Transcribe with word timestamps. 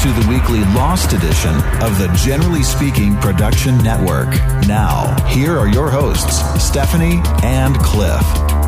to 0.00 0.08
the 0.12 0.26
weekly 0.30 0.60
Lost 0.72 1.12
edition 1.12 1.54
of 1.82 1.98
the 1.98 2.10
Generally 2.24 2.62
Speaking 2.62 3.16
Production 3.16 3.76
Network. 3.84 4.30
Now, 4.66 5.14
here 5.26 5.58
are 5.58 5.68
your 5.68 5.90
hosts, 5.90 6.40
Stephanie 6.64 7.20
and 7.42 7.76
Cliff. 7.76 8.59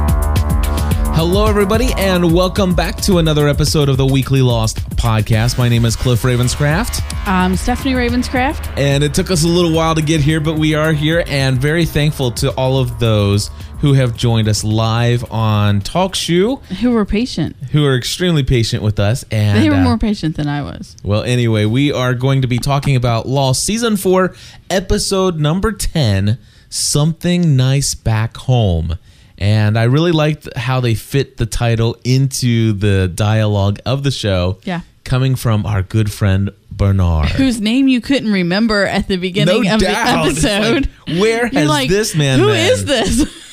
Hello, 1.15 1.47
everybody, 1.47 1.93
and 1.97 2.33
welcome 2.35 2.75
back 2.75 2.97
to 3.03 3.19
another 3.19 3.47
episode 3.49 3.89
of 3.89 3.97
the 3.97 4.07
Weekly 4.07 4.43
Lost 4.43 4.79
Podcast. 4.97 5.57
My 5.59 5.69
name 5.69 5.85
is 5.85 5.95
Cliff 5.95 6.23
Ravenscraft, 6.23 7.03
I'm 7.27 7.55
Stephanie 7.57 7.95
Ravenscraft. 7.95 8.77
and 8.79 9.05
it 9.05 9.15
took 9.15 9.31
us 9.31 9.45
a 9.45 9.49
little 9.49 9.73
while 9.73 9.95
to 9.95 10.03
get 10.03 10.21
here, 10.21 10.41
but 10.41 10.59
we 10.59 10.75
are 10.75 10.93
here, 10.93 11.23
and 11.27 11.59
very 11.59 11.85
thankful 11.85 12.31
to 12.33 12.51
all 12.53 12.79
of 12.79 12.99
those 12.99 13.51
who 13.81 13.93
have 13.95 14.17
joined 14.17 14.49
us 14.49 14.65
live 14.65 15.31
on 15.31 15.81
TalkShoe, 15.81 16.63
Who 16.77 16.91
were 16.93 17.05
patient. 17.05 17.57
who 17.73 17.85
are 17.85 17.97
extremely 17.97 18.43
patient 18.43 18.83
with 18.83 18.99
us. 18.99 19.25
And 19.31 19.63
They 19.63 19.71
were 19.71 19.77
uh, 19.77 19.85
more 19.85 19.99
patient 19.99 20.37
than 20.37 20.49
I 20.49 20.63
was. 20.63 20.97
Well, 21.05 21.23
anyway, 21.23 21.67
we 21.67 21.93
are 21.93 22.15
going 22.15 22.43
to 22.43 22.49
be 22.49 22.59
talking 22.59 22.97
about 22.97 23.29
Lost 23.29 23.65
Season 23.65 23.97
4, 23.97 24.35
Episode 24.71 25.39
number 25.39 25.73
10 25.73 26.39
Something 26.69 27.57
Nice 27.57 27.95
Back 27.95 28.37
Home. 28.39 28.99
And 29.43 29.77
I 29.77 29.85
really 29.85 30.13
liked 30.13 30.49
how 30.57 30.79
they 30.79 30.95
fit 30.95 31.37
the 31.37 31.47
title 31.47 31.97
into 32.05 32.73
the 32.75 33.09
dialogue 33.09 33.81
of 33.85 34.05
the 34.05 34.13
show. 34.13 34.59
Yeah. 34.63 34.83
Coming 35.03 35.35
from 35.35 35.67
our 35.67 35.83
good 35.83 36.13
friend 36.13 36.51
Bernard. 36.71 37.29
Whose 37.31 37.61
name 37.61 37.89
you 37.89 38.01
couldn't 38.01 38.31
remember 38.33 38.87
at 38.87 39.09
the 39.09 39.17
beginning 39.17 39.65
No 39.65 39.75
of 39.75 39.81
doubt. 39.81 40.25
the 40.27 40.31
It's 40.31 40.45
like, 40.45 40.55
episode. 40.55 40.87
where 41.21 41.47
You're 41.49 41.61
has 41.63 41.69
like, 41.69 41.89
this 41.89 42.15
man 42.15 42.39
Who 42.39 42.47
been? 42.47 42.57
is 42.73 42.85
this? 42.85 43.39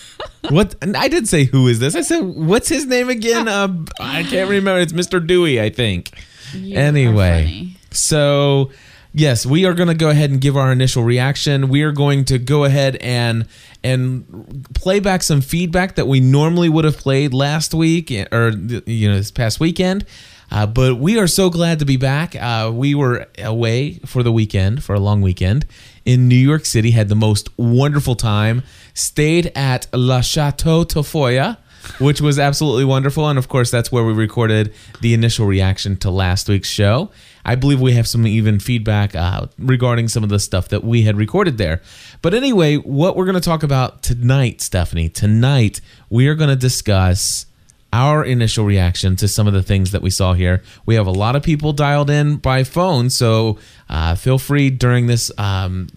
What? 0.49 0.75
I 0.95 1.07
did 1.09 1.27
say, 1.27 1.43
who 1.45 1.67
is 1.67 1.79
this? 1.79 1.95
I 1.95 2.01
said, 2.01 2.21
what's 2.23 2.69
his 2.69 2.85
name 2.85 3.09
again? 3.09 3.47
Uh, 3.49 3.67
I 3.99 4.23
can't 4.23 4.49
remember. 4.49 4.79
It's 4.79 4.93
Mr. 4.93 5.25
Dewey, 5.25 5.59
I 5.61 5.69
think. 5.69 6.11
You 6.53 6.77
anyway, 6.77 7.71
so 7.91 8.71
yes, 9.19 9.45
we 9.45 9.65
are 9.65 9.73
going 9.73 9.89
to 9.89 9.93
go 9.95 10.09
ahead 10.09 10.31
and 10.31 10.39
give 10.39 10.55
our 10.55 10.71
initial 10.71 11.03
reaction. 11.03 11.69
We 11.69 11.83
are 11.83 11.91
going 11.91 12.25
to 12.25 12.39
go 12.39 12.63
ahead 12.63 12.95
and 12.97 13.47
and 13.83 14.65
play 14.73 14.99
back 14.99 15.23
some 15.23 15.41
feedback 15.41 15.95
that 15.95 16.07
we 16.07 16.19
normally 16.19 16.69
would 16.69 16.85
have 16.85 16.97
played 16.97 17.33
last 17.33 17.73
week 17.73 18.11
or 18.31 18.49
you 18.49 19.09
know 19.09 19.17
this 19.17 19.31
past 19.31 19.59
weekend. 19.59 20.05
Uh, 20.51 20.65
but 20.65 20.95
we 20.95 21.19
are 21.19 21.27
so 21.27 21.51
glad 21.51 21.77
to 21.77 21.85
be 21.85 21.97
back. 21.97 22.35
Uh, 22.35 22.71
we 22.73 22.95
were 22.95 23.27
away 23.37 23.99
for 24.05 24.23
the 24.23 24.31
weekend, 24.31 24.83
for 24.83 24.95
a 24.95 24.99
long 24.99 25.21
weekend 25.21 25.67
in 26.05 26.27
New 26.27 26.35
York 26.35 26.65
City. 26.65 26.91
Had 26.91 27.07
the 27.07 27.15
most 27.15 27.49
wonderful 27.57 28.15
time. 28.15 28.63
Stayed 28.95 29.51
at 29.55 29.85
La 29.93 30.21
Chateau 30.21 30.83
Tafoya 30.83 31.57
which 31.97 32.21
was 32.21 32.39
absolutely 32.39 32.85
wonderful. 32.85 33.27
And 33.27 33.39
of 33.39 33.47
course, 33.47 33.71
that's 33.71 33.91
where 33.91 34.03
we 34.03 34.13
recorded 34.13 34.73
the 35.01 35.13
initial 35.13 35.45
reaction 35.45 35.97
to 35.97 36.11
last 36.11 36.47
week's 36.47 36.69
show. 36.69 37.09
I 37.45 37.55
believe 37.55 37.81
we 37.81 37.93
have 37.93 38.07
some 38.07 38.27
even 38.27 38.59
feedback 38.59 39.15
uh, 39.15 39.47
regarding 39.57 40.07
some 40.07 40.23
of 40.23 40.29
the 40.29 40.39
stuff 40.39 40.69
that 40.69 40.83
we 40.83 41.03
had 41.03 41.17
recorded 41.17 41.57
there. 41.57 41.81
But 42.21 42.33
anyway, 42.33 42.75
what 42.75 43.15
we're 43.15 43.25
going 43.25 43.35
to 43.35 43.41
talk 43.41 43.63
about 43.63 44.03
tonight, 44.03 44.61
Stephanie, 44.61 45.09
tonight 45.09 45.81
we 46.09 46.27
are 46.27 46.35
going 46.35 46.49
to 46.49 46.55
discuss 46.55 47.45
our 47.91 48.23
initial 48.23 48.65
reaction 48.65 49.15
to 49.15 49.27
some 49.27 49.47
of 49.47 49.53
the 49.53 49.63
things 49.63 49.91
that 49.91 50.01
we 50.01 50.09
saw 50.09 50.33
here. 50.33 50.61
We 50.85 50.95
have 50.95 51.07
a 51.07 51.11
lot 51.11 51.35
of 51.35 51.43
people 51.43 51.73
dialed 51.73 52.09
in 52.09 52.37
by 52.37 52.63
phone, 52.63 53.09
so 53.09 53.57
uh, 53.89 54.15
feel 54.15 54.37
free 54.37 54.69
during 54.69 55.07
this 55.07 55.31
um, 55.39 55.87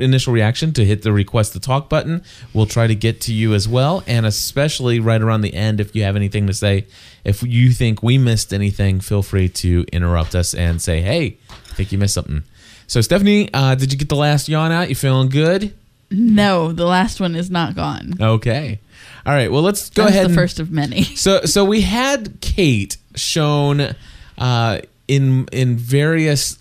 initial 0.00 0.32
reaction 0.32 0.72
to 0.74 0.84
hit 0.84 1.02
the 1.02 1.12
request 1.12 1.52
to 1.54 1.60
talk 1.60 1.88
button. 1.88 2.22
We'll 2.52 2.66
try 2.66 2.86
to 2.86 2.94
get 2.94 3.20
to 3.22 3.32
you 3.34 3.54
as 3.54 3.68
well, 3.68 4.02
and 4.06 4.26
especially 4.26 5.00
right 5.00 5.20
around 5.22 5.40
the 5.42 5.54
end, 5.54 5.80
if 5.80 5.94
you 5.96 6.02
have 6.04 6.16
anything 6.16 6.46
to 6.48 6.54
say, 6.54 6.86
if 7.24 7.42
you 7.42 7.70
think 7.72 8.02
we 8.02 8.18
missed 8.18 8.52
anything, 8.52 9.00
feel 9.00 9.22
free 9.22 9.48
to 9.48 9.84
interrupt 9.92 10.34
us 10.34 10.54
and 10.54 10.80
say, 10.82 11.00
"Hey, 11.00 11.36
I 11.50 11.74
think 11.74 11.92
you 11.92 11.98
missed 11.98 12.14
something." 12.14 12.42
So, 12.86 13.00
Stephanie, 13.00 13.50
uh, 13.52 13.74
did 13.74 13.92
you 13.92 13.98
get 13.98 14.08
the 14.08 14.16
last 14.16 14.48
yawn 14.48 14.70
out? 14.72 14.88
You 14.88 14.94
feeling 14.94 15.28
good? 15.28 15.72
No, 16.10 16.70
the 16.72 16.86
last 16.86 17.18
one 17.20 17.34
is 17.34 17.50
not 17.50 17.74
gone. 17.74 18.14
Okay. 18.20 18.78
All 19.26 19.32
right. 19.34 19.50
Well, 19.50 19.62
let's 19.62 19.90
go 19.90 20.02
That's 20.04 20.10
ahead. 20.14 20.24
the 20.26 20.28
and- 20.30 20.34
first 20.36 20.60
of 20.60 20.70
many. 20.70 21.02
so 21.16 21.44
so 21.44 21.64
we 21.64 21.80
had 21.80 22.40
Kate 22.40 22.96
shown 23.16 23.94
uh, 24.38 24.80
in 25.08 25.48
in 25.50 25.76
various 25.76 26.58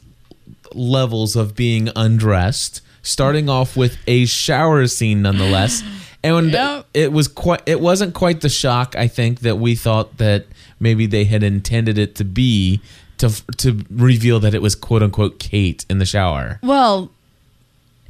levels 0.73 1.35
of 1.35 1.55
being 1.55 1.89
undressed, 1.95 2.81
starting 3.05 3.47
off 3.49 3.77
with 3.77 3.97
a 4.07 4.25
shower 4.25 4.87
scene, 4.87 5.21
nonetheless. 5.21 5.83
And 6.23 6.51
Yep. 6.51 6.87
it 6.93 7.11
was 7.13 7.27
quite 7.27 7.61
it 7.67 7.79
wasn't 7.79 8.13
quite 8.15 8.41
the 8.41 8.49
shock 8.49 8.95
I 8.97 9.07
think 9.07 9.41
that 9.41 9.57
we 9.59 9.75
thought 9.75 10.17
that 10.17 10.47
maybe 10.79 11.05
they 11.05 11.25
had 11.25 11.43
intended 11.43 11.97
it 11.99 12.15
to 12.15 12.23
be 12.25 12.81
to 13.19 13.29
to 13.57 13.85
reveal 13.91 14.39
that 14.39 14.53
it 14.55 14.61
was 14.61 14.73
quote 14.75 15.03
unquote 15.03 15.39
Kate 15.39 15.85
in 15.87 15.99
the 15.99 16.05
shower. 16.05 16.59
Well, 16.63 17.11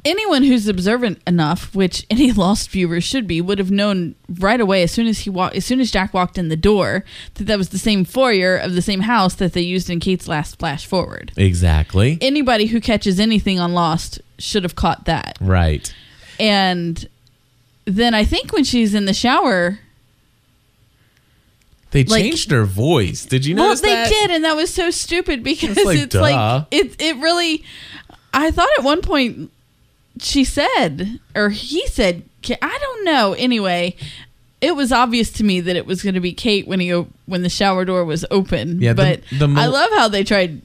anyone 0.06 0.44
who's 0.44 0.66
observant 0.66 1.20
enough, 1.26 1.74
which 1.74 2.06
any 2.10 2.32
lost 2.32 2.70
viewer 2.70 3.02
should 3.02 3.26
be, 3.26 3.42
would 3.42 3.58
have 3.58 3.70
known 3.70 4.14
right 4.38 4.60
away 4.62 4.82
as 4.82 4.92
soon 4.92 5.06
as 5.08 5.20
he 5.20 5.30
walked, 5.30 5.54
as 5.56 5.66
soon 5.66 5.80
as 5.80 5.90
Jack 5.90 6.14
walked 6.14 6.38
in 6.38 6.48
the 6.48 6.56
door, 6.56 7.04
that 7.34 7.44
that 7.44 7.58
was 7.58 7.68
the 7.68 7.78
same 7.78 8.04
foyer 8.06 8.56
of 8.56 8.74
the 8.74 8.82
same 8.82 9.00
house 9.00 9.34
that 9.34 9.52
they 9.52 9.60
used 9.60 9.90
in 9.90 10.00
Kate's 10.00 10.26
last 10.26 10.58
flash 10.58 10.86
forward. 10.86 11.32
Exactly. 11.36 12.16
Anybody 12.22 12.66
who 12.66 12.80
catches 12.80 13.20
anything 13.20 13.60
on 13.60 13.74
Lost 13.74 14.20
should 14.38 14.62
have 14.64 14.74
caught 14.74 15.04
that. 15.06 15.36
right. 15.40 15.92
And 16.38 17.08
then 17.86 18.12
I 18.14 18.24
think 18.24 18.52
when 18.52 18.64
she's 18.64 18.92
in 18.94 19.06
the 19.06 19.14
shower, 19.14 19.78
They 21.92 22.04
Like- 22.04 22.22
changed 22.24 22.50
her 22.50 22.64
voice. 22.64 23.24
Did 23.24 23.46
you 23.46 23.54
know? 23.54 23.62
well, 23.68 23.76
they 23.76 23.88
that? 23.94 24.08
did, 24.10 24.30
and 24.30 24.44
that 24.44 24.56
was 24.56 24.74
so 24.74 24.90
stupid 24.90 25.42
because 25.42 25.76
It's 25.78 25.86
like, 25.86 25.98
it's 25.98 26.14
like, 26.14 26.66
it 26.70 26.96
it 27.00 27.16
really. 27.16 27.64
I 28.34 28.50
thought 28.50 28.68
at 28.76 28.84
one 28.84 29.00
point 29.00 29.50
she 30.20 30.44
said, 30.44 31.20
or 31.34 31.50
he 31.50 31.86
said, 31.86 32.22
I 32.60 32.78
don't 32.80 33.04
know. 33.04 33.32
Anyway, 33.34 33.96
it 34.60 34.74
was 34.76 34.92
obvious 34.92 35.30
to 35.32 35.44
me 35.44 35.60
that 35.60 35.76
it 35.76 35.86
was 35.86 36.02
going 36.02 36.14
to 36.14 36.20
be 36.20 36.32
Kate 36.32 36.66
when 36.66 36.80
he 36.80 36.90
when 37.24 37.42
the 37.42 37.48
shower 37.48 37.84
door 37.86 38.04
was 38.04 38.26
open. 38.30 38.82
Yeah, 38.82 38.92
the- 38.92 39.20
but 39.30 39.38
the 39.38 39.48
mo- 39.48 39.60
I 39.60 39.66
love 39.66 39.90
how 39.94 40.08
they 40.08 40.24
tried 40.24 40.60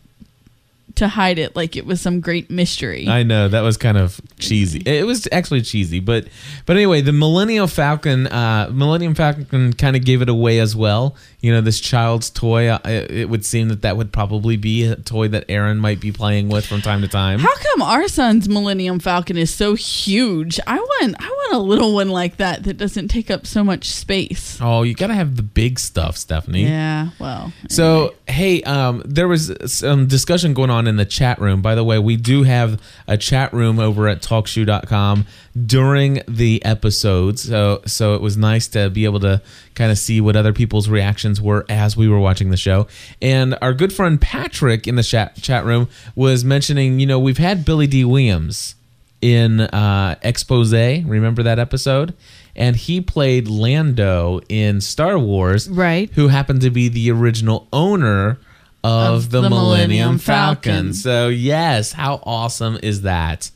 to 0.96 1.08
hide 1.08 1.40
it 1.40 1.56
like 1.56 1.76
it 1.76 1.86
was 1.86 2.02
some 2.02 2.20
great 2.20 2.50
mystery. 2.50 3.08
I 3.08 3.24
know 3.24 3.48
that 3.48 3.62
was 3.62 3.78
kind 3.78 3.98
of 3.98 4.20
cheesy. 4.40 4.82
It 4.86 5.06
was 5.06 5.28
actually 5.32 5.62
cheesy, 5.62 6.00
but 6.00 6.28
but 6.66 6.76
anyway, 6.76 7.02
the 7.02 7.12
Millennium 7.14 7.68
Falcon, 7.68 8.28
uh, 8.28 8.70
Millennium 8.72 9.16
Falcon 9.16 9.74
kind 9.74 9.96
of 9.96 10.04
gave 10.06 10.22
it 10.22 10.30
away 10.30 10.60
as 10.60 10.76
well. 10.76 11.16
You 11.42 11.52
know, 11.52 11.62
this 11.62 11.80
child's 11.80 12.30
toy. 12.30 12.68
Uh, 12.70 12.80
it 12.86 13.12
it 13.12 13.30
would 13.30 13.46
seem 13.46 13.70
that 13.70 13.82
that 13.82 13.98
would 13.98 14.12
probably 14.12 14.58
be 14.58 14.84
a 14.86 14.96
toy 14.96 15.28
that 15.30 15.46
Aaron 15.50 15.78
might 15.80 16.00
be 16.00 16.12
playing 16.12 16.50
with 16.50 16.66
from 16.66 16.82
time 16.82 17.02
to 17.02 17.08
time. 17.08 17.40
How 17.40 17.56
come 17.56 17.82
our 17.82 18.08
son's 18.08 18.48
Millennium 18.48 19.00
Falcon 19.00 19.38
is 19.38 19.54
so 19.54 19.74
huge? 19.76 20.60
I 20.68 20.78
want 20.78 21.16
I 21.20 21.28
want 21.28 21.54
a 21.56 21.60
little 21.60 21.94
one 21.94 22.10
like 22.10 22.38
that 22.38 22.64
that 22.64 22.78
doesn't 22.78 23.08
take 23.08 23.32
up 23.32 23.48
so 23.48 23.64
much 23.64 23.90
space. 23.90 24.60
oh, 24.62 24.84
you 24.84 24.94
gotta 24.94 25.14
have 25.16 25.36
the 25.36 25.44
big 25.44 25.80
stuff, 25.80 26.18
Stephanie. 26.18 26.64
Yeah, 26.66 27.10
well. 27.20 27.52
So 27.70 28.14
hey, 28.28 28.62
um, 28.64 29.02
there 29.06 29.28
was 29.28 29.52
some 29.66 30.08
discussion 30.08 30.54
going 30.54 30.70
on 30.70 30.81
in 30.88 30.96
the 30.98 31.06
chat 31.06 31.40
room. 31.40 31.62
By 31.62 31.76
the 31.76 31.84
way, 31.84 32.00
we 32.00 32.16
do 32.16 32.44
have 32.44 32.82
a 33.08 33.18
chat 33.18 33.54
room 33.54 33.80
over 33.80 34.08
at 34.08 34.22
talkshoe.com 34.22 35.26
during 35.66 36.22
the 36.28 36.64
episodes. 36.64 37.44
So 37.44 37.82
so 37.86 38.16
it 38.16 38.22
was 38.22 38.38
nice 38.38 38.68
to 38.70 38.90
be 38.90 39.06
able 39.06 39.20
to 39.22 39.42
kind 39.76 39.92
of 39.92 39.98
see 39.98 40.22
what 40.22 40.36
other 40.36 40.54
people's 40.54 40.90
reactions 40.90 41.42
were 41.42 41.66
as 41.70 41.96
we 41.96 42.08
were 42.08 42.20
watching 42.20 42.50
the 42.50 42.58
show. 42.58 42.88
And 43.22 43.58
our 43.62 43.74
good 43.74 43.94
friend 43.94 44.20
Patrick 44.20 44.88
in 44.88 44.96
the 44.96 45.04
chat 45.04 45.36
chat 45.42 45.66
room 45.66 45.90
was 46.16 46.44
mentioning, 46.44 47.00
you 47.00 47.06
know, 47.08 47.20
we've 47.20 47.38
had 47.38 47.66
Billy 47.66 47.88
Dee 47.88 48.06
Williams 48.06 48.76
in 49.22 49.62
uh, 49.62 50.16
Expose. 50.24 50.74
Remember 50.74 51.44
that 51.44 51.60
episode? 51.60 52.14
And 52.56 52.76
he 52.76 53.00
played 53.00 53.48
Lando 53.48 54.42
in 54.50 54.82
Star 54.82 55.18
Wars, 55.18 55.70
Right. 55.70 56.10
Who 56.16 56.28
happened 56.28 56.62
to 56.62 56.70
be 56.70 56.90
the 56.90 57.10
original 57.12 57.68
owner 57.72 58.40
of, 58.84 59.16
Of 59.26 59.30
the, 59.32 59.42
the 59.42 59.50
Millennium 59.50 59.68
Millennium 59.80 60.18
Falcon. 60.20 60.72
Falcon. 60.74 60.94
So 60.94 61.28
yes, 61.28 61.92
how 61.94 62.22
awesome 62.24 62.78
is 62.82 63.02
that? 63.04 63.52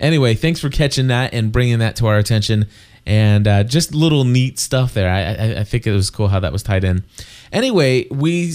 Anyway, 0.00 0.34
thanks 0.34 0.60
for 0.60 0.68
catching 0.70 1.06
that 1.08 1.32
and 1.32 1.52
bringing 1.52 1.78
that 1.78 1.96
to 1.96 2.06
our 2.06 2.18
attention. 2.18 2.66
and 3.06 3.46
uh, 3.46 3.62
just 3.64 3.94
little 3.94 4.24
neat 4.24 4.58
stuff 4.58 4.94
there. 4.94 5.08
I, 5.10 5.20
I, 5.56 5.60
I 5.60 5.64
think 5.64 5.86
it 5.86 5.92
was 5.92 6.08
cool 6.10 6.28
how 6.28 6.40
that 6.40 6.52
was 6.52 6.62
tied 6.62 6.84
in. 6.84 7.04
Anyway, 7.52 8.06
we 8.10 8.54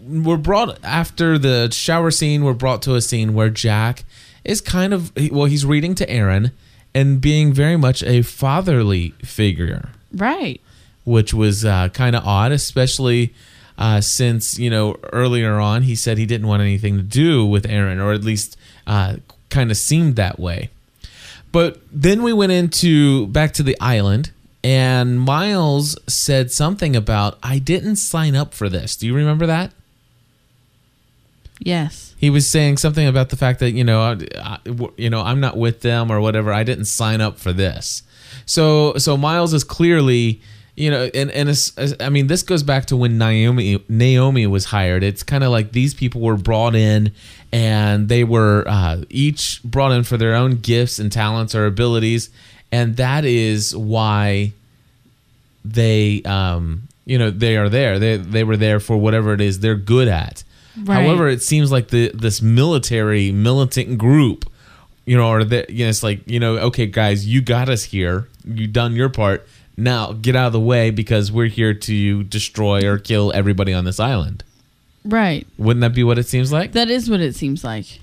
were 0.00 0.36
brought 0.38 0.78
after 0.84 1.36
the 1.36 1.68
shower 1.70 2.10
scene. 2.10 2.44
We're 2.44 2.54
brought 2.54 2.80
to 2.82 2.94
a 2.94 3.00
scene 3.02 3.34
where 3.34 3.50
Jack 3.50 4.04
is 4.44 4.60
kind 4.60 4.94
of 4.94 5.12
well, 5.30 5.44
he's 5.46 5.66
reading 5.66 5.94
to 5.96 6.08
Aaron 6.08 6.52
and 6.94 7.20
being 7.20 7.52
very 7.52 7.76
much 7.76 8.02
a 8.04 8.22
fatherly 8.22 9.10
figure 9.22 9.90
Right. 10.12 10.60
which 11.04 11.34
was 11.34 11.64
uh, 11.64 11.88
kind 11.90 12.16
of 12.16 12.24
odd, 12.24 12.52
especially 12.52 13.34
uh, 13.78 14.00
since 14.02 14.58
you 14.58 14.68
know 14.68 14.96
earlier 15.12 15.54
on 15.58 15.82
he 15.82 15.94
said 15.94 16.18
he 16.18 16.26
didn't 16.26 16.46
want 16.48 16.60
anything 16.62 16.96
to 16.96 17.02
do 17.02 17.46
with 17.46 17.64
Aaron, 17.66 18.00
or 18.00 18.12
at 18.12 18.22
least 18.24 18.56
uh, 18.86 19.16
kind 19.48 19.70
of 19.70 19.76
seemed 19.76 20.16
that 20.16 20.38
way. 20.38 20.68
But 21.52 21.80
then 21.90 22.22
we 22.22 22.32
went 22.34 22.52
into 22.52 23.26
back 23.28 23.52
to 23.54 23.62
the 23.62 23.76
island, 23.80 24.32
and 24.62 25.18
Miles 25.20 25.96
said 26.06 26.50
something 26.52 26.94
about 26.94 27.38
I 27.42 27.58
didn't 27.58 27.96
sign 27.96 28.36
up 28.36 28.52
for 28.52 28.68
this. 28.68 28.96
Do 28.96 29.06
you 29.06 29.14
remember 29.14 29.46
that? 29.46 29.72
Yes. 31.60 32.14
He 32.18 32.30
was 32.30 32.48
saying 32.48 32.76
something 32.76 33.06
about 33.06 33.30
the 33.30 33.36
fact 33.36 33.60
that 33.60 33.72
you 33.72 33.84
know, 33.84 34.00
I, 34.00 34.16
I- 34.40 34.58
you 34.96 35.10
know, 35.10 35.22
I'm 35.22 35.40
not 35.40 35.56
with 35.56 35.80
them 35.80 36.10
or 36.10 36.20
whatever. 36.20 36.52
I 36.52 36.62
didn't 36.64 36.84
sign 36.86 37.20
up 37.20 37.38
for 37.38 37.52
this. 37.52 38.02
So, 38.46 38.94
so 38.96 39.16
Miles 39.16 39.54
is 39.54 39.64
clearly, 39.64 40.40
you 40.78 40.92
know, 40.92 41.10
and 41.12 41.28
and 41.32 41.48
it's, 41.48 41.72
I 41.98 42.08
mean, 42.08 42.28
this 42.28 42.44
goes 42.44 42.62
back 42.62 42.86
to 42.86 42.96
when 42.96 43.18
Naomi 43.18 43.82
Naomi 43.88 44.46
was 44.46 44.66
hired. 44.66 45.02
It's 45.02 45.24
kind 45.24 45.42
of 45.42 45.50
like 45.50 45.72
these 45.72 45.92
people 45.92 46.20
were 46.20 46.36
brought 46.36 46.76
in, 46.76 47.10
and 47.52 48.08
they 48.08 48.22
were 48.22 48.62
uh, 48.64 49.02
each 49.10 49.60
brought 49.64 49.90
in 49.90 50.04
for 50.04 50.16
their 50.16 50.34
own 50.34 50.58
gifts 50.58 51.00
and 51.00 51.10
talents 51.10 51.52
or 51.56 51.66
abilities, 51.66 52.30
and 52.70 52.96
that 52.96 53.24
is 53.24 53.76
why 53.76 54.52
they 55.64 56.22
um 56.22 56.86
you 57.06 57.18
know 57.18 57.30
they 57.30 57.56
are 57.56 57.68
there. 57.68 57.98
They 57.98 58.16
they 58.16 58.44
were 58.44 58.56
there 58.56 58.78
for 58.78 58.96
whatever 58.96 59.32
it 59.32 59.40
is 59.40 59.58
they're 59.58 59.74
good 59.74 60.06
at. 60.06 60.44
Right. 60.80 61.02
however 61.02 61.26
it 61.26 61.42
seems 61.42 61.72
like 61.72 61.88
the 61.88 62.12
this 62.14 62.40
military 62.40 63.32
militant 63.32 63.98
group 63.98 64.48
you 65.06 65.16
know 65.16 65.28
or 65.28 65.42
that 65.42 65.70
you 65.70 65.84
know 65.84 65.88
it's 65.88 66.04
like 66.04 66.20
you 66.30 66.38
know 66.38 66.56
okay 66.58 66.86
guys 66.86 67.26
you 67.26 67.40
got 67.40 67.68
us 67.68 67.82
here. 67.82 68.28
You 68.44 68.68
done 68.68 68.94
your 68.94 69.08
part 69.08 69.44
now 69.78 70.12
get 70.12 70.34
out 70.36 70.48
of 70.48 70.52
the 70.52 70.60
way 70.60 70.90
because 70.90 71.30
we're 71.32 71.46
here 71.46 71.72
to 71.72 72.24
destroy 72.24 72.84
or 72.86 72.98
kill 72.98 73.32
everybody 73.32 73.72
on 73.72 73.84
this 73.84 74.00
island. 74.00 74.42
Right. 75.04 75.46
wouldn't 75.56 75.80
that 75.80 75.94
be 75.94 76.04
what 76.04 76.18
it 76.18 76.26
seems 76.26 76.52
like? 76.52 76.72
That 76.72 76.90
is 76.90 77.08
what 77.08 77.20
it 77.20 77.34
seems 77.34 77.64
like. 77.64 78.00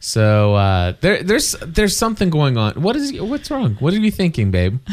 so 0.00 0.54
uh 0.56 0.94
there 1.00 1.22
there's 1.22 1.52
there's 1.64 1.96
something 1.96 2.28
going 2.28 2.58
on. 2.58 2.74
What 2.82 2.96
is 2.96 3.18
what's 3.20 3.50
wrong? 3.50 3.76
What 3.76 3.94
are 3.94 4.00
you 4.00 4.10
thinking 4.10 4.50
babe? 4.50 4.80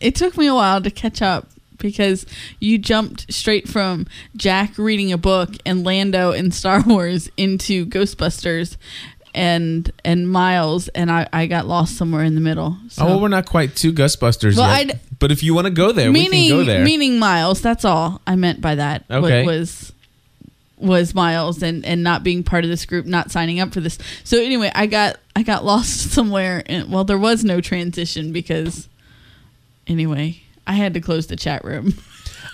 It 0.00 0.14
took 0.14 0.36
me 0.36 0.46
a 0.46 0.54
while 0.54 0.82
to 0.82 0.90
catch 0.90 1.22
up 1.22 1.48
because 1.78 2.26
you 2.60 2.76
jumped 2.76 3.32
straight 3.32 3.66
from 3.66 4.06
Jack 4.36 4.76
reading 4.76 5.12
a 5.12 5.16
book 5.18 5.54
and 5.64 5.82
Lando 5.82 6.30
and 6.32 6.52
Star 6.52 6.82
Wars 6.86 7.30
into 7.38 7.86
Ghostbusters 7.86 8.76
and 9.34 9.90
and 10.04 10.30
Miles 10.30 10.88
and 10.88 11.10
I, 11.10 11.28
I 11.32 11.46
got 11.46 11.66
lost 11.66 11.96
somewhere 11.96 12.22
in 12.24 12.34
the 12.34 12.40
middle. 12.40 12.76
So 12.88 13.02
Oh, 13.02 13.06
well, 13.06 13.20
we're 13.20 13.28
not 13.28 13.46
quite 13.46 13.74
two 13.76 13.92
Ghostbusters 13.92 14.56
Well, 14.56 14.68
yet. 14.68 14.76
I'd- 14.90 15.00
but 15.18 15.30
if 15.32 15.42
you 15.42 15.54
want 15.54 15.66
to 15.66 15.72
go 15.72 15.90
there, 15.92 16.12
we 16.12 16.20
meaning 16.28 16.48
can 16.48 16.58
go 16.58 16.64
there. 16.64 16.84
meaning 16.84 17.18
Miles, 17.18 17.60
that's 17.60 17.84
all 17.84 18.20
I 18.26 18.36
meant 18.36 18.60
by 18.60 18.74
that. 18.76 19.04
Okay. 19.10 19.44
Was 19.44 19.92
was 20.76 21.14
Miles 21.14 21.62
and 21.62 21.84
and 21.86 22.02
not 22.02 22.22
being 22.22 22.42
part 22.42 22.64
of 22.64 22.70
this 22.70 22.84
group, 22.84 23.06
not 23.06 23.30
signing 23.30 23.60
up 23.60 23.72
for 23.72 23.80
this. 23.80 23.96
So 24.24 24.38
anyway, 24.42 24.70
I 24.74 24.86
got 24.86 25.18
I 25.36 25.42
got 25.42 25.64
lost 25.72 26.10
somewhere 26.12 26.62
and 26.66 26.90
well 26.90 27.04
there 27.04 27.18
was 27.18 27.42
no 27.44 27.60
transition 27.60 28.32
because 28.32 28.88
anyway, 29.86 30.42
I 30.66 30.74
had 30.74 30.94
to 30.94 31.00
close 31.00 31.26
the 31.26 31.36
chat 31.36 31.64
room. 31.64 31.94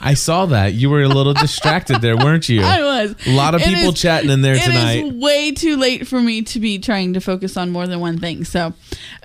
I 0.02 0.14
saw 0.14 0.46
that 0.46 0.72
you 0.74 0.88
were 0.88 1.02
a 1.02 1.08
little 1.08 1.34
distracted 1.46 2.00
there, 2.00 2.16
weren't 2.16 2.48
you? 2.48 2.62
I 2.62 2.80
was. 2.82 3.14
A 3.26 3.34
lot 3.34 3.54
of 3.54 3.60
It 3.60 3.66
people 3.68 3.92
is- 3.92 4.00
chatting 4.00 4.30
in 4.30 4.40
there 4.42 4.54
It 4.54 4.62
tonight. 4.62 5.04
is 5.04 5.12
way 5.14 5.52
too 5.52 5.76
late 5.76 6.06
for 6.06 6.20
me 6.20 6.42
to 6.42 6.58
be 6.60 6.78
trying 6.78 7.12
to 7.14 7.20
focus 7.20 7.56
on 7.56 7.70
more 7.70 7.86
than 7.86 8.00
one 8.00 8.18
thing. 8.18 8.44
So, 8.44 8.72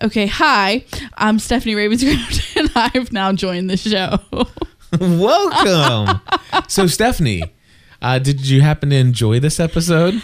okay, 0.02 0.28
hi, 0.28 0.84
I'm 1.16 1.40
Stephanie 1.40 1.76
Ravenscraft, 1.76 2.58
and 2.60 2.72
I've 2.76 3.12
now 3.14 3.32
joined 3.34 3.70
the 3.70 3.78
show. 3.78 4.20
Welcome. 5.00 6.22
so, 6.68 6.88
Stephanie, 6.88 7.44
uh, 8.02 8.20
did 8.20 8.48
you 8.48 8.62
happen 8.62 8.90
to 8.90 8.96
enjoy 8.98 9.40
this 9.40 9.60
episode? 9.60 10.22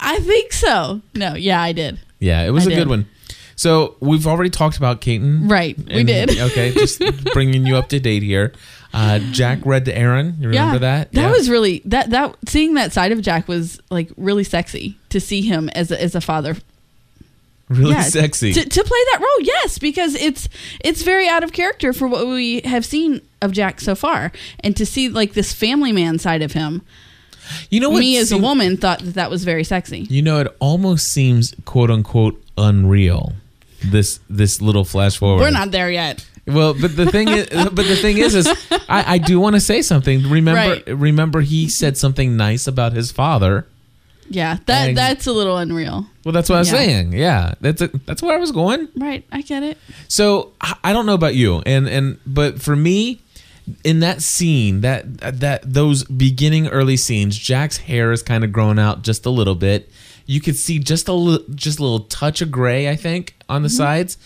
I 0.00 0.18
think 0.20 0.52
so. 0.52 1.00
No, 1.14 1.34
yeah, 1.34 1.60
I 1.62 1.72
did. 1.72 1.98
Yeah, 2.18 2.42
it 2.42 2.50
was 2.50 2.66
I 2.66 2.70
a 2.72 2.74
did. 2.74 2.78
good 2.80 2.88
one. 2.88 3.06
So 3.54 3.96
we've 4.00 4.26
already 4.26 4.50
talked 4.50 4.76
about 4.76 5.00
Caton. 5.00 5.46
Right, 5.48 5.76
we 5.78 6.04
did. 6.04 6.30
Okay, 6.38 6.72
just 6.72 7.02
bringing 7.32 7.66
you 7.66 7.76
up 7.76 7.88
to 7.90 8.00
date 8.00 8.22
here. 8.22 8.52
Uh, 8.94 9.18
Jack 9.30 9.60
read 9.64 9.86
to 9.86 9.96
Aaron. 9.96 10.36
You 10.38 10.48
remember 10.48 10.74
yeah, 10.74 10.78
that? 10.78 11.12
That 11.12 11.20
Yeah. 11.22 11.30
was 11.32 11.48
really 11.48 11.80
that 11.86 12.10
that 12.10 12.36
seeing 12.46 12.74
that 12.74 12.92
side 12.92 13.10
of 13.12 13.22
Jack 13.22 13.48
was 13.48 13.80
like 13.90 14.10
really 14.16 14.44
sexy 14.44 14.98
to 15.08 15.18
see 15.20 15.40
him 15.42 15.68
as 15.70 15.90
a, 15.90 16.00
as 16.02 16.14
a 16.14 16.20
father. 16.20 16.56
really 17.68 17.92
Yeah, 17.92 18.02
sexy. 18.02 18.52
to, 18.52 18.62
to 18.64 18.84
play 18.84 18.98
that 19.12 19.18
role. 19.20 19.40
Yes, 19.46 19.78
because 19.78 20.14
it's 20.14 20.48
it's 20.84 21.02
very 21.02 21.26
out 21.28 21.42
of 21.42 21.52
character 21.52 21.92
for 21.94 22.06
what 22.06 22.26
we 22.26 22.60
have 22.62 22.84
seen 22.84 23.22
of 23.40 23.52
Jack 23.52 23.80
so 23.80 23.94
far, 23.94 24.30
and 24.60 24.76
to 24.76 24.84
see 24.84 25.08
like 25.08 25.32
this 25.32 25.52
family 25.54 25.92
man 25.92 26.18
side 26.18 26.42
of 26.42 26.52
him. 26.52 26.82
you 27.70 27.80
know 27.80 27.88
what? 27.90 28.00
me 28.00 28.18
as 28.18 28.30
a 28.30 28.36
woman 28.38 28.76
thought 28.76 28.98
that 29.00 29.14
that 29.14 29.30
was 29.30 29.42
very 29.44 29.64
sexy. 29.64 30.00
You 30.10 30.20
know, 30.22 30.38
it 30.40 30.54
almost 30.60 31.08
seems 31.10 31.54
quote 31.64 31.90
unquote 31.90 32.42
unreal. 32.58 33.32
This 33.84 34.20
this 34.28 34.60
little 34.60 34.84
flash 34.84 35.16
forward. 35.16 35.40
We're 35.40 35.50
not 35.50 35.70
there 35.70 35.90
yet. 35.90 36.24
Well, 36.46 36.74
but 36.74 36.96
the 36.96 37.10
thing 37.10 37.28
is, 37.28 37.48
but 37.52 37.74
the 37.86 37.96
thing 37.96 38.18
is, 38.18 38.34
is 38.34 38.46
I, 38.88 39.14
I 39.14 39.18
do 39.18 39.38
want 39.38 39.54
to 39.54 39.60
say 39.60 39.80
something. 39.82 40.28
Remember, 40.28 40.52
Right. 40.84 40.86
remember, 40.88 41.40
he 41.40 41.68
said 41.68 41.96
something 41.96 42.36
nice 42.36 42.66
about 42.66 42.92
his 42.94 43.12
father. 43.12 43.66
Yeah, 44.28 44.58
that 44.66 44.88
Ex- 44.90 44.96
that's 44.96 45.26
a 45.26 45.32
little 45.32 45.56
unreal. 45.58 46.06
Well, 46.24 46.32
that's 46.32 46.48
what 46.48 46.56
I 46.56 46.58
was 46.60 46.70
Yeah. 46.72 46.78
saying. 46.78 47.12
Yeah, 47.12 47.54
that's 47.60 47.82
a, 47.82 47.88
that's 48.06 48.22
where 48.22 48.34
I 48.34 48.38
was 48.38 48.50
going. 48.52 48.88
Right, 48.96 49.24
I 49.30 49.42
get 49.42 49.62
it. 49.62 49.78
So 50.08 50.52
I 50.60 50.74
I 50.84 50.92
don't 50.92 51.06
know 51.06 51.14
about 51.14 51.34
you, 51.34 51.62
and 51.66 51.86
and 51.88 52.18
but 52.26 52.60
for 52.62 52.74
me, 52.74 53.20
in 53.84 54.00
that 54.00 54.22
scene, 54.22 54.80
that 54.80 55.18
that 55.40 55.60
those 55.70 56.04
beginning 56.04 56.68
early 56.68 56.96
scenes, 56.96 57.36
Jack's 57.36 57.76
hair 57.78 58.10
is 58.10 58.22
kind 58.22 58.42
of 58.42 58.52
grown 58.52 58.78
out 58.78 59.02
just 59.02 59.26
a 59.26 59.30
little 59.30 59.54
bit. 59.56 59.90
You 60.24 60.40
could 60.40 60.56
see 60.56 60.78
just 60.78 61.08
a 61.08 61.12
little, 61.12 61.46
just 61.54 61.78
a 61.78 61.82
little 61.82 62.00
touch 62.06 62.40
of 62.40 62.50
gray, 62.50 62.88
I 62.88 62.96
think, 62.96 63.34
on 63.48 63.62
the 63.62 63.68
Mm-hmm. 63.68 63.76
sides. 63.76 64.18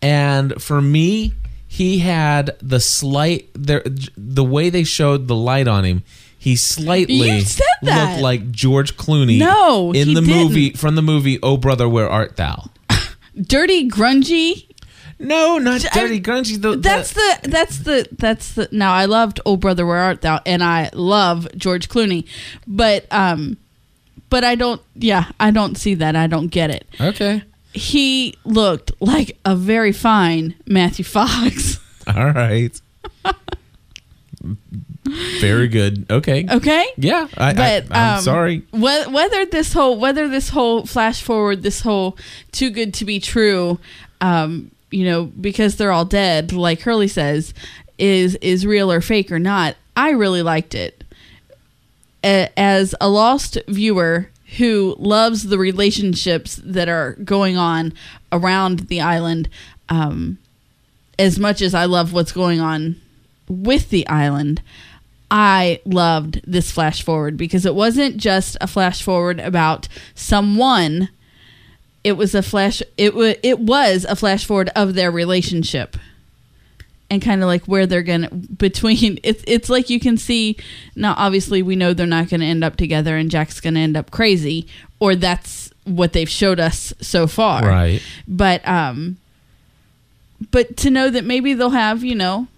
And 0.00 0.60
for 0.60 0.82
me, 0.82 1.34
he 1.74 2.00
had 2.00 2.50
the 2.60 2.80
slight 2.80 3.48
there, 3.54 3.82
the 4.14 4.44
way 4.44 4.68
they 4.68 4.84
showed 4.84 5.26
the 5.26 5.34
light 5.34 5.66
on 5.66 5.84
him. 5.84 6.02
He 6.38 6.54
slightly 6.54 7.14
You 7.30 7.40
said 7.40 7.64
that. 7.82 8.10
looked 8.10 8.22
like 8.22 8.50
George 8.50 8.96
Clooney. 8.98 9.38
No, 9.38 9.90
in 9.92 10.08
he 10.08 10.14
the 10.14 10.20
didn't. 10.20 10.36
movie 10.42 10.70
from 10.72 10.96
the 10.96 11.02
movie 11.02 11.38
Oh 11.42 11.56
Brother 11.56 11.88
Where 11.88 12.10
Art 12.10 12.36
Thou? 12.36 12.68
Dirty, 13.40 13.88
grungy. 13.88 14.66
No, 15.18 15.56
not 15.56 15.82
I- 15.86 16.00
dirty 16.00 16.20
grungy. 16.20 16.60
The, 16.60 16.76
That's 16.76 17.12
the 17.14 17.38
that's 17.44 17.78
the 17.78 18.06
that's 18.18 18.52
the. 18.54 18.68
Now 18.70 18.92
I 18.92 19.06
loved 19.06 19.40
Oh 19.46 19.56
Brother 19.56 19.86
Where 19.86 19.96
Art 19.98 20.20
Thou, 20.20 20.40
and 20.44 20.62
I 20.62 20.90
love 20.92 21.48
George 21.56 21.88
Clooney, 21.88 22.26
but 22.66 23.06
um, 23.10 23.56
but 24.28 24.42
I 24.44 24.56
don't. 24.56 24.82
Yeah, 24.96 25.30
I 25.40 25.52
don't 25.52 25.76
see 25.78 25.94
that. 25.94 26.16
I 26.16 26.26
don't 26.26 26.48
get 26.48 26.70
it. 26.70 26.86
okay. 27.00 27.44
He 27.72 28.36
looked 28.44 28.92
like 29.00 29.38
a 29.44 29.56
very 29.56 29.92
fine 29.92 30.54
Matthew 30.66 31.04
Fox. 31.04 31.78
All 32.06 32.30
right. 32.30 32.78
Very 35.40 35.68
good. 35.68 36.06
Okay. 36.10 36.46
Okay. 36.48 36.86
Yeah. 36.96 37.28
I, 37.36 37.52
but 37.54 37.86
I, 37.90 38.12
I'm 38.12 38.16
um, 38.18 38.22
sorry. 38.22 38.62
Whether 38.72 39.46
this 39.46 39.72
whole 39.72 39.98
whether 39.98 40.28
this 40.28 40.50
whole 40.50 40.86
flash 40.86 41.22
forward, 41.22 41.62
this 41.62 41.80
whole 41.80 42.16
too 42.52 42.70
good 42.70 42.94
to 42.94 43.04
be 43.04 43.18
true, 43.20 43.78
um, 44.20 44.70
you 44.90 45.04
know, 45.04 45.24
because 45.24 45.76
they're 45.76 45.92
all 45.92 46.04
dead, 46.04 46.52
like 46.52 46.80
Hurley 46.80 47.08
says, 47.08 47.52
is 47.98 48.36
is 48.36 48.64
real 48.64 48.92
or 48.92 49.00
fake 49.00 49.32
or 49.32 49.38
not. 49.38 49.76
I 49.96 50.10
really 50.10 50.42
liked 50.42 50.74
it. 50.74 51.04
As 52.24 52.94
a 53.00 53.08
lost 53.08 53.58
viewer 53.66 54.28
who 54.58 54.94
loves 54.98 55.44
the 55.44 55.58
relationships 55.58 56.60
that 56.64 56.88
are 56.88 57.14
going 57.24 57.56
on 57.56 57.92
around 58.30 58.80
the 58.80 59.00
island, 59.00 59.48
um, 59.88 60.38
as 61.18 61.38
much 61.38 61.62
as 61.62 61.74
I 61.74 61.84
love 61.84 62.12
what's 62.12 62.32
going 62.32 62.60
on 62.60 62.96
with 63.48 63.90
the 63.90 64.06
island, 64.08 64.62
I 65.30 65.80
loved 65.86 66.42
this 66.46 66.70
flash 66.70 67.02
forward 67.02 67.36
because 67.36 67.64
it 67.64 67.74
wasn't 67.74 68.18
just 68.18 68.56
a 68.60 68.66
flash 68.66 69.02
forward 69.02 69.40
about 69.40 69.88
someone. 70.14 71.08
It 72.04 72.12
was 72.12 72.34
a 72.34 72.42
flash. 72.42 72.82
It 72.98 73.14
was 73.14 73.36
it 73.42 73.58
was 73.58 74.04
a 74.04 74.16
flash 74.16 74.44
forward 74.44 74.70
of 74.76 74.94
their 74.94 75.10
relationship, 75.10 75.96
and 77.12 77.20
kind 77.20 77.42
of 77.42 77.46
like 77.46 77.66
where 77.66 77.86
they're 77.86 78.02
gonna 78.02 78.30
between. 78.30 79.18
It's 79.22 79.44
it's 79.46 79.68
like 79.68 79.90
you 79.90 80.00
can 80.00 80.16
see 80.16 80.56
now. 80.96 81.14
Obviously, 81.18 81.62
we 81.62 81.76
know 81.76 81.92
they're 81.92 82.06
not 82.06 82.30
gonna 82.30 82.46
end 82.46 82.64
up 82.64 82.76
together, 82.76 83.16
and 83.18 83.30
Jack's 83.30 83.60
gonna 83.60 83.80
end 83.80 83.98
up 83.98 84.10
crazy, 84.10 84.66
or 84.98 85.14
that's 85.14 85.70
what 85.84 86.14
they've 86.14 86.28
showed 86.28 86.58
us 86.58 86.94
so 87.02 87.26
far. 87.26 87.66
Right. 87.66 88.02
But 88.26 88.66
um, 88.66 89.18
but 90.50 90.78
to 90.78 90.90
know 90.90 91.10
that 91.10 91.24
maybe 91.24 91.52
they'll 91.52 91.70
have, 91.70 92.02
you 92.02 92.14
know, 92.14 92.48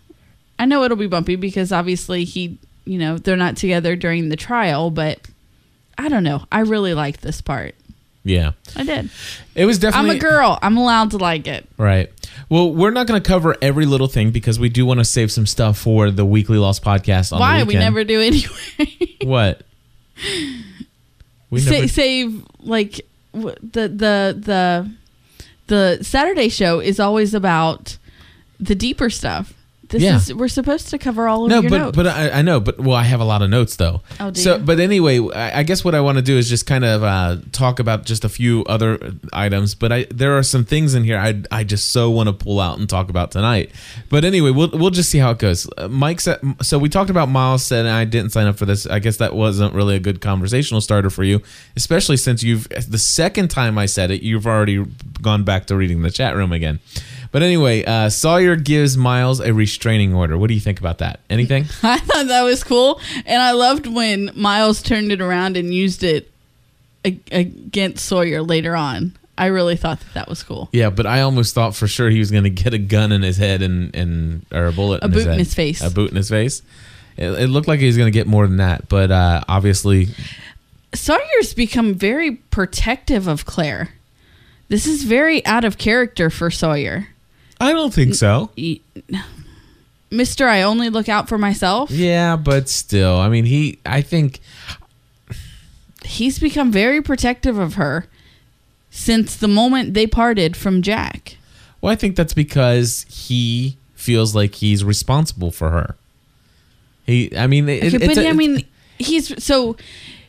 I 0.56 0.66
know 0.66 0.84
it'll 0.84 0.96
be 0.96 1.08
bumpy 1.08 1.34
because 1.34 1.73
obviously 1.73 2.23
he, 2.25 2.56
you 2.84 2.99
know, 2.99 3.18
they're 3.18 3.37
not 3.37 3.56
together 3.56 3.96
during 3.96 4.28
the 4.28 4.37
trial, 4.37 4.90
but 4.90 5.18
I 5.99 6.08
don't 6.08 6.25
know. 6.25 6.44
I 6.52 6.61
really 6.61 6.94
like 6.94 7.23
this 7.23 7.40
part. 7.40 7.75
Yeah. 8.25 8.52
I 8.75 8.85
did. 8.85 9.11
It 9.54 9.66
was 9.66 9.78
definitely. 9.78 10.11
I'm 10.12 10.16
a 10.16 10.19
girl. 10.21 10.59
I'm 10.62 10.76
allowed 10.78 11.11
to 11.12 11.19
like 11.19 11.47
it. 11.47 11.69
Right. 11.76 12.11
Well, 12.49 12.73
we're 12.73 12.90
not 12.90 13.07
going 13.07 13.21
to 13.23 13.26
cover 13.26 13.54
every 13.62 13.85
little 13.87 14.07
thing 14.07 14.31
because 14.31 14.59
we 14.59 14.69
do 14.71 14.85
want 14.87 15.00
to 15.00 15.04
save 15.04 15.31
some 15.31 15.47
stuff 15.47 15.78
for 15.78 16.11
the 16.11 16.25
weekly 16.25 16.59
Lost 16.59 16.83
podcast 16.83 17.33
on 17.33 17.40
Why 17.40 17.61
the 17.61 17.66
we 17.66 17.75
never 17.75 18.02
do 18.04 18.21
anyway. 18.21 19.16
What? 19.25 19.62
We 21.50 21.61
Sa- 21.61 21.71
never. 21.71 21.88
save 21.88 22.45
like 22.61 23.00
w- 23.33 23.54
the 23.62 23.88
the 23.88 24.37
the 24.38 24.90
the 25.66 25.99
Saturday 26.04 26.49
show 26.49 26.81
is 26.81 26.99
always 27.00 27.35
about 27.35 27.97
the 28.59 28.75
deeper 28.75 29.09
stuff. 29.11 29.52
This 29.94 30.02
Yeah. 30.02 30.16
is 30.16 30.34
we're 30.34 30.48
supposed 30.48 30.88
to 30.88 30.98
cover 30.98 31.28
all 31.28 31.44
of 31.44 31.50
no, 31.50 31.60
your 31.60 31.70
but 31.70 31.78
notes. 31.78 31.96
but 31.96 32.06
I, 32.08 32.30
I 32.30 32.42
know, 32.42 32.58
but 32.58 32.80
well, 32.80 32.96
I 32.96 33.04
have 33.04 33.20
a 33.20 33.24
lot 33.24 33.42
of 33.42 33.48
notes 33.48 33.76
though. 33.76 34.02
Oh, 34.18 34.32
do 34.32 34.40
so, 34.40 34.56
you? 34.56 34.62
but 34.64 34.80
anyway, 34.80 35.20
I, 35.32 35.60
I 35.60 35.62
guess 35.62 35.84
what 35.84 35.94
I 35.94 36.00
want 36.00 36.18
to 36.18 36.22
do 36.22 36.36
is 36.36 36.48
just 36.48 36.66
kind 36.66 36.84
of 36.84 37.04
uh, 37.04 37.36
talk 37.52 37.78
about 37.78 38.04
just 38.04 38.24
a 38.24 38.28
few 38.28 38.64
other 38.64 39.12
items. 39.32 39.76
But 39.76 39.92
I 39.92 40.06
there 40.10 40.36
are 40.36 40.42
some 40.42 40.64
things 40.64 40.94
in 40.96 41.04
here 41.04 41.16
I 41.16 41.42
I 41.52 41.62
just 41.62 41.92
so 41.92 42.10
want 42.10 42.28
to 42.28 42.32
pull 42.32 42.58
out 42.58 42.78
and 42.80 42.88
talk 42.88 43.08
about 43.08 43.30
tonight. 43.30 43.70
But 44.08 44.24
anyway, 44.24 44.50
we'll 44.50 44.70
we'll 44.72 44.90
just 44.90 45.10
see 45.10 45.18
how 45.18 45.30
it 45.30 45.38
goes. 45.38 45.68
Uh, 45.78 45.86
Mike 45.86 46.20
said 46.20 46.40
so. 46.60 46.76
We 46.76 46.88
talked 46.88 47.10
about 47.10 47.28
Miles 47.28 47.62
said 47.64 47.86
I 47.86 48.04
didn't 48.04 48.30
sign 48.32 48.48
up 48.48 48.56
for 48.56 48.66
this. 48.66 48.86
I 48.88 48.98
guess 48.98 49.18
that 49.18 49.32
wasn't 49.36 49.74
really 49.74 49.94
a 49.94 50.00
good 50.00 50.20
conversational 50.20 50.80
starter 50.80 51.08
for 51.08 51.22
you, 51.22 51.40
especially 51.76 52.16
since 52.16 52.42
you've 52.42 52.68
the 52.68 52.98
second 52.98 53.48
time 53.48 53.78
I 53.78 53.86
said 53.86 54.10
it, 54.10 54.22
you've 54.22 54.46
already 54.48 54.84
gone 55.22 55.44
back 55.44 55.66
to 55.66 55.76
reading 55.76 56.02
the 56.02 56.10
chat 56.10 56.34
room 56.34 56.50
again. 56.52 56.80
But 57.34 57.42
anyway, 57.42 57.84
uh, 57.84 58.10
Sawyer 58.10 58.54
gives 58.54 58.96
Miles 58.96 59.40
a 59.40 59.52
restraining 59.52 60.14
order. 60.14 60.38
What 60.38 60.46
do 60.46 60.54
you 60.54 60.60
think 60.60 60.78
about 60.78 60.98
that? 60.98 61.18
Anything? 61.28 61.64
I 61.82 61.98
thought 61.98 62.28
that 62.28 62.42
was 62.42 62.62
cool, 62.62 63.00
and 63.26 63.42
I 63.42 63.50
loved 63.50 63.88
when 63.88 64.30
Miles 64.36 64.80
turned 64.80 65.10
it 65.10 65.20
around 65.20 65.56
and 65.56 65.74
used 65.74 66.04
it 66.04 66.30
against 67.04 68.06
Sawyer 68.06 68.40
later 68.40 68.76
on. 68.76 69.16
I 69.36 69.46
really 69.46 69.74
thought 69.74 69.98
that 69.98 70.14
that 70.14 70.28
was 70.28 70.44
cool. 70.44 70.68
Yeah, 70.70 70.90
but 70.90 71.06
I 71.06 71.22
almost 71.22 71.56
thought 71.56 71.74
for 71.74 71.88
sure 71.88 72.08
he 72.08 72.20
was 72.20 72.30
going 72.30 72.44
to 72.44 72.50
get 72.50 72.72
a 72.72 72.78
gun 72.78 73.10
in 73.10 73.22
his 73.22 73.36
head 73.36 73.62
and, 73.62 73.92
and 73.96 74.46
or 74.52 74.66
a 74.66 74.72
bullet, 74.72 75.02
A 75.02 75.06
in 75.06 75.10
boot 75.10 75.16
his 75.18 75.26
in 75.26 75.38
his 75.40 75.54
face. 75.54 75.82
a 75.82 75.90
boot 75.90 76.10
in 76.12 76.16
his 76.16 76.28
face. 76.30 76.62
It, 77.16 77.30
it 77.30 77.48
looked 77.48 77.66
like 77.66 77.80
he 77.80 77.86
was 77.86 77.96
going 77.96 78.06
to 78.06 78.16
get 78.16 78.28
more 78.28 78.46
than 78.46 78.58
that, 78.58 78.88
but 78.88 79.10
uh, 79.10 79.42
obviously, 79.48 80.06
Sawyer's 80.94 81.52
become 81.52 81.94
very 81.94 82.36
protective 82.36 83.26
of 83.26 83.44
Claire. 83.44 83.88
This 84.68 84.86
is 84.86 85.02
very 85.02 85.44
out 85.44 85.64
of 85.64 85.78
character 85.78 86.30
for 86.30 86.48
Sawyer. 86.48 87.08
I 87.64 87.73
don't 87.73 87.92
think 87.94 88.14
so. 88.14 88.50
Mister, 90.11 90.47
I 90.47 90.62
only 90.62 90.90
look 90.90 91.09
out 91.09 91.28
for 91.28 91.38
myself. 91.38 91.90
Yeah, 91.90 92.37
but 92.37 92.68
still, 92.68 93.16
I 93.18 93.28
mean, 93.28 93.44
he. 93.44 93.78
I 93.85 94.00
think 94.02 94.40
He's 96.04 96.38
become 96.38 96.71
very 96.71 97.00
protective 97.00 97.59
of 97.59 97.75
her 97.75 98.06
since 98.90 99.37
the 99.37 99.49
moment 99.49 99.94
they 99.94 100.06
parted 100.06 100.56
from 100.56 100.83
Jack. 100.83 101.37
Well, 101.80 101.90
I 101.92 101.97
think 101.97 102.14
that's 102.16 102.35
because 102.35 103.06
he 103.09 103.78
feels 103.94 104.35
like 104.35 104.54
he's 104.56 104.85
responsible 104.85 105.50
for 105.50 105.71
her. 105.71 105.97
He, 107.06 107.35
I 107.37 107.47
mean, 107.47 107.68
it, 107.68 107.85
Okay, 107.85 107.97
it's 107.97 108.06
but 108.06 108.18
a- 108.18 108.28
I 108.28 108.33
mean, 108.33 108.64
he's 108.99 109.42
so 109.42 109.76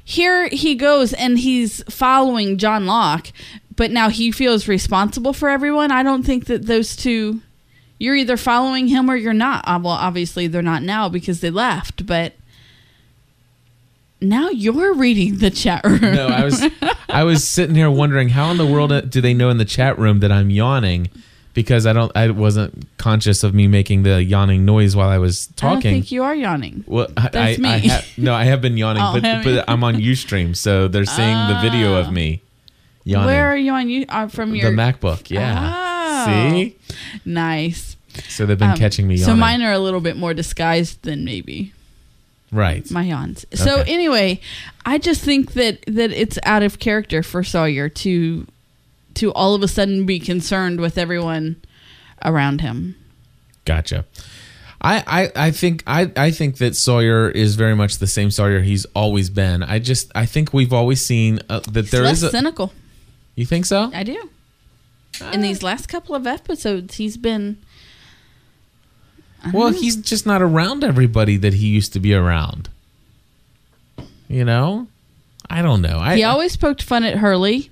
here 0.04 0.48
he 0.48 0.76
goes 0.76 1.14
and 1.14 1.38
he's 1.40 1.84
following 1.90 2.58
John 2.58 2.86
Locke, 2.86 3.28
but 3.76 3.92
now 3.92 4.10
he 4.10 4.32
feels 4.32 4.68
responsible 4.68 5.34
for 5.34 5.50
everyone. 5.50 5.92
I 5.92 6.04
don't 6.04 6.24
think 6.24 6.46
that 6.46 6.66
those 6.66 6.96
two. 6.96 7.42
You're 7.98 8.16
either 8.18 8.36
following 8.36 8.88
him 8.88 9.10
or 9.10 9.16
you're 9.16 9.32
not. 9.34 9.64
Uh, 9.66 9.80
Well, 9.82 9.94
obviously 9.94 10.48
they're 10.48 10.62
not 10.62 10.84
now 10.84 11.08
because 11.08 11.40
they 11.40 11.50
left, 11.50 12.06
but 12.06 12.34
now 14.22 14.50
you're 14.50 14.94
reading 14.94 15.38
the 15.38 15.50
chat 15.50 15.84
room. 15.86 16.02
no, 16.02 16.28
I 16.28 16.44
was, 16.44 16.64
I 17.10 17.24
was 17.24 17.44
sitting 17.48 17.76
here 17.76 17.90
wondering 17.92 18.30
how 18.30 18.50
in 18.52 18.58
the 18.58 18.66
world 18.66 19.10
do 19.10 19.22
they 19.22 19.34
know 19.34 19.50
in 19.50 19.58
the 19.58 19.66
chat 19.66 19.98
room 20.00 20.20
that 20.20 20.32
I'm 20.32 20.50
yawning 20.50 21.08
because 21.54 21.86
I 21.86 21.94
don't, 21.94 22.12
I 22.18 22.32
wasn't 22.32 22.86
conscious 22.98 23.44
of 23.44 23.54
me 23.54 23.68
making 23.68 24.04
the 24.04 24.22
yawning 24.24 24.66
noise 24.66 24.94
while 24.96 25.10
I 25.10 25.18
was 25.18 25.48
talking. 25.56 25.68
I 25.70 25.74
don't 25.76 25.82
think 25.82 26.12
you 26.12 26.24
are 26.24 26.36
yawning. 26.36 26.84
Well, 26.88 27.08
That's 27.16 27.60
I, 27.60 27.62
me. 27.62 27.70
I 27.70 27.80
ha- 27.80 28.06
no, 28.18 28.34
I 28.34 28.44
have 28.46 28.62
been 28.62 28.76
yawning, 28.78 29.02
Oh, 29.06 29.14
but, 29.22 29.44
but 29.44 29.66
I'm 29.70 29.84
on 29.84 29.96
UStream, 29.96 30.56
so 30.56 30.88
they're 30.90 31.06
seeing 31.06 31.48
the 31.48 31.60
video 31.62 31.96
of 31.96 32.12
me 32.12 32.42
yawning. 33.06 33.28
Where 33.28 33.46
are 33.48 33.56
you 33.58 33.72
on? 33.72 33.90
You 33.90 34.06
are 34.10 34.28
from 34.28 34.54
your 34.54 34.72
the 34.72 34.78
MacBook, 34.78 35.30
yeah. 35.30 35.74
Oh. 35.74 36.26
See, 36.26 36.76
Nice. 37.24 37.96
so 38.30 38.46
they've 38.46 38.58
been 38.60 38.72
Um, 38.72 38.78
catching 38.78 39.08
me 39.08 39.16
yawning. 39.16 39.26
So 39.26 39.36
mine 39.36 39.62
are 39.62 39.72
a 39.72 39.80
little 39.80 40.02
bit 40.02 40.18
more 40.18 40.34
disguised 40.34 41.02
than 41.04 41.24
maybe 41.26 41.72
right? 42.52 42.90
my 42.92 43.04
yawns. 43.04 43.46
So 43.54 43.82
anyway, 43.88 44.40
I 44.86 44.98
just 44.98 45.22
think 45.22 45.54
that 45.54 45.84
that 45.88 46.12
it's 46.12 46.38
out 46.44 46.64
of 46.64 46.80
character 46.80 47.22
for 47.24 47.44
Sawyer 47.44 47.90
to 47.90 48.48
to 49.16 49.32
all 49.34 49.56
of 49.56 49.64
a 49.64 49.68
sudden 49.68 50.06
be 50.06 50.20
concerned 50.20 50.80
with 50.82 50.98
everyone 50.98 51.56
around 52.24 52.62
him. 52.62 52.96
Gotcha. 53.66 54.06
I, 54.82 55.04
I, 55.36 55.48
I 55.48 55.52
think 55.52 55.84
I, 55.88 56.12
I 56.16 56.32
think 56.32 56.58
that 56.58 56.76
Sawyer 56.76 57.30
is 57.30 57.56
very 57.56 57.76
much 57.76 57.98
the 57.98 58.08
same 58.08 58.30
Sawyer 58.30 58.62
he's 58.62 58.86
always 58.94 59.30
been. 59.30 59.64
I 59.64 59.80
just 59.80 60.12
I 60.16 60.26
think 60.26 60.54
we've 60.54 60.74
always 60.74 61.04
seen 61.06 61.40
uh, 61.50 61.62
that 61.72 61.86
He's 61.86 61.92
there 61.92 62.04
less 62.04 62.18
is 62.18 62.24
a. 62.24 62.30
cynical. 62.32 62.72
You 63.36 63.46
think 63.46 63.66
so? 63.66 63.92
I 63.94 64.04
do. 64.04 64.30
In 65.32 65.42
these 65.42 65.64
last 65.64 65.88
couple 65.88 66.14
of 66.16 66.28
episodes, 66.28 66.96
he's 66.96 67.16
been 67.18 67.58
Well, 69.54 69.72
he's 69.72 69.96
just 69.96 70.26
not 70.26 70.42
around 70.42 70.84
everybody 70.84 71.38
that 71.38 71.54
he 71.54 71.68
used 71.68 71.94
to 71.94 72.00
be 72.00 72.14
around. 72.14 72.70
You 74.28 74.44
know, 74.44 74.88
I 75.50 75.62
don't 75.62 75.82
know. 75.82 76.00
I 76.00 76.16
he 76.16 76.24
always 76.24 76.58
poked 76.58 76.82
fun 76.82 77.04
at 77.04 77.18
Hurley. 77.18 77.70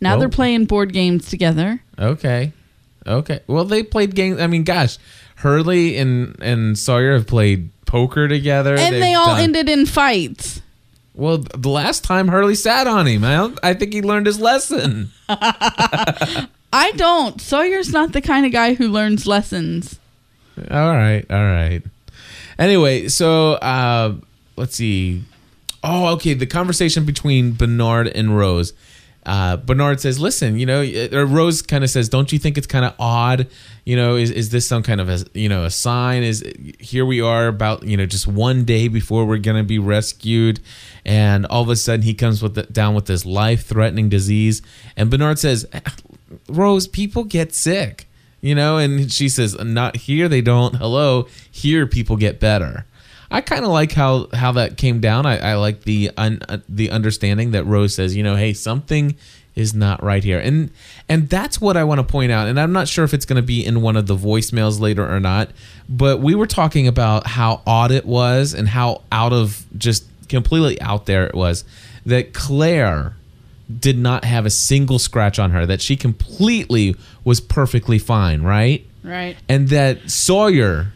Now 0.00 0.16
Oh. 0.16 0.18
they're 0.18 0.28
playing 0.28 0.64
board 0.66 0.92
games 0.92 1.28
together. 1.28 1.80
okay, 1.98 2.52
okay. 3.06 3.40
Well, 3.46 3.64
they 3.64 3.82
played 3.84 4.14
games. 4.16 4.40
I 4.40 4.46
mean, 4.48 4.64
gosh, 4.64 4.98
Hurley 5.36 5.96
and 5.96 6.36
and 6.42 6.76
Sawyer 6.78 7.12
have 7.14 7.26
played 7.28 7.68
poker 7.86 8.26
together, 8.26 8.74
And 8.76 8.94
They've 8.94 9.00
they 9.00 9.14
all 9.14 9.26
done- 9.26 9.40
ended 9.40 9.68
in 9.68 9.86
fights. 9.86 10.60
Well, 11.14 11.38
the 11.38 11.68
last 11.68 12.04
time 12.04 12.28
Hurley 12.28 12.54
sat 12.54 12.86
on 12.86 13.06
him, 13.06 13.22
I 13.24 13.34
don't, 13.36 13.58
I 13.62 13.74
think 13.74 13.92
he 13.92 14.00
learned 14.00 14.26
his 14.26 14.40
lesson. 14.40 15.10
I 15.28 16.92
don't. 16.96 17.40
Sawyer's 17.40 17.92
not 17.92 18.12
the 18.12 18.22
kind 18.22 18.46
of 18.46 18.52
guy 18.52 18.74
who 18.74 18.88
learns 18.88 19.26
lessons. 19.26 19.98
All 20.70 20.92
right, 20.92 21.24
all 21.30 21.44
right. 21.44 21.82
Anyway, 22.58 23.08
so 23.08 23.52
uh, 23.54 24.14
let's 24.56 24.76
see. 24.76 25.22
Oh, 25.84 26.12
okay. 26.14 26.34
The 26.34 26.46
conversation 26.46 27.04
between 27.04 27.52
Bernard 27.52 28.08
and 28.08 28.36
Rose. 28.36 28.72
Uh, 29.24 29.56
Bernard 29.56 30.00
says, 30.00 30.18
"Listen, 30.18 30.58
you 30.58 30.66
know," 30.66 30.82
or 31.12 31.24
Rose 31.26 31.62
kind 31.62 31.84
of 31.84 31.90
says, 31.90 32.08
"Don't 32.08 32.32
you 32.32 32.38
think 32.38 32.58
it's 32.58 32.66
kind 32.66 32.84
of 32.84 32.94
odd? 32.98 33.46
You 33.84 33.94
know, 33.94 34.16
is 34.16 34.30
is 34.30 34.50
this 34.50 34.66
some 34.66 34.82
kind 34.82 35.00
of 35.00 35.08
a 35.08 35.24
you 35.32 35.48
know 35.48 35.64
a 35.64 35.70
sign? 35.70 36.22
Is 36.24 36.44
here 36.80 37.06
we 37.06 37.20
are 37.20 37.46
about 37.46 37.84
you 37.84 37.96
know 37.96 38.06
just 38.06 38.26
one 38.26 38.64
day 38.64 38.88
before 38.88 39.24
we're 39.24 39.38
gonna 39.38 39.62
be 39.62 39.78
rescued, 39.78 40.60
and 41.04 41.46
all 41.46 41.62
of 41.62 41.68
a 41.68 41.76
sudden 41.76 42.02
he 42.02 42.14
comes 42.14 42.42
with 42.42 42.54
the, 42.54 42.64
down 42.64 42.94
with 42.94 43.06
this 43.06 43.24
life 43.24 43.64
threatening 43.64 44.08
disease, 44.08 44.60
and 44.96 45.08
Bernard 45.08 45.38
says, 45.38 45.66
Rose, 46.48 46.88
people 46.88 47.24
get 47.24 47.54
sick." 47.54 48.06
you 48.44 48.56
know 48.56 48.76
and 48.76 49.12
she 49.12 49.28
says 49.28 49.56
not 49.62 49.94
here 49.94 50.28
they 50.28 50.40
don't 50.40 50.74
hello 50.74 51.28
here 51.48 51.86
people 51.86 52.16
get 52.16 52.40
better 52.40 52.84
i 53.32 53.40
kind 53.40 53.64
of 53.64 53.70
like 53.70 53.92
how 53.92 54.28
how 54.32 54.52
that 54.52 54.76
came 54.76 55.00
down 55.00 55.26
i, 55.26 55.38
I 55.38 55.54
like 55.54 55.82
the 55.82 56.10
un, 56.16 56.40
uh, 56.48 56.58
the 56.68 56.90
understanding 56.90 57.52
that 57.52 57.64
rose 57.64 57.94
says 57.94 58.14
you 58.16 58.22
know 58.22 58.36
hey 58.36 58.52
something 58.52 59.16
is 59.54 59.74
not 59.74 60.02
right 60.02 60.24
here 60.24 60.38
and 60.38 60.70
and 61.08 61.28
that's 61.28 61.60
what 61.60 61.76
i 61.76 61.84
want 61.84 61.98
to 61.98 62.04
point 62.04 62.32
out 62.32 62.48
and 62.48 62.58
i'm 62.58 62.72
not 62.72 62.88
sure 62.88 63.04
if 63.04 63.12
it's 63.12 63.26
going 63.26 63.36
to 63.36 63.46
be 63.46 63.64
in 63.64 63.82
one 63.82 63.96
of 63.96 64.06
the 64.06 64.16
voicemails 64.16 64.80
later 64.80 65.06
or 65.06 65.20
not 65.20 65.50
but 65.88 66.20
we 66.20 66.34
were 66.34 66.46
talking 66.46 66.86
about 66.86 67.26
how 67.26 67.60
odd 67.66 67.90
it 67.90 68.06
was 68.06 68.54
and 68.54 68.68
how 68.68 69.02
out 69.10 69.32
of 69.32 69.66
just 69.76 70.06
completely 70.28 70.80
out 70.80 71.06
there 71.06 71.26
it 71.26 71.34
was 71.34 71.64
that 72.06 72.32
claire 72.32 73.14
did 73.78 73.98
not 73.98 74.24
have 74.24 74.46
a 74.46 74.50
single 74.50 74.98
scratch 74.98 75.38
on 75.38 75.50
her, 75.50 75.66
that 75.66 75.80
she 75.80 75.96
completely 75.96 76.96
was 77.24 77.40
perfectly 77.40 77.98
fine, 77.98 78.42
right? 78.42 78.86
Right. 79.02 79.36
And 79.48 79.68
that 79.68 80.10
Sawyer, 80.10 80.92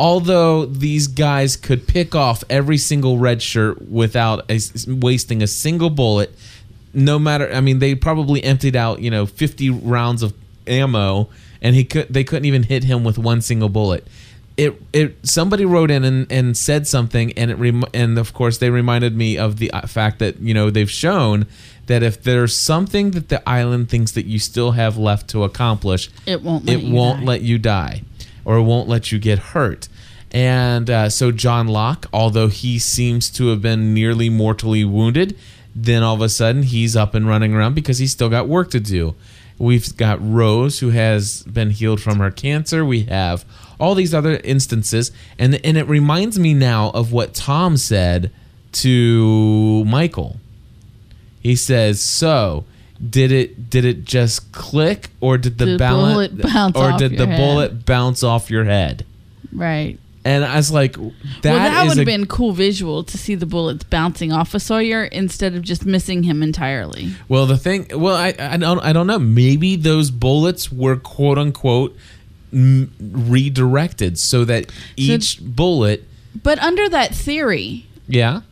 although 0.00 0.64
these 0.64 1.06
guys 1.06 1.56
could 1.56 1.86
pick 1.86 2.14
off 2.14 2.42
every 2.48 2.78
single 2.78 3.18
red 3.18 3.42
shirt 3.42 3.82
without 3.88 4.50
a, 4.50 4.58
wasting 4.88 5.42
a 5.42 5.46
single 5.46 5.90
bullet, 5.90 6.34
no 6.94 7.18
matter, 7.18 7.52
I 7.52 7.60
mean, 7.60 7.78
they 7.80 7.94
probably 7.94 8.42
emptied 8.42 8.74
out, 8.76 9.00
you 9.00 9.10
know, 9.10 9.26
50 9.26 9.68
rounds 9.70 10.22
of 10.22 10.32
ammo 10.66 11.28
and 11.60 11.76
he 11.76 11.84
could, 11.84 12.08
they 12.08 12.24
couldn't 12.24 12.46
even 12.46 12.62
hit 12.62 12.84
him 12.84 13.04
with 13.04 13.18
one 13.18 13.42
single 13.42 13.68
bullet. 13.68 14.06
it 14.56 14.80
it 14.92 15.16
somebody 15.22 15.64
wrote 15.66 15.90
in 15.90 16.02
and, 16.04 16.32
and 16.32 16.56
said 16.56 16.86
something 16.86 17.32
and 17.36 17.50
it 17.50 17.58
rem- 17.58 17.84
and 17.94 18.18
of 18.18 18.32
course 18.32 18.58
they 18.58 18.70
reminded 18.70 19.14
me 19.16 19.36
of 19.38 19.58
the 19.58 19.70
uh, 19.70 19.86
fact 19.86 20.18
that 20.18 20.40
you 20.40 20.52
know 20.54 20.70
they've 20.70 20.90
shown 20.90 21.46
that 21.86 22.02
if 22.02 22.22
there's 22.22 22.56
something 22.56 23.10
that 23.12 23.28
the 23.28 23.40
island 23.48 23.88
thinks 23.88 24.12
that 24.12 24.24
you 24.26 24.38
still 24.38 24.72
have 24.72 24.96
left 24.96 25.28
to 25.28 25.44
accomplish 25.44 26.10
It 26.26 26.42
won't 26.42 26.64
let 26.66 26.78
it 26.78 26.84
won't 26.90 27.20
die. 27.20 27.26
let 27.26 27.42
you 27.42 27.58
die 27.58 28.02
or 28.50 28.62
won't 28.62 28.88
let 28.88 29.12
you 29.12 29.18
get 29.18 29.38
hurt. 29.38 29.88
And 30.32 30.88
uh, 30.88 31.08
so 31.08 31.32
john 31.32 31.66
locke 31.66 32.06
although 32.12 32.46
he 32.46 32.78
seems 32.78 33.28
to 33.30 33.48
have 33.48 33.60
been 33.60 33.92
nearly 33.92 34.30
mortally 34.30 34.84
wounded 34.84 35.36
then 35.74 36.02
all 36.02 36.14
of 36.14 36.20
a 36.20 36.28
sudden 36.28 36.62
he's 36.62 36.96
up 36.96 37.14
and 37.14 37.26
running 37.26 37.54
around 37.54 37.74
because 37.74 37.98
he's 37.98 38.12
still 38.12 38.28
got 38.28 38.48
work 38.48 38.70
to 38.70 38.80
do. 38.80 39.14
We've 39.58 39.94
got 39.96 40.18
rose 40.20 40.78
who 40.80 40.90
has 40.90 41.42
been 41.42 41.70
healed 41.70 42.00
from 42.00 42.18
her 42.18 42.30
cancer. 42.30 42.84
We 42.84 43.04
have 43.04 43.44
all 43.78 43.94
these 43.94 44.14
other 44.14 44.40
instances. 44.42 45.12
And 45.38 45.60
and 45.64 45.76
it 45.76 45.86
reminds 45.86 46.38
me 46.38 46.54
now 46.54 46.90
of 46.90 47.12
what 47.12 47.34
tom 47.34 47.76
said 47.76 48.30
to 48.72 49.84
michael. 49.84 50.38
He 51.40 51.56
says, 51.56 52.00
"So, 52.00 52.64
did 53.08 53.32
it 53.32 53.70
did 53.70 53.84
it 53.84 54.04
just 54.04 54.52
click, 54.52 55.10
or 55.20 55.38
did 55.38 55.58
the 55.58 55.66
the 55.66 55.78
balance, 55.78 56.32
bullet 56.32 56.52
bounce 56.52 56.76
or 56.76 56.92
off 56.92 56.98
did 56.98 57.12
the 57.12 57.16
your 57.18 57.26
head? 57.28 57.38
bullet 57.38 57.86
bounce 57.86 58.22
off 58.22 58.50
your 58.50 58.64
head?" 58.64 59.04
Right. 59.52 59.98
And 60.22 60.44
I 60.44 60.56
was 60.56 60.70
like, 60.70 60.96
"That 60.96 61.02
well, 61.44 61.58
that 61.58 61.88
would 61.88 61.96
have 61.96 62.04
been 62.06 62.26
cool 62.26 62.52
visual 62.52 63.02
to 63.04 63.16
see 63.16 63.34
the 63.34 63.46
bullets 63.46 63.84
bouncing 63.84 64.32
off 64.32 64.52
of 64.52 64.60
Sawyer 64.60 65.04
instead 65.04 65.54
of 65.54 65.62
just 65.62 65.86
missing 65.86 66.24
him 66.24 66.42
entirely. 66.42 67.12
Well, 67.26 67.46
the 67.46 67.56
thing, 67.56 67.86
well, 67.94 68.16
I 68.16 68.34
I 68.38 68.58
don't 68.58 68.80
I 68.80 68.92
don't 68.92 69.06
know. 69.06 69.18
Maybe 69.18 69.76
those 69.76 70.10
bullets 70.10 70.70
were 70.70 70.96
quote 70.96 71.38
unquote 71.38 71.96
m- 72.52 72.92
redirected 73.00 74.18
so 74.18 74.44
that 74.44 74.70
each 74.96 75.40
bullet, 75.40 76.06
But 76.42 76.58
under 76.58 76.86
that 76.90 77.14
theory, 77.14 77.86
yeah, 78.06 78.42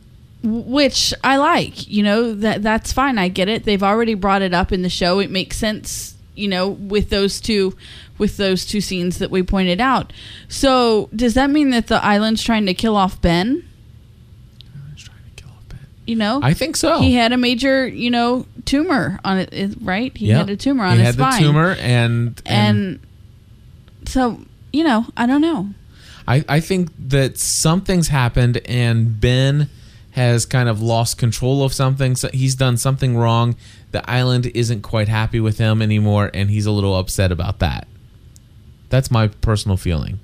which 0.43 1.13
I 1.23 1.37
like. 1.37 1.87
You 1.87 2.03
know 2.03 2.33
that 2.35 2.61
that's 2.63 2.93
fine. 2.93 3.17
I 3.17 3.27
get 3.27 3.49
it. 3.49 3.63
They've 3.65 3.83
already 3.83 4.13
brought 4.13 4.41
it 4.41 4.53
up 4.53 4.71
in 4.71 4.81
the 4.81 4.89
show. 4.89 5.19
It 5.19 5.29
makes 5.31 5.57
sense. 5.57 6.15
You 6.35 6.47
know, 6.47 6.69
with 6.69 7.09
those 7.09 7.41
two, 7.41 7.75
with 8.17 8.37
those 8.37 8.65
two 8.65 8.79
scenes 8.79 9.17
that 9.19 9.29
we 9.29 9.43
pointed 9.43 9.81
out. 9.81 10.13
So 10.47 11.09
does 11.13 11.33
that 11.33 11.49
mean 11.49 11.71
that 11.71 11.87
the 11.87 12.03
island's 12.03 12.41
trying 12.43 12.65
to 12.67 12.73
kill 12.73 12.95
off 12.95 13.21
Ben? 13.21 13.65
You 16.05 16.15
know, 16.15 16.39
I 16.41 16.55
think 16.55 16.75
so. 16.75 16.99
he 17.01 17.13
had 17.13 17.33
a 17.33 17.37
major, 17.37 17.87
you 17.87 18.09
know, 18.09 18.47
tumor 18.65 19.19
on 19.23 19.37
it. 19.37 19.49
it- 19.53 19.77
Right? 19.79 20.15
He 20.17 20.27
Yeah. 20.27 20.39
had 20.39 20.49
a 20.49 20.55
tumor 20.57 20.83
on 20.83 20.97
he 20.97 21.03
his 21.03 21.15
had 21.15 21.33
the 21.33 21.37
tumor, 21.37 21.75
and 21.79 22.41
and, 22.47 22.99
and 22.99 22.99
so 24.09 24.39
you 24.73 24.83
know, 24.83 25.05
I 25.15 25.27
don't 25.27 25.41
know. 25.41 25.69
I, 26.27 26.43
I 26.49 26.59
think 26.61 26.89
that 27.09 27.37
something's 27.37 28.07
happened 28.07 28.57
and 28.65 29.19
Ben 29.21 29.69
has 30.19 30.45
kind 30.45 30.67
of 30.67 30.81
lost 30.81 31.17
control 31.17 31.63
of 31.63 31.73
something. 31.73 32.13
So 32.13 32.27
he's 32.33 32.53
done 32.53 32.75
something 32.75 33.15
wrong. 33.15 33.55
The 33.91 34.07
island 34.09 34.47
isn't 34.47 34.81
quite 34.81 35.07
happy 35.07 35.39
with 35.39 35.59
him 35.59 35.81
anymore, 35.81 36.29
and 36.33 36.49
he's 36.49 36.65
a 36.65 36.71
little 36.71 36.99
upset 36.99 37.31
about 37.31 37.59
that. 37.59 37.87
That's 38.89 39.09
my 39.09 39.29
personal 39.29 39.77
feeling. 39.77 40.19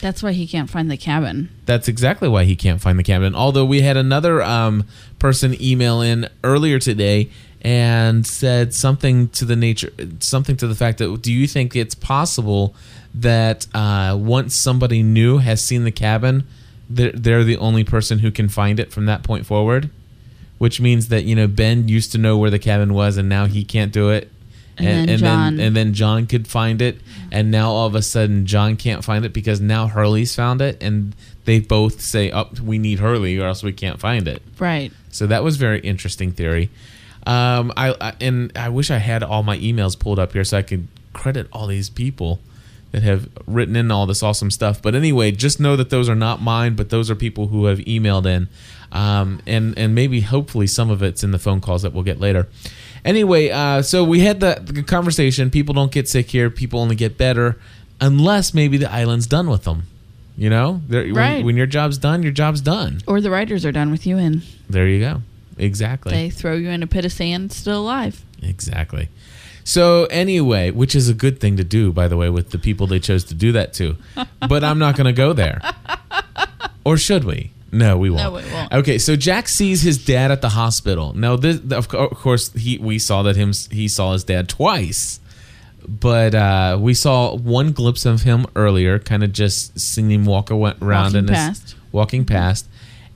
That's 0.00 0.22
why 0.22 0.32
he 0.32 0.46
can't 0.46 0.70
find 0.70 0.90
the 0.90 0.96
cabin. 0.96 1.50
That's 1.66 1.86
exactly 1.86 2.30
why 2.30 2.44
he 2.44 2.56
can't 2.56 2.80
find 2.80 2.98
the 2.98 3.02
cabin. 3.02 3.34
Although 3.34 3.66
we 3.66 3.82
had 3.82 3.98
another 3.98 4.42
um, 4.42 4.84
person 5.18 5.54
email 5.62 6.00
in 6.00 6.26
earlier 6.42 6.78
today 6.78 7.28
and 7.60 8.26
said 8.26 8.72
something 8.72 9.28
to 9.28 9.44
the 9.44 9.54
nature, 9.54 9.92
something 10.20 10.56
to 10.56 10.66
the 10.66 10.74
fact 10.74 10.96
that 10.96 11.20
do 11.20 11.30
you 11.30 11.46
think 11.46 11.76
it's 11.76 11.94
possible 11.94 12.74
that 13.14 13.66
uh, 13.74 14.16
once 14.18 14.54
somebody 14.54 15.02
new 15.02 15.36
has 15.36 15.62
seen 15.62 15.84
the 15.84 15.90
cabin, 15.90 16.46
they're, 16.90 17.12
they're 17.12 17.44
the 17.44 17.56
only 17.56 17.84
person 17.84 18.18
who 18.18 18.30
can 18.30 18.48
find 18.48 18.78
it 18.80 18.92
from 18.92 19.06
that 19.06 19.22
point 19.22 19.46
forward? 19.46 19.88
Which 20.58 20.80
means 20.80 21.08
that 21.08 21.24
you 21.24 21.34
know 21.34 21.46
Ben 21.46 21.88
used 21.88 22.12
to 22.12 22.18
know 22.18 22.36
where 22.36 22.50
the 22.50 22.58
cabin 22.58 22.92
was, 22.92 23.16
and 23.16 23.28
now 23.28 23.46
he 23.46 23.64
can't 23.64 23.92
do 23.92 24.10
it. 24.10 24.30
And 24.76 25.08
then 25.08 25.18
John- 25.18 25.56
then 25.56 25.66
and 25.66 25.76
then 25.76 25.94
John 25.94 26.26
could 26.26 26.46
find 26.48 26.82
it, 26.82 27.00
and 27.30 27.50
now 27.50 27.70
all 27.70 27.86
of 27.86 27.94
a 27.94 28.02
sudden 28.02 28.44
John 28.46 28.76
can't 28.76 29.04
find 29.04 29.24
it 29.24 29.32
because 29.32 29.60
now 29.60 29.86
Hurley's 29.86 30.34
found 30.34 30.60
it, 30.60 30.82
and 30.82 31.14
they 31.44 31.60
both 31.60 32.00
say, 32.00 32.30
"Oh, 32.30 32.48
we 32.62 32.78
need 32.78 32.98
Hurley, 32.98 33.38
or 33.38 33.46
else 33.46 33.62
we 33.62 33.72
can't 33.72 33.98
find 34.00 34.26
it." 34.28 34.42
Right. 34.58 34.92
So 35.10 35.26
that 35.26 35.42
was 35.44 35.56
very 35.56 35.80
interesting 35.80 36.32
theory. 36.32 36.70
Um, 37.26 37.72
I, 37.76 37.94
I 38.00 38.14
and 38.20 38.52
I 38.56 38.68
wish 38.70 38.90
I 38.90 38.98
had 38.98 39.22
all 39.22 39.42
my 39.42 39.58
emails 39.58 39.98
pulled 39.98 40.18
up 40.18 40.32
here 40.32 40.44
so 40.44 40.58
I 40.58 40.62
could 40.62 40.88
credit 41.12 41.46
all 41.52 41.66
these 41.66 41.90
people 41.90 42.40
that 42.92 43.02
have 43.02 43.28
written 43.46 43.76
in 43.76 43.90
all 43.90 44.06
this 44.06 44.22
awesome 44.22 44.50
stuff. 44.50 44.82
But 44.82 44.94
anyway, 44.94 45.30
just 45.32 45.60
know 45.60 45.76
that 45.76 45.90
those 45.90 46.08
are 46.08 46.14
not 46.16 46.42
mine, 46.42 46.74
but 46.74 46.90
those 46.90 47.10
are 47.10 47.14
people 47.14 47.48
who 47.48 47.66
have 47.66 47.78
emailed 47.80 48.26
in, 48.26 48.48
um, 48.92 49.40
and 49.46 49.76
and 49.78 49.94
maybe 49.94 50.20
hopefully 50.22 50.66
some 50.66 50.90
of 50.90 51.02
it's 51.02 51.22
in 51.22 51.30
the 51.30 51.38
phone 51.38 51.60
calls 51.60 51.82
that 51.82 51.92
we'll 51.92 52.04
get 52.04 52.18
later. 52.20 52.48
Anyway, 53.04 53.48
uh, 53.50 53.80
so 53.80 54.04
we 54.04 54.20
had 54.20 54.40
the, 54.40 54.60
the 54.62 54.82
conversation. 54.82 55.50
People 55.50 55.72
don't 55.74 55.90
get 55.92 56.08
sick 56.08 56.30
here. 56.30 56.50
People 56.50 56.80
only 56.80 56.96
get 56.96 57.16
better, 57.16 57.58
unless 58.00 58.52
maybe 58.52 58.76
the 58.76 58.90
island's 58.92 59.26
done 59.26 59.48
with 59.48 59.64
them. 59.64 59.84
You 60.36 60.50
know, 60.50 60.80
They're- 60.88 61.12
when- 61.14 61.44
when 61.44 61.56
your 61.56 61.66
job's 61.66 61.96
done, 61.98 62.22
your 62.22 62.32
job's 62.32 62.60
done. 62.60 63.00
Or 63.06 63.20
the 63.20 63.30
writers 63.30 63.64
are 63.64 63.72
done 63.72 63.90
with 63.90 64.06
you 64.06 64.16
and 64.18 64.42
There 64.68 64.86
you 64.86 65.00
go. 65.00 65.22
Exactly. 65.58 66.12
they 66.12 66.30
throw 66.30 66.54
you 66.54 66.70
in 66.70 66.82
a 66.82 66.86
pit 66.86 67.04
of 67.04 67.12
sand 67.12 67.52
still 67.52 67.80
alive. 67.82 68.24
Exactly. 68.42 69.08
So 69.70 70.06
anyway, 70.06 70.72
which 70.72 70.96
is 70.96 71.08
a 71.08 71.14
good 71.14 71.38
thing 71.38 71.56
to 71.56 71.62
do, 71.62 71.92
by 71.92 72.08
the 72.08 72.16
way, 72.16 72.28
with 72.28 72.50
the 72.50 72.58
people 72.58 72.88
they 72.88 72.98
chose 72.98 73.22
to 73.26 73.34
do 73.34 73.52
that 73.52 73.72
to. 73.74 73.96
But 74.48 74.64
I'm 74.64 74.80
not 74.80 74.96
going 74.96 75.06
to 75.06 75.12
go 75.12 75.32
there. 75.32 75.60
Or 76.84 76.96
should 76.96 77.22
we? 77.22 77.52
No, 77.70 77.96
we 77.96 78.10
won't. 78.10 78.22
No, 78.24 78.30
we 78.32 78.52
won't. 78.52 78.72
Okay, 78.72 78.98
so 78.98 79.14
Jack 79.14 79.46
sees 79.46 79.82
his 79.82 80.04
dad 80.04 80.32
at 80.32 80.40
the 80.40 80.48
hospital. 80.48 81.12
Now, 81.12 81.36
this, 81.36 81.60
of 81.70 81.94
of 81.94 82.10
course, 82.18 82.52
he 82.54 82.78
we 82.78 82.98
saw 82.98 83.22
that 83.22 83.36
him 83.36 83.52
he 83.70 83.86
saw 83.86 84.12
his 84.12 84.24
dad 84.24 84.48
twice, 84.48 85.20
but 85.86 86.34
uh, 86.34 86.76
we 86.80 86.92
saw 86.92 87.36
one 87.36 87.70
glimpse 87.70 88.04
of 88.06 88.22
him 88.22 88.46
earlier, 88.56 88.98
kind 88.98 89.22
of 89.22 89.32
just 89.32 89.78
seeing 89.78 90.10
him 90.10 90.24
walk 90.24 90.50
around 90.50 90.80
Walking 90.80 91.16
in 91.16 91.28
his 91.28 91.76
walking 91.92 92.24
past. 92.24 92.66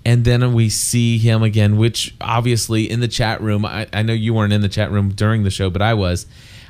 And 0.04 0.24
then 0.24 0.52
we 0.52 0.68
see 0.68 1.18
him 1.18 1.42
again, 1.42 1.76
which 1.76 2.14
obviously 2.20 2.90
in 2.90 3.00
the 3.00 3.08
chat 3.08 3.40
room, 3.40 3.64
I, 3.64 3.86
I 3.92 4.02
know 4.02 4.12
you 4.12 4.34
weren't 4.34 4.52
in 4.52 4.60
the 4.60 4.68
chat 4.68 4.90
room 4.90 5.10
during 5.10 5.44
the 5.44 5.50
show, 5.50 5.70
but 5.70 5.80
I 5.80 5.94
was. 5.94 6.26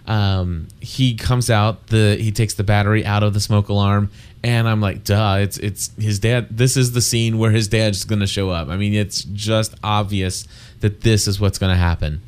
Um, 0.06 0.68
he 0.80 1.14
comes 1.14 1.48
out, 1.48 1.86
the 1.86 2.16
he 2.20 2.30
takes 2.30 2.54
the 2.54 2.62
battery 2.62 3.06
out 3.06 3.22
of 3.22 3.32
the 3.32 3.40
smoke 3.40 3.70
alarm, 3.70 4.10
and 4.42 4.68
I'm 4.68 4.80
like, 4.80 5.02
duh, 5.02 5.38
it's 5.40 5.56
it's 5.56 5.90
his 5.98 6.18
dad. 6.18 6.48
This 6.50 6.76
is 6.76 6.92
the 6.92 7.00
scene 7.00 7.38
where 7.38 7.50
his 7.50 7.68
dad's 7.68 8.04
gonna 8.04 8.26
show 8.26 8.50
up. 8.50 8.68
I 8.68 8.76
mean, 8.76 8.92
it's 8.92 9.22
just 9.24 9.74
obvious 9.82 10.46
that 10.80 11.00
this 11.00 11.26
is 11.26 11.40
what's 11.40 11.58
gonna 11.58 11.76
happen. 11.76 12.20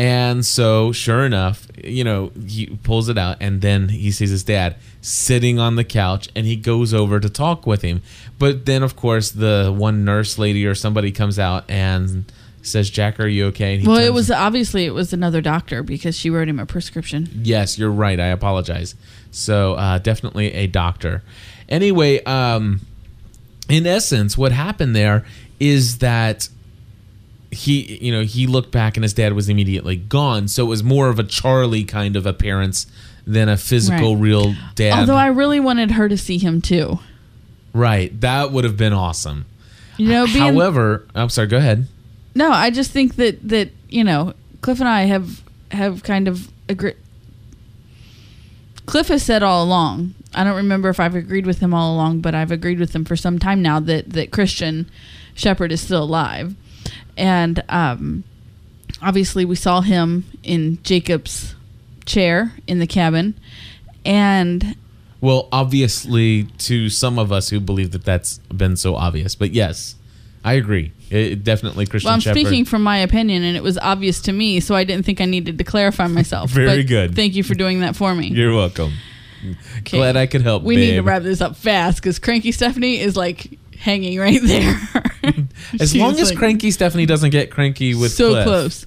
And 0.00 0.46
so, 0.46 0.92
sure 0.92 1.26
enough, 1.26 1.66
you 1.84 2.04
know, 2.04 2.32
he 2.48 2.78
pulls 2.84 3.10
it 3.10 3.18
out, 3.18 3.36
and 3.38 3.60
then 3.60 3.90
he 3.90 4.10
sees 4.10 4.30
his 4.30 4.42
dad 4.42 4.76
sitting 5.02 5.58
on 5.58 5.76
the 5.76 5.84
couch, 5.84 6.30
and 6.34 6.46
he 6.46 6.56
goes 6.56 6.94
over 6.94 7.20
to 7.20 7.28
talk 7.28 7.66
with 7.66 7.82
him. 7.82 8.00
But 8.38 8.64
then, 8.64 8.82
of 8.82 8.96
course, 8.96 9.30
the 9.30 9.70
one 9.76 10.02
nurse 10.02 10.38
lady 10.38 10.64
or 10.64 10.74
somebody 10.74 11.12
comes 11.12 11.38
out 11.38 11.70
and 11.70 12.24
says, 12.62 12.88
"Jack, 12.88 13.20
are 13.20 13.26
you 13.26 13.48
okay?" 13.48 13.74
And 13.74 13.82
he 13.82 13.88
Well, 13.88 13.98
it 13.98 14.14
was 14.14 14.30
obviously 14.30 14.86
it 14.86 14.94
was 14.94 15.12
another 15.12 15.42
doctor 15.42 15.82
because 15.82 16.16
she 16.16 16.30
wrote 16.30 16.48
him 16.48 16.58
a 16.58 16.64
prescription. 16.64 17.28
Yes, 17.42 17.78
you're 17.78 17.90
right. 17.90 18.18
I 18.18 18.28
apologize. 18.28 18.94
So 19.32 19.74
uh, 19.74 19.98
definitely 19.98 20.50
a 20.54 20.66
doctor. 20.66 21.22
Anyway, 21.68 22.24
um, 22.24 22.80
in 23.68 23.86
essence, 23.86 24.38
what 24.38 24.52
happened 24.52 24.96
there 24.96 25.26
is 25.58 25.98
that 25.98 26.48
he, 27.50 27.98
you 28.04 28.12
know, 28.12 28.22
he 28.22 28.46
looked 28.46 28.70
back 28.70 28.96
and 28.96 29.02
his 29.04 29.12
dad 29.14 29.32
was 29.32 29.48
immediately 29.48 29.96
gone. 29.96 30.46
So 30.48 30.64
it 30.64 30.68
was 30.68 30.82
more 30.84 31.08
of 31.08 31.18
a 31.18 31.24
Charlie 31.24 31.84
kind 31.84 32.14
of 32.16 32.26
appearance 32.26 32.86
than 33.26 33.48
a 33.48 33.56
physical, 33.56 34.14
Right. 34.16 34.22
real 34.22 34.54
dad. 34.74 34.98
Although 35.00 35.16
I 35.16 35.26
really 35.26 35.60
wanted 35.60 35.92
her 35.92 36.08
to 36.08 36.16
see 36.16 36.38
him 36.38 36.60
too. 36.60 36.98
right, 37.72 38.18
that 38.20 38.50
would 38.52 38.64
have 38.64 38.76
been 38.76 38.92
awesome. 38.92 39.46
You 39.96 40.08
know, 40.08 40.24
being, 40.26 40.38
However, 40.38 41.06
I'm 41.14 41.28
sorry. 41.28 41.48
Go 41.48 41.58
ahead. 41.58 41.86
no, 42.34 42.50
I 42.50 42.70
just 42.70 42.90
think 42.90 43.16
that 43.16 43.46
that 43.48 43.70
you 43.88 44.02
know 44.04 44.32
Cliff 44.62 44.80
and 44.80 44.88
I 44.88 45.02
have 45.02 45.42
have 45.72 46.02
kind 46.02 46.26
of 46.28 46.50
agreed. 46.68 46.96
Cliff 48.86 49.08
has 49.08 49.22
said 49.22 49.42
all 49.42 49.62
along. 49.64 50.14
I 50.34 50.42
don't 50.44 50.56
remember 50.56 50.88
if 50.88 50.98
I've 50.98 51.14
agreed 51.14 51.46
with 51.46 51.60
him 51.60 51.74
all 51.74 51.94
along, 51.94 52.20
but 52.20 52.34
I've 52.34 52.50
agreed 52.50 52.78
with 52.78 52.94
him 52.94 53.04
for 53.04 53.16
some 53.16 53.38
time 53.38 53.62
now 53.62 53.78
that 53.80 54.10
that 54.10 54.30
Christian 54.30 54.90
Shepherd 55.34 55.70
is 55.72 55.80
still 55.80 56.02
alive, 56.04 56.54
and 57.16 57.62
um, 57.68 58.24
obviously 59.02 59.44
we 59.44 59.56
saw 59.56 59.80
him 59.80 60.24
in 60.42 60.78
Jacob's 60.82 61.54
chair 62.06 62.52
in 62.66 62.78
the 62.78 62.86
cabin, 62.86 63.34
and 64.04 64.76
Well, 65.20 65.48
obviously, 65.52 66.44
to 66.58 66.88
some 66.88 67.18
of 67.18 67.30
us 67.32 67.50
who 67.50 67.60
believe 67.60 67.90
that 67.92 68.04
that's 68.04 68.38
been 68.54 68.76
so 68.76 68.94
obvious, 68.96 69.34
but 69.34 69.52
yes, 69.52 69.96
I 70.44 70.54
agree. 70.54 70.92
It, 71.10 71.42
definitely 71.44 71.86
Christian 71.86 72.06
Well, 72.08 72.14
I'm 72.14 72.20
Shepherd. 72.20 72.40
speaking 72.40 72.64
from 72.64 72.82
my 72.82 72.98
opinion, 72.98 73.42
and 73.42 73.56
it 73.56 73.62
was 73.62 73.76
obvious 73.78 74.20
to 74.22 74.32
me, 74.32 74.60
so 74.60 74.74
I 74.74 74.84
didn't 74.84 75.04
think 75.04 75.20
I 75.20 75.24
needed 75.26 75.58
to 75.58 75.64
clarify 75.64 76.06
myself. 76.06 76.50
Very 76.52 76.82
But 76.82 76.88
good. 76.88 77.16
Thank 77.16 77.34
you 77.34 77.42
for 77.42 77.54
doing 77.54 77.80
that 77.80 77.96
for 77.96 78.14
me. 78.14 78.28
You're 78.28 78.54
welcome. 78.54 78.92
Okay. 79.78 79.96
Glad 79.98 80.16
I 80.16 80.26
could 80.26 80.42
help. 80.42 80.62
We 80.62 80.76
need 80.76 80.92
to 80.96 81.00
wrap 81.00 81.22
this 81.22 81.40
up 81.40 81.56
fast 81.56 81.96
because 82.02 82.18
Cranky 82.18 82.52
Stephanie 82.52 83.00
is 83.00 83.16
like 83.16 83.58
hanging 83.80 84.18
right 84.18 84.40
there. 84.42 84.76
As 85.80 85.94
long 85.96 86.18
as 86.18 86.30
like, 86.30 86.38
cranky 86.38 86.70
Stephanie 86.70 87.06
doesn't 87.06 87.30
get 87.30 87.50
cranky 87.50 87.94
with 87.94 88.12
so 88.12 88.30
Cliff. 88.30 88.44
close. 88.44 88.86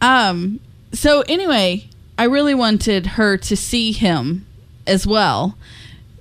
Um. 0.00 0.60
So 0.92 1.22
anyway, 1.28 1.88
I 2.16 2.24
really 2.24 2.54
wanted 2.54 3.06
her 3.06 3.36
to 3.36 3.56
see 3.56 3.92
him 3.92 4.46
as 4.86 5.06
well, 5.06 5.56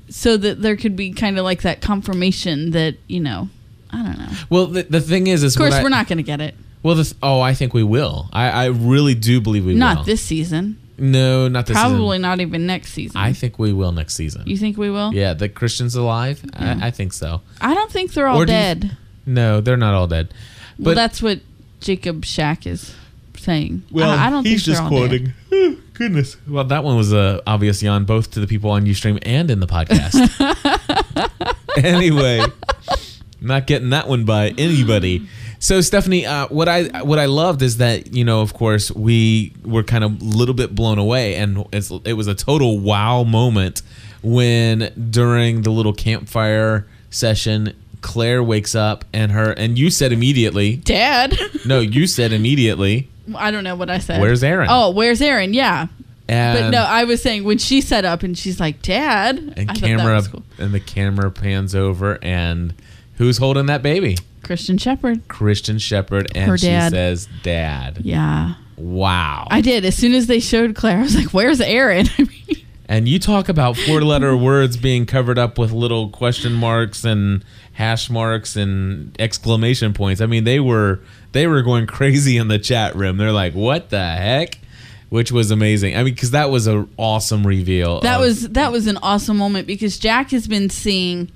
so 0.09 0.37
that 0.37 0.61
there 0.61 0.75
could 0.75 0.95
be 0.95 1.11
kind 1.11 1.37
of 1.37 1.43
like 1.43 1.61
that 1.61 1.81
confirmation 1.81 2.71
that 2.71 2.95
you 3.07 3.19
know. 3.19 3.49
I 3.89 4.03
don't 4.03 4.17
know. 4.19 4.29
Well, 4.49 4.65
the, 4.67 4.83
the 4.83 4.99
thing 4.99 5.27
is, 5.27 5.43
is 5.43 5.55
Of 5.55 5.61
course, 5.61 5.73
I- 5.75 5.81
we're 5.83 5.89
not 5.89 6.07
going 6.07 6.17
to 6.17 6.23
get 6.23 6.41
it. 6.41 6.55
Well, 6.83 6.95
this, 6.95 7.13
oh, 7.23 7.39
I 7.41 7.53
think 7.53 7.73
we 7.73 7.83
will. 7.83 8.29
I, 8.31 8.49
I 8.49 8.65
really 8.67 9.15
do 9.15 9.41
believe 9.41 9.65
we 9.65 9.73
will. 9.73 9.79
Not 9.79 10.05
this 10.05 10.21
season. 10.21 10.77
No, 10.99 11.47
not 11.47 11.65
this. 11.67 11.75
Probably 11.77 12.15
season. 12.17 12.21
not 12.23 12.39
even 12.41 12.65
next 12.65 12.93
season. 12.93 13.17
I 13.17 13.33
think 13.33 13.59
we 13.59 13.71
will 13.73 13.91
next 13.91 14.15
season. 14.15 14.43
you 14.47 14.57
think 14.57 14.77
we 14.77 14.89
will? 14.89 15.13
yeah, 15.13 15.33
the 15.33 15.47
Christians 15.49 15.95
alive. 15.95 16.43
I, 16.53 16.87
I 16.87 16.91
think 16.91 17.13
so. 17.13 17.41
I 17.61 17.73
don't 17.75 17.91
think 17.91 18.13
they're 18.13 18.27
all 18.27 18.37
Or 18.41 18.45
do 18.45 18.51
you- 18.51 18.57
dead. 18.57 18.97
No, 19.25 19.61
they're 19.61 19.77
not 19.77 19.93
all 19.93 20.07
dead. 20.07 20.33
But 20.79 20.85
well, 20.85 20.95
that's 20.95 21.21
what 21.21 21.41
Jacob 21.81 22.23
Shack 22.25 22.65
is 22.65 22.95
saying. 23.37 23.83
I, 23.95 24.27
I 24.27 24.29
don't 24.29 24.43
think 24.43 24.61
they're 24.63 24.81
all 24.81 25.07
dead. 25.07 25.33
Goodness. 25.93 26.37
Well, 26.47 26.63
that 26.65 26.83
one 26.83 26.95
was 26.97 27.11
a 27.13 27.41
obvious 27.47 27.81
yawn, 27.83 28.05
both 28.05 28.31
to 28.31 28.39
the 28.39 28.47
people 28.47 28.69
on 28.71 28.85
UStream 28.85 29.19
and 29.23 29.49
in 29.51 29.59
the 29.59 29.67
podcast. 29.67 30.15
anyway, 31.77 32.43
not 33.41 33.67
getting 33.67 33.89
that 33.91 34.07
one 34.07 34.25
by 34.25 34.49
anybody. 34.57 35.27
So, 35.59 35.81
Stephanie, 35.81 36.25
uh, 36.25 36.47
what 36.47 36.69
I 36.69 37.01
what 37.03 37.19
I 37.19 37.25
loved 37.25 37.61
is 37.61 37.77
that 37.77 38.13
you 38.13 38.23
know, 38.23 38.41
of 38.41 38.53
course, 38.53 38.91
we 38.91 39.53
were 39.65 39.83
kind 39.83 40.03
of 40.03 40.21
a 40.21 40.23
little 40.23 40.53
bit 40.53 40.75
blown 40.75 40.99
away, 40.99 41.35
and 41.35 41.65
it's, 41.73 41.91
it 42.05 42.13
was 42.13 42.27
a 42.27 42.35
total 42.35 42.79
wow 42.79 43.23
moment 43.23 43.81
when 44.21 44.91
during 45.09 45.63
the 45.63 45.69
little 45.71 45.93
campfire 45.93 46.85
session, 47.09 47.73
Claire 48.01 48.43
wakes 48.43 48.75
up 48.75 49.05
and 49.13 49.31
her 49.31 49.51
and 49.51 49.77
you 49.77 49.89
said 49.89 50.11
immediately, 50.11 50.77
Dad. 50.77 51.37
no, 51.65 51.79
you 51.79 52.07
said 52.07 52.31
immediately, 52.33 53.09
I 53.35 53.51
don't 53.51 53.63
know 53.63 53.75
what 53.75 53.89
I 53.89 53.99
said. 53.99 54.21
Where's 54.21 54.43
Aaron? 54.43 54.67
Oh, 54.69 54.91
where's 54.91 55.21
Aaron? 55.21 55.53
Yeah. 55.53 55.87
and 56.27 56.59
But 56.59 56.69
no, 56.69 56.83
I 56.83 57.03
was 57.05 57.21
saying 57.21 57.43
when 57.43 57.57
she 57.57 57.81
set 57.81 58.05
up 58.05 58.23
and 58.23 58.37
she's 58.37 58.59
like, 58.59 58.81
Dad. 58.81 59.53
and 59.57 59.71
I 59.71 59.73
camera 59.73 60.21
cool. 60.23 60.43
and 60.57 60.73
the 60.73 60.79
camera 60.79 61.31
pans 61.31 61.73
over 61.73 62.19
and 62.21 62.73
who's 63.15 63.37
holding 63.37 63.65
that 63.67 63.81
baby 63.81 64.17
Christian 64.47 64.77
Shepherd. 64.79 65.27
christian 65.27 65.77
shepherd 65.77 66.27
and 66.35 66.49
Her 66.49 66.57
she 66.57 66.67
dad. 66.67 66.91
says 66.91 67.27
dad 67.43 67.99
Yeah. 68.01 68.55
wow 68.77 69.47
I 69.51 69.61
did. 69.61 69.85
As 69.85 69.95
soon 69.95 70.13
as 70.13 70.27
they 70.27 70.39
showed 70.39 70.75
Claire, 70.75 70.99
I 70.99 71.01
was 71.03 71.15
like, 71.15 71.33
where's 71.33 71.61
Aaron? 71.61 72.07
I 72.17 72.23
mean, 72.23 72.65
and 72.89 73.07
you 73.07 73.19
talk 73.19 73.49
about 73.49 73.75
four 73.77 74.01
letter 74.01 74.35
words 74.49 74.77
being 74.77 75.05
covered 75.05 75.37
up 75.37 75.57
with 75.59 75.71
little 75.73 76.09
question 76.09 76.53
marks 76.53 77.03
and 77.03 77.43
hash 77.73 78.09
marks 78.09 78.55
and 78.55 79.15
exclamation 79.19 79.93
points 79.93 80.19
i 80.19 80.25
mean 80.25 80.45
they 80.45 80.59
were 80.59 80.99
they 81.33 81.45
were 81.45 81.61
going 81.61 81.85
crazy 81.85 82.35
in 82.37 82.47
the 82.47 82.57
chat 82.57 82.95
room 82.95 83.17
they're 83.17 83.31
like 83.31 83.53
what 83.53 83.91
the 83.91 83.99
heck 84.03 84.57
which 85.09 85.31
was 85.31 85.51
amazing 85.51 85.93
i 85.95 85.97
mean 86.03 86.11
because 86.13 86.31
that 86.31 86.49
was 86.49 86.65
an 86.65 86.89
awesome 86.97 87.45
reveal 87.45 87.99
that 88.01 88.15
of- 88.15 88.21
was 88.21 88.49
that 88.49 88.71
was 88.71 88.87
an 88.87 88.97
awesome 89.03 89.37
moment 89.37 89.67
because 89.67 89.99
Jack 89.99 90.31
has 90.31 90.47
been 90.47 90.71
seeing 90.71 91.29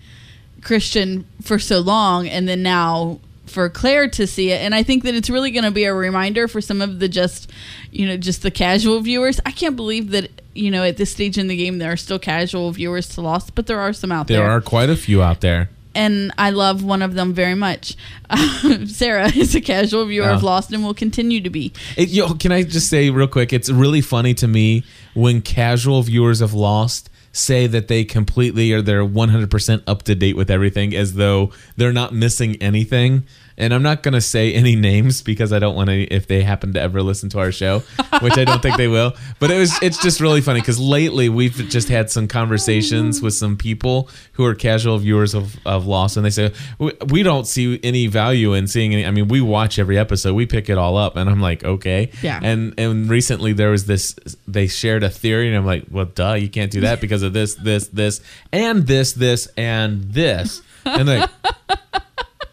Christian 0.62 1.26
for 1.42 1.60
so 1.60 1.80
long 1.80 2.28
and 2.28 2.48
then 2.48 2.64
now 2.64 3.20
for 3.46 3.68
Claire 3.70 4.08
to 4.10 4.26
see 4.26 4.52
it 4.52 4.62
and 4.62 4.74
I 4.74 4.84
think 4.84 5.04
that 5.04 5.14
it's 5.16 5.30
really 5.30 5.52
going 5.52 5.66
to 5.66 5.72
be 5.72 5.84
a 5.84 5.94
reminder 5.94 6.48
for 6.48 6.62
some 6.62 6.82
of 6.82 7.00
the 7.00 7.10
just 7.10 7.52
you 7.92 8.06
know 8.08 8.16
just 8.18 8.44
the 8.44 8.52
casual 8.52 9.02
viewers. 9.02 9.40
I 9.46 9.52
can't 9.52 9.76
believe 9.76 10.12
that 10.12 10.30
you 10.54 10.72
know 10.72 10.84
at 10.84 10.98
this 10.98 11.12
stage 11.12 11.38
in 11.38 11.48
the 11.48 11.58
game 11.58 11.78
there 11.80 11.92
are 11.92 11.98
still 11.98 12.20
casual 12.20 12.72
viewers 12.72 13.10
to 13.10 13.22
Lost, 13.22 13.54
but 13.56 13.68
there 13.68 13.80
are 13.80 13.92
some 13.94 14.12
out 14.12 14.28
there 14.28 14.38
there. 14.44 14.50
are 14.52 14.62
quite 14.62 14.90
a 14.90 14.96
few 14.96 15.22
out 15.22 15.42
there 15.42 15.70
and 15.94 16.32
I 16.38 16.52
love 16.52 16.84
one 16.84 17.02
of 17.02 17.16
them 17.16 17.34
very 17.34 17.56
much. 17.56 17.98
Sarah 18.86 19.28
is 19.36 19.56
a 19.56 19.60
casual 19.62 20.06
viewer 20.06 20.30
of 20.30 20.42
Oh. 20.42 20.46
Lost 20.46 20.72
and 20.72 20.84
will 20.84 20.94
continue 20.94 21.42
to 21.42 21.50
be. 21.50 21.74
It, 21.98 22.10
yo, 22.10 22.34
can 22.34 22.54
I 22.54 22.64
just 22.64 22.90
say 22.90 23.10
real 23.10 23.28
quick? 23.28 23.52
It's 23.52 23.70
really 23.70 24.00
funny 24.00 24.34
to 24.36 24.48
me 24.48 24.84
when 25.14 25.42
casual 25.42 26.02
viewers 26.04 26.40
of 26.40 26.54
Lost 26.54 27.10
say 27.32 27.68
that 27.68 27.88
they 27.88 28.04
completely 28.04 28.72
or 28.74 28.82
they're 28.82 29.06
100% 29.06 29.84
up 29.88 30.04
to 30.04 30.16
date 30.16 30.36
with 30.36 30.50
everything 30.50 30.96
as 30.96 31.14
though 31.14 31.52
they're 31.78 31.94
not 31.94 32.14
missing 32.14 32.56
anything. 32.62 33.24
And 33.62 33.74
I'm 33.74 33.84
not 33.84 34.04
going 34.04 34.14
to 34.14 34.22
say 34.22 34.54
any 34.62 34.76
names 34.76 35.22
because 35.22 35.54
I 35.54 35.60
don't 35.60 35.76
want 35.76 35.90
to 35.90 36.02
if 36.04 36.28
they 36.28 36.42
happen 36.42 36.74
to 36.74 36.82
ever 36.82 37.02
listen 37.02 37.30
to 37.30 37.40
our 37.40 37.52
show, 37.52 37.80
which 38.22 38.38
I 38.38 38.44
don't 38.44 38.62
think 38.62 38.78
they 38.78 38.88
will. 38.88 39.14
But 39.40 39.52
it 39.52 39.58
was 39.58 39.78
it's 39.82 40.02
just 40.02 40.20
really 40.20 40.42
funny 40.42 40.62
cuz 40.62 40.80
lately 40.80 41.30
we've 41.30 41.56
just 41.70 41.90
had 41.90 42.10
some 42.10 42.28
conversations 42.28 43.22
with 43.22 43.34
some 43.34 43.56
people 43.56 44.10
who 44.34 44.46
are 44.46 44.56
casual 44.56 44.98
viewers 44.98 45.34
of, 45.34 45.58
of 45.66 45.86
Lost 45.86 46.18
and 46.18 46.26
they 46.26 46.30
say 46.30 46.52
we, 46.80 46.92
we 47.08 47.24
don't 47.24 47.48
see 47.48 47.80
any 47.84 48.08
value 48.08 48.54
in 48.54 48.68
seeing 48.68 48.94
any 48.94 49.06
I 49.06 49.12
mean 49.12 49.28
we 49.28 49.42
watch 49.42 49.80
every 49.80 49.98
episode, 49.98 50.34
we 50.34 50.46
pick 50.46 50.70
it 50.70 50.78
all 50.78 50.98
up 50.98 51.16
and 51.16 51.30
I'm 51.30 51.42
like, 51.42 51.64
okay. 51.64 52.12
Yeah. 52.22 52.40
And 52.42 52.74
and 52.78 53.10
recently 53.10 53.54
there 53.54 53.70
was 53.70 53.86
this 53.86 54.16
they 54.48 54.68
shared 54.68 55.04
a 55.04 55.10
theory 55.10 55.48
and 55.48 55.56
I'm 55.56 55.66
like, 55.66 55.86
well 55.92 56.06
duh, 56.06 56.34
you 56.34 56.50
can't 56.50 56.72
do 56.72 56.82
that 56.82 57.00
because 57.06 57.22
of 57.24 57.34
this 57.34 57.56
this 57.56 57.88
this 57.88 58.22
and 58.52 58.88
this 58.88 59.14
this 59.14 59.48
and 59.56 60.04
this. 60.14 60.62
And 60.84 61.08
they 61.08 61.26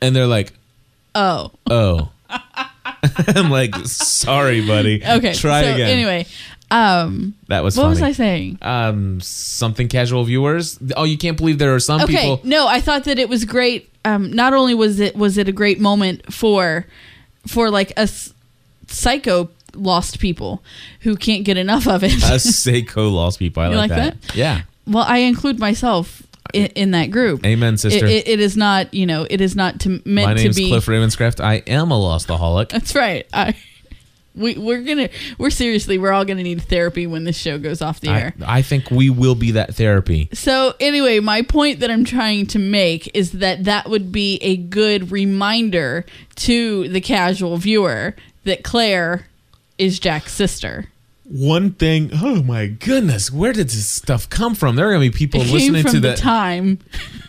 and 0.03 0.15
they're 0.15 0.27
like, 0.27 0.53
Oh, 1.15 1.51
oh. 1.69 2.11
I'm 3.35 3.51
like, 3.51 3.75
sorry, 3.87 4.67
buddy. 4.67 5.03
okay. 5.05 5.33
Try 5.35 5.63
so 5.63 5.75
again. 5.75 5.89
Anyway, 5.91 6.27
um, 6.71 7.35
that 7.49 7.63
was 7.65 7.77
what 7.77 7.85
funny. 7.85 7.91
was 7.95 8.03
I 8.03 8.13
saying? 8.13 8.59
Um, 8.63 9.21
something 9.21 9.89
casual 9.89 10.25
viewers. 10.25 10.79
Oh, 10.97 11.05
you 11.05 11.17
can't 11.17 11.37
believe 11.37 11.59
there 11.59 11.75
are 11.75 11.81
some 11.81 12.01
Okay, 12.03 12.13
people. 12.17 12.41
no, 12.45 12.67
I 12.67 12.81
thought 12.81 13.05
that 13.05 13.19
it 13.19 13.29
was 13.29 13.45
great. 13.45 13.91
Um, 14.05 14.33
not 14.33 14.53
only 14.53 14.75
was 14.75 15.01
it 15.01 15.17
was 15.17 15.39
it 15.39 15.49
a 15.49 15.53
great 15.53 15.81
moment 15.81 16.33
for 16.33 16.87
for 17.47 17.71
like 17.71 17.93
us 17.97 18.33
psycho 18.89 19.51
lost 19.75 20.19
people 20.19 20.63
who 21.01 21.17
can't 21.17 21.45
get 21.45 21.57
enough 21.57 21.87
of 21.87 22.03
it. 22.05 22.23
Us 22.25 22.43
psycho 22.45 23.09
lost 23.09 23.39
people. 23.39 23.63
I 23.63 23.69
like, 23.69 23.77
like 23.77 23.91
that. 23.91 24.21
that? 24.23 24.35
Yeah. 24.37 24.63
well, 24.87 25.05
I 25.07 25.19
include 25.19 25.59
myself 25.59 26.23
in, 26.53 26.67
in 26.67 26.91
that 26.93 27.11
group. 27.11 27.45
Amen, 27.45 27.77
sister. 27.77 28.07
It, 28.07 28.27
it, 28.27 28.29
it 28.29 28.41
is 28.41 28.57
not, 28.57 28.93
you 28.95 29.07
know, 29.07 29.27
it 29.29 29.41
is 29.41 29.57
not 29.57 29.81
to 29.81 30.01
meant 30.05 30.29
My 30.29 30.35
to 30.35 30.43
name's 30.43 30.57
be. 30.57 30.69
Cliff 30.69 30.87
Ravenscraft. 30.87 31.43
I 31.43 31.57
am 31.67 31.91
a 31.91 31.97
lostaholic. 31.97 32.71
That's 32.71 32.95
right. 32.95 33.27
I 33.33 33.55
we 34.39 34.57
we're 34.57 34.83
gonna 34.83 35.09
we're 35.37 35.51
seriously 35.51 35.99
we're 35.99 36.13
all 36.13 36.25
gonna 36.25 36.43
need 36.43 36.63
therapy 36.63 37.07
when 37.07 37.25
this 37.25 37.37
show 37.37 37.59
goes 37.59 37.83
off 37.83 38.01
the 38.01 38.11
I, 38.11 38.21
air. 38.21 38.35
I 38.47 38.63
think 38.63 38.91
we 38.91 39.11
will 39.11 39.35
be 39.35 39.53
that 39.53 39.75
therapy. 39.75 40.29
So 40.33 40.75
anyway, 40.81 41.21
my 41.21 41.43
point 41.43 41.81
that 41.81 41.91
I'm 41.91 42.05
trying 42.05 42.47
to 42.49 42.59
make 42.59 43.11
is 43.15 43.33
that 43.33 43.65
that 43.65 43.91
would 43.91 44.13
be 44.13 44.37
a 44.37 44.57
good 44.57 45.11
reminder 45.11 46.07
to 46.37 46.89
the 46.89 47.01
casual 47.01 47.57
viewer 47.57 48.15
that 48.45 48.63
Claire 48.63 49.27
is 49.77 49.99
Jack's 49.99 50.33
sister. 50.33 50.87
One 51.31 51.73
thing, 51.73 52.11
oh 52.15 52.43
my 52.43 52.69
goodness, 52.69 53.31
where 53.31 53.53
did 53.53 53.69
this 53.69 53.89
stuff 53.91 54.31
come 54.31 54.55
from? 54.55 54.77
There 54.77 54.89
are 54.89 54.93
going 54.93 55.11
to 55.11 55.13
be 55.13 55.17
people 55.27 55.41
listening 55.41 55.85
to 55.85 56.01
the 56.01 56.09
that. 56.09 56.19
time. 56.19 56.79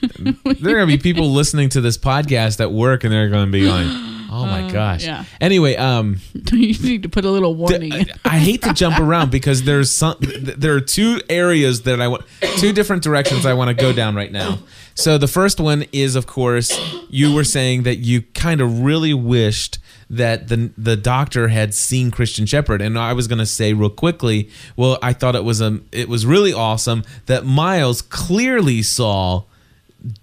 there 0.19 0.75
are 0.77 0.85
going 0.85 0.87
to 0.87 0.97
be 0.97 0.97
people 0.97 1.29
listening 1.31 1.67
to 1.69 1.81
this 1.81 1.97
podcast 1.97 2.61
at 2.61 2.71
work 2.71 3.03
and 3.03 3.11
they're 3.11 3.27
going 3.27 3.47
to 3.47 3.51
be 3.51 3.65
going, 3.65 3.87
oh 4.31 4.45
my 4.45 4.71
gosh. 4.71 5.03
yeah. 5.03 5.25
Anyway, 5.41 5.75
um, 5.75 6.17
you 6.53 6.79
need 6.79 7.03
to 7.03 7.09
put 7.09 7.25
a 7.25 7.29
little 7.29 7.55
warning. 7.55 7.91
in. 7.93 8.05
I 8.23 8.37
hate 8.39 8.61
to 8.61 8.73
jump 8.73 8.99
around 8.99 9.31
because 9.31 9.63
there's 9.63 9.93
some 9.93 10.15
there 10.21 10.73
are 10.75 10.81
two 10.81 11.19
areas 11.29 11.81
that 11.81 11.99
I 11.99 12.07
want 12.07 12.23
two 12.57 12.71
different 12.71 13.03
directions 13.03 13.45
I 13.45 13.53
want 13.53 13.67
to 13.67 13.73
go 13.73 13.91
down 13.91 14.15
right 14.15 14.31
now. 14.31 14.59
So 14.95 15.17
the 15.17 15.27
first 15.27 15.59
one 15.59 15.85
is 15.91 16.15
of 16.15 16.25
course 16.25 16.71
you 17.09 17.33
were 17.33 17.43
saying 17.43 17.83
that 17.83 17.97
you 17.97 18.21
kind 18.33 18.61
of 18.61 18.79
really 18.79 19.13
wished 19.13 19.77
that 20.09 20.47
the 20.47 20.71
the 20.77 20.95
doctor 20.95 21.49
had 21.49 21.73
seen 21.73 22.09
Christian 22.11 22.45
Shepherd 22.45 22.81
and 22.81 22.97
I 22.97 23.13
was 23.13 23.27
going 23.27 23.39
to 23.39 23.45
say 23.45 23.73
real 23.73 23.89
quickly, 23.89 24.49
well 24.75 24.97
I 25.01 25.13
thought 25.13 25.35
it 25.35 25.43
was 25.43 25.61
a 25.61 25.79
it 25.91 26.09
was 26.09 26.25
really 26.25 26.53
awesome 26.53 27.03
that 27.27 27.45
Miles 27.45 28.01
clearly 28.01 28.81
saw 28.81 29.43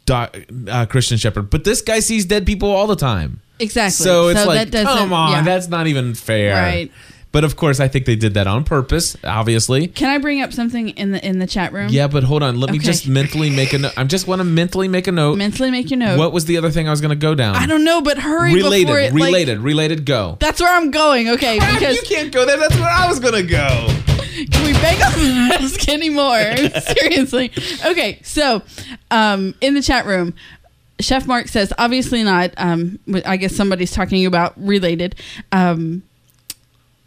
doc, 0.05 0.37
uh, 0.69 0.87
Christian 0.87 1.19
Shepherd, 1.19 1.51
but 1.51 1.65
this 1.65 1.81
guy 1.83 2.01
sees 2.01 2.25
dead 2.25 2.47
people 2.47 2.71
all 2.71 2.87
the 2.87 2.97
time. 2.97 3.41
Exactly. 3.59 4.05
So 4.05 4.29
it's 4.29 4.43
So 4.43 4.49
like, 4.49 4.71
come 4.71 5.13
on, 5.13 5.33
yeah. 5.33 5.43
that's 5.43 5.69
not 5.69 5.87
even 5.87 6.15
fair. 6.15 6.55
Right. 6.55 6.93
But 7.37 7.45
of 7.45 7.55
course, 7.57 7.81
I 7.81 7.89
think 7.89 8.07
they 8.07 8.17
did 8.17 8.33
that 8.33 8.47
on 8.47 8.65
purpose. 8.65 9.15
Obviously. 9.23 9.89
Can 9.89 10.09
I 10.09 10.17
bring 10.17 10.41
up 10.41 10.55
something 10.55 10.89
in 10.89 11.11
the 11.13 11.23
in 11.23 11.39
the 11.39 11.47
chat 11.47 11.71
room? 11.75 11.89
Yeah, 11.91 12.07
but 12.09 12.25
hold 12.25 12.43
on. 12.43 12.59
Let 12.59 12.71
me 12.71 12.79
Okay. 12.79 12.87
just 12.87 13.07
mentally 13.07 13.51
make 13.51 13.75
a 13.75 13.79
note. 13.79 13.93
I 13.95 14.05
just 14.05 14.27
want 14.27 14.41
to 14.41 14.45
mentally 14.45 14.89
make 14.89 15.07
a 15.07 15.13
note. 15.13 15.37
Mentally 15.37 15.71
make 15.71 15.91
your 15.91 15.99
note. 15.99 16.19
What 16.19 16.33
was 16.33 16.47
the 16.47 16.57
other 16.57 16.71
thing 16.71 16.89
I 16.89 16.91
was 16.91 17.03
going 17.03 17.11
to 17.11 17.15
go 17.15 17.35
down? 17.35 17.55
I 17.55 17.67
don't 17.67 17.85
know, 17.85 18.01
but 18.01 18.17
hurry 18.17 18.55
Related, 18.55 18.87
before 18.87 19.01
it. 19.01 19.13
like- 19.13 19.23
related, 19.23 19.59
related. 19.59 20.07
Go. 20.07 20.39
that's 20.41 20.63
where 20.63 20.75
I'm 20.75 20.91
going. 20.91 21.29
Okay, 21.29 21.59
because 21.75 21.97
you 21.97 22.03
can't 22.17 22.33
go 22.33 22.47
there. 22.47 22.57
That's 22.57 22.77
where 22.77 22.89
I 22.91 23.07
was 23.07 23.21
going 23.21 23.35
to 23.35 23.43
go. 23.43 23.69
Can 24.51 24.65
we 24.65 24.73
beg 24.73 25.03
on 25.05 25.13
the 25.13 25.57
desk 25.59 25.87
anymore? 25.91 26.57
Seriously. 26.97 27.53
Okay, 27.85 28.19
so 28.23 28.63
um, 29.11 29.55
in 29.61 29.75
the 29.75 29.83
chat 29.83 30.07
room, 30.07 30.33
Chef 31.01 31.27
Mark 31.27 31.49
says, 31.49 31.71
obviously 31.77 32.23
not. 32.23 32.53
Um, 32.57 32.99
I 33.27 33.37
guess 33.37 33.55
somebody's 33.55 33.93
talking 33.93 34.25
about 34.25 34.55
related. 34.57 35.17
Um, 35.53 36.03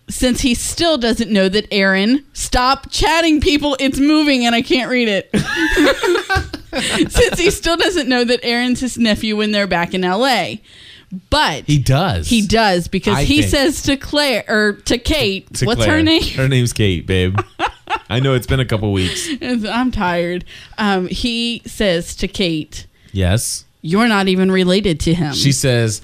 since 0.09 0.41
he 0.41 0.53
still 0.55 0.97
doesn't 0.97 1.31
know 1.31 1.47
that 1.49 1.67
Aaron, 1.71 2.25
stop 2.33 2.89
chatting, 2.91 3.39
people. 3.41 3.77
It's 3.79 3.99
moving 3.99 4.45
and 4.45 4.55
I 4.55 4.61
can't 4.61 4.89
read 4.89 5.07
it. 5.07 5.29
since 7.11 7.39
he 7.39 7.49
still 7.51 7.77
doesn't 7.77 8.07
know 8.09 8.23
that 8.23 8.39
Aaron's 8.43 8.79
his 8.79 8.97
nephew 8.97 9.35
when 9.37 9.51
they're 9.51 9.67
back 9.67 9.93
in 9.93 10.01
LA. 10.01 10.55
But 11.31 11.63
He 11.65 11.79
does. 11.79 12.27
he 12.29 12.45
does 12.45 12.87
because 12.87 13.17
I 13.17 13.23
he 13.23 13.39
think. 13.41 13.51
says 13.51 13.81
to 13.83 13.97
Claire 13.97 14.43
or 14.47 14.73
to 14.85 14.97
Kate, 14.99 15.51
To 15.55 15.65
what's 15.65 15.77
Claire. 15.83 15.97
her 15.97 16.03
name? 16.03 16.21
Her 16.35 16.47
name's 16.47 16.71
Kate, 16.73 17.05
babe. 17.07 17.39
I 18.11 18.19
know 18.19 18.35
it's 18.35 18.45
been 18.45 18.59
a 18.59 18.65
couple 18.65 18.91
weeks. 18.93 19.27
I'm 19.41 19.91
tired. 19.91 20.45
Um, 20.77 21.07
he 21.07 21.63
says 21.65 22.15
to 22.17 22.27
Kate, 22.27 22.85
Yes. 23.11 23.65
"You're 23.81 24.07
not 24.07 24.27
even 24.27 24.51
related 24.51 24.99
to 25.01 25.15
him." 25.15 25.33
She 25.33 25.51
says, 25.51 26.03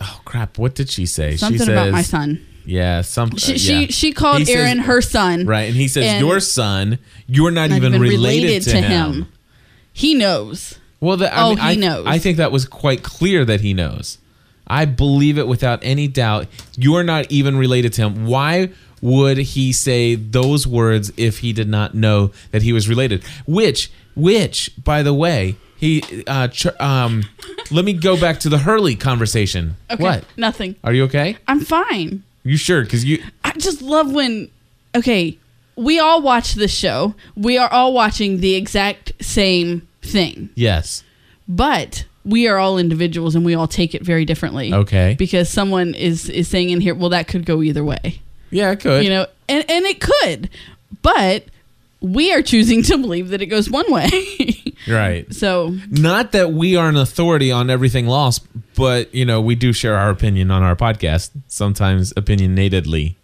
"Oh 0.00 0.20
crap! 0.24 0.56
What 0.58 0.76
did 0.76 0.88
she 0.88 1.04
say?" 1.06 1.36
something 1.36 1.58
she 1.58 1.64
says, 1.64 1.68
about 1.68 1.90
my 1.90 2.02
son. 2.02 2.44
Yeah, 2.68 3.00
some. 3.00 3.34
She 3.36 3.54
uh, 3.54 3.56
she, 3.56 3.80
yeah. 3.80 3.86
she 3.88 4.12
called 4.12 4.40
He 4.40 4.44
says- 4.44 4.56
Aaron 4.56 4.78
her 4.80 5.00
son. 5.00 5.46
Right, 5.46 5.68
and 5.68 5.74
he 5.74 5.88
says, 5.88 6.04
and 6.04 6.26
"Your 6.26 6.38
son. 6.38 6.98
You're 7.26 7.50
not, 7.50 7.70
not 7.70 7.76
even, 7.76 7.98
related, 7.98 8.62
to, 8.64 8.76
him. 8.80 9.26
He 9.92 10.14
knows. 10.14 10.78
Well, 11.00 11.16
the, 11.16 11.32
I 11.34 11.42
Oh, 11.44 11.48
mean, 11.50 11.58
he 11.58 11.64
I, 11.64 11.74
knows. 11.76 12.06
I 12.06 12.18
think 12.18 12.36
that 12.36 12.52
was 12.52 12.66
quite 12.66 13.02
clear 13.02 13.44
that 13.46 13.62
he 13.62 13.72
knows. 13.72 14.18
I 14.66 14.84
believe 14.84 15.38
it 15.38 15.48
without 15.48 15.78
any 15.82 16.08
doubt. 16.08 16.46
You're 16.76 17.02
not 17.04 17.32
even 17.32 17.56
related 17.56 17.94
to 17.94 18.02
him. 18.02 18.26
Why 18.26 18.68
would 19.00 19.38
he 19.38 19.72
say 19.72 20.14
those 20.14 20.66
words 20.66 21.10
if 21.16 21.38
he 21.38 21.54
did 21.54 21.68
not 21.68 21.94
know 21.94 22.32
that 22.50 22.60
he 22.62 22.74
was 22.74 22.86
related? 22.86 23.24
Which, 23.46 23.90
which, 24.14 24.70
by 24.84 25.02
the 25.02 25.14
way, 25.14 25.56
he. 25.76 26.02
Uh, 26.26 26.48
ch- 26.48 26.66
um, 26.80 27.24
let 27.70 27.86
me 27.86 27.94
go 27.94 28.20
back 28.20 28.40
to 28.40 28.50
the 28.50 28.58
Hurley 28.58 28.94
conversation. 28.94 29.76
Okay, 29.90 30.02
What? 30.02 30.24
Nothing. 30.36 30.76
Are 30.84 30.92
you 30.92 31.04
okay? 31.04 31.38
I'm 31.46 31.60
fine. 31.60 32.24
You 32.48 32.56
sure? 32.56 32.82
Because 32.82 33.04
you. 33.04 33.22
I 33.44 33.52
just 33.52 33.82
love 33.82 34.12
when. 34.12 34.50
Okay, 34.96 35.38
we 35.76 35.98
all 35.98 36.22
watch 36.22 36.54
this 36.54 36.72
show. 36.74 37.14
We 37.36 37.58
are 37.58 37.70
all 37.70 37.92
watching 37.92 38.40
the 38.40 38.54
exact 38.54 39.12
same 39.20 39.86
thing, 40.02 40.48
Yes. 40.54 41.04
but 41.46 42.04
we 42.24 42.48
are 42.48 42.56
all 42.58 42.78
individuals 42.78 43.34
and 43.34 43.44
we 43.44 43.54
all 43.54 43.66
take 43.68 43.94
it 43.94 44.02
very 44.02 44.24
differently. 44.24 44.72
Okay. 44.72 45.14
Because 45.18 45.48
someone 45.48 45.94
is 45.94 46.28
is 46.28 46.48
saying 46.48 46.70
in 46.70 46.80
here, 46.80 46.94
well, 46.94 47.10
that 47.10 47.28
could 47.28 47.44
go 47.46 47.62
either 47.62 47.84
way. 47.84 48.20
Yeah, 48.50 48.70
it 48.72 48.80
could. 48.80 49.04
you 49.04 49.10
know 49.10 49.26
and 49.48 49.64
and 49.70 49.84
it 49.86 50.00
could 50.00 50.48
but 51.02 51.44
we 52.00 52.32
are 52.32 52.42
choosing 52.42 52.82
to 52.84 52.96
believe 52.98 53.30
that 53.30 53.42
it 53.42 53.46
goes 53.46 53.68
one 53.68 53.90
way 53.92 54.08
right. 54.88 55.32
so 55.34 55.74
Not 55.90 56.32
that 56.32 56.52
we 56.52 56.76
are 56.76 56.88
an 56.88 56.96
authority 56.96 57.50
on 57.50 57.70
everything 57.70 58.06
lost, 58.06 58.46
but 58.76 59.12
you 59.14 59.24
know 59.24 59.40
we 59.40 59.54
do 59.56 59.72
share 59.72 59.96
our 59.96 60.10
opinion 60.10 60.50
on 60.50 60.62
our 60.62 60.76
podcast. 60.76 61.30
Sometimes 61.48 62.12
opinionatedly. 62.14 63.16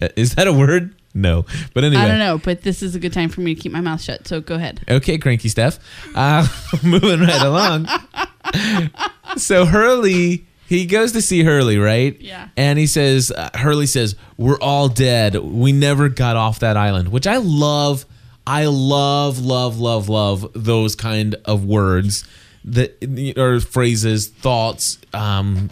Uh, 0.00 0.08
Is 0.16 0.34
that 0.36 0.46
a 0.46 0.52
word? 0.52 0.94
No, 1.16 1.44
but 1.74 1.84
anyway. 1.84 2.02
i 2.02 2.08
don't 2.08 2.18
know 2.18 2.38
but 2.38 2.62
this 2.62 2.82
is 2.82 2.96
a 2.96 2.98
good 2.98 3.12
time 3.12 3.28
for 3.28 3.40
me 3.40 3.54
to 3.54 3.60
keep 3.60 3.70
my 3.70 3.80
mouth 3.80 4.00
shut 4.02 4.26
so 4.26 4.40
go 4.40 4.56
ahead 4.56 4.80
Okay, 4.90 5.16
cranky 5.16 5.48
Steph. 5.48 5.78
Uh, 6.14 6.44
moving 6.82 7.20
right 7.20 7.40
along. 7.40 7.86
so 9.36 9.64
Hurley, 9.64 10.44
he 10.68 10.86
goes 10.86 11.12
to 11.12 11.22
see 11.22 11.42
Hurley, 11.42 11.78
right? 11.78 12.18
Yeah. 12.20 12.48
And 12.56 12.78
he 12.78 12.86
says, 12.86 13.30
uh, 13.30 13.50
Hurley 13.54 13.86
says, 13.86 14.16
"We're 14.36 14.58
all 14.58 14.88
dead. 14.88 15.36
We 15.36 15.72
never 15.72 16.08
got 16.08 16.36
off 16.36 16.60
that 16.60 16.76
island," 16.76 17.08
which 17.08 17.26
I 17.26 17.36
love. 17.38 18.06
I 18.46 18.66
love, 18.66 19.38
love, 19.38 19.78
love, 19.80 20.10
love 20.10 20.50
those 20.54 20.94
kind 20.94 21.34
of 21.46 21.64
words 21.64 22.26
that 22.64 23.34
or 23.38 23.60
phrases, 23.60 24.28
thoughts. 24.28 24.98
Um, 25.14 25.70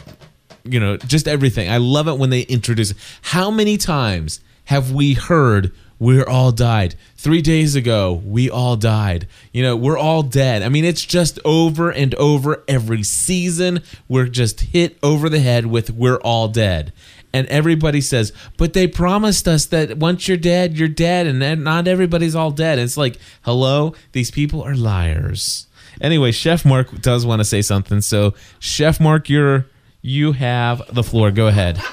you 0.65 0.81
know, 0.81 0.97
just 0.97 1.29
everything. 1.29 1.69
I 1.69 1.79
love 1.79 2.09
it 2.09 2.19
when 2.19 2.31
they 2.31 2.43
introduce. 2.43 2.95
How 3.23 3.51
many 3.51 3.77
times 3.77 4.41
have 4.65 4.93
we 4.93 5.15
heard 5.15 5.73
we're 6.03 6.29
all 6.29 6.51
died? 6.51 6.97
Three 7.17 7.41
days 7.41 7.77
ago, 7.77 8.21
we 8.27 8.51
all 8.51 8.75
died. 8.75 9.29
You 9.53 9.63
know, 9.63 9.77
we're 9.77 9.97
all 9.97 10.25
dead. 10.25 10.65
I 10.65 10.69
mean, 10.69 10.85
it's 10.85 11.05
just 11.05 11.39
over 11.45 11.91
and 11.91 12.13
over 12.17 12.65
every 12.67 13.05
season. 13.05 13.85
We're 14.09 14.27
just 14.27 14.61
hit 14.61 14.99
over 15.01 15.29
the 15.29 15.39
head 15.39 15.67
with 15.67 15.91
we're 15.91 16.17
all 16.17 16.49
dead. 16.49 16.93
And 17.33 17.47
everybody 17.47 18.01
says, 18.01 18.33
but 18.57 18.73
they 18.73 18.89
promised 18.89 19.47
us 19.47 19.65
that 19.67 19.97
once 19.97 20.27
you're 20.27 20.37
dead, 20.37 20.77
you're 20.77 20.89
dead, 20.89 21.29
and 21.29 21.63
not 21.63 21.87
everybody's 21.87 22.35
all 22.35 22.51
dead. 22.51 22.81
it's 22.81 22.97
like, 22.97 23.17
hello, 23.43 23.95
these 24.11 24.33
people 24.33 24.61
are 24.61 24.75
liars. 24.75 25.69
Anyway, 26.01 26.33
Chef 26.33 26.65
Mark 26.65 27.01
does 27.01 27.25
want 27.25 27.39
to 27.39 27.45
say 27.45 27.63
something. 27.63 28.01
So, 28.01 28.35
Chef 28.59 28.99
Mark, 28.99 29.29
you're 29.29 29.67
you 30.01 30.33
have 30.33 30.83
the 30.93 31.05
floor. 31.05 31.31
Go 31.31 31.47
ahead. 31.47 31.81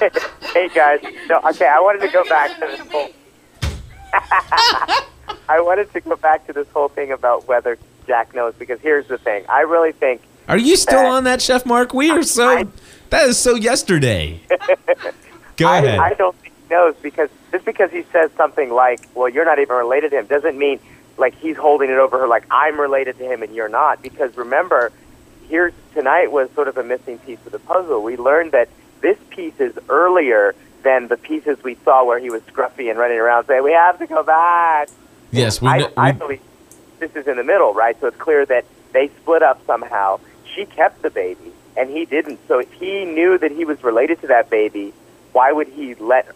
Hey 0.52 0.68
guys, 0.74 0.98
no, 1.28 1.40
okay. 1.50 1.68
I 1.68 1.78
wanted 1.78 2.00
to 2.00 2.08
go 2.08 2.24
back 2.24 2.58
to 2.58 2.66
this 2.66 2.80
whole. 2.90 3.10
I 5.48 5.60
wanted 5.60 5.92
to 5.92 6.00
go 6.00 6.16
back 6.16 6.46
to 6.46 6.52
this 6.52 6.68
whole 6.68 6.88
thing 6.88 7.12
about 7.12 7.48
whether 7.48 7.78
Jack 8.06 8.34
knows 8.34 8.54
because 8.58 8.80
here's 8.80 9.06
the 9.08 9.18
thing. 9.18 9.44
I 9.48 9.62
really 9.62 9.92
think 9.92 10.22
Are 10.48 10.58
you 10.58 10.76
still 10.76 11.06
on 11.06 11.24
that, 11.24 11.42
Chef 11.42 11.66
Mark? 11.66 11.92
We 11.92 12.10
are 12.10 12.22
so. 12.22 12.68
That 13.10 13.28
is 13.28 13.38
so 13.38 13.56
yesterday. 13.56 14.40
Go 15.56 15.66
I, 15.66 15.78
ahead. 15.78 15.98
I 15.98 16.14
don't 16.14 16.36
think 16.36 16.54
he 16.54 16.74
knows 16.74 16.94
because 17.02 17.28
just 17.50 17.64
because 17.64 17.90
he 17.90 18.04
says 18.12 18.30
something 18.36 18.70
like, 18.70 19.00
"Well, 19.14 19.28
you're 19.28 19.44
not 19.44 19.58
even 19.58 19.76
related 19.76 20.10
to 20.12 20.18
him," 20.20 20.26
doesn't 20.26 20.56
mean 20.56 20.78
like 21.18 21.34
he's 21.36 21.56
holding 21.56 21.90
it 21.90 21.98
over 21.98 22.18
her 22.18 22.26
like 22.26 22.44
I'm 22.50 22.80
related 22.80 23.18
to 23.18 23.24
him 23.24 23.42
and 23.42 23.54
you're 23.54 23.68
not. 23.68 24.02
Because 24.02 24.36
remember, 24.36 24.92
here 25.48 25.72
tonight 25.94 26.32
was 26.32 26.50
sort 26.52 26.68
of 26.68 26.76
a 26.78 26.84
missing 26.84 27.18
piece 27.18 27.38
of 27.44 27.52
the 27.52 27.58
puzzle. 27.58 28.02
We 28.02 28.16
learned 28.16 28.52
that 28.52 28.68
this 29.00 29.18
piece 29.30 29.58
is 29.58 29.78
earlier 29.88 30.54
than 30.82 31.08
the 31.08 31.16
pieces 31.16 31.62
we 31.62 31.76
saw 31.84 32.04
where 32.04 32.18
he 32.18 32.30
was 32.30 32.42
scruffy 32.42 32.90
and 32.90 32.98
running 32.98 33.18
around 33.18 33.46
saying, 33.46 33.62
"We 33.62 33.72
have 33.72 33.98
to 33.98 34.06
go 34.06 34.22
back." 34.22 34.88
yes, 35.30 35.60
we. 35.60 35.68
I, 35.68 35.78
kn- 35.78 35.92
I 35.96 36.12
believe 36.12 36.40
this 36.98 37.14
is 37.16 37.26
in 37.26 37.36
the 37.36 37.44
middle, 37.44 37.72
right? 37.74 37.98
So 38.00 38.06
it's 38.08 38.16
clear 38.16 38.44
that 38.46 38.64
they 38.92 39.08
split 39.20 39.42
up 39.42 39.64
somehow. 39.66 40.20
She 40.54 40.64
kept 40.66 41.02
the 41.02 41.10
baby, 41.10 41.52
and 41.76 41.88
he 41.90 42.04
didn't. 42.04 42.40
So 42.48 42.58
if 42.58 42.70
he 42.72 43.04
knew 43.04 43.38
that 43.38 43.50
he 43.52 43.64
was 43.64 43.82
related 43.84 44.20
to 44.22 44.26
that 44.28 44.50
baby, 44.50 44.92
why 45.32 45.52
would 45.52 45.68
he 45.68 45.94
let 45.94 46.26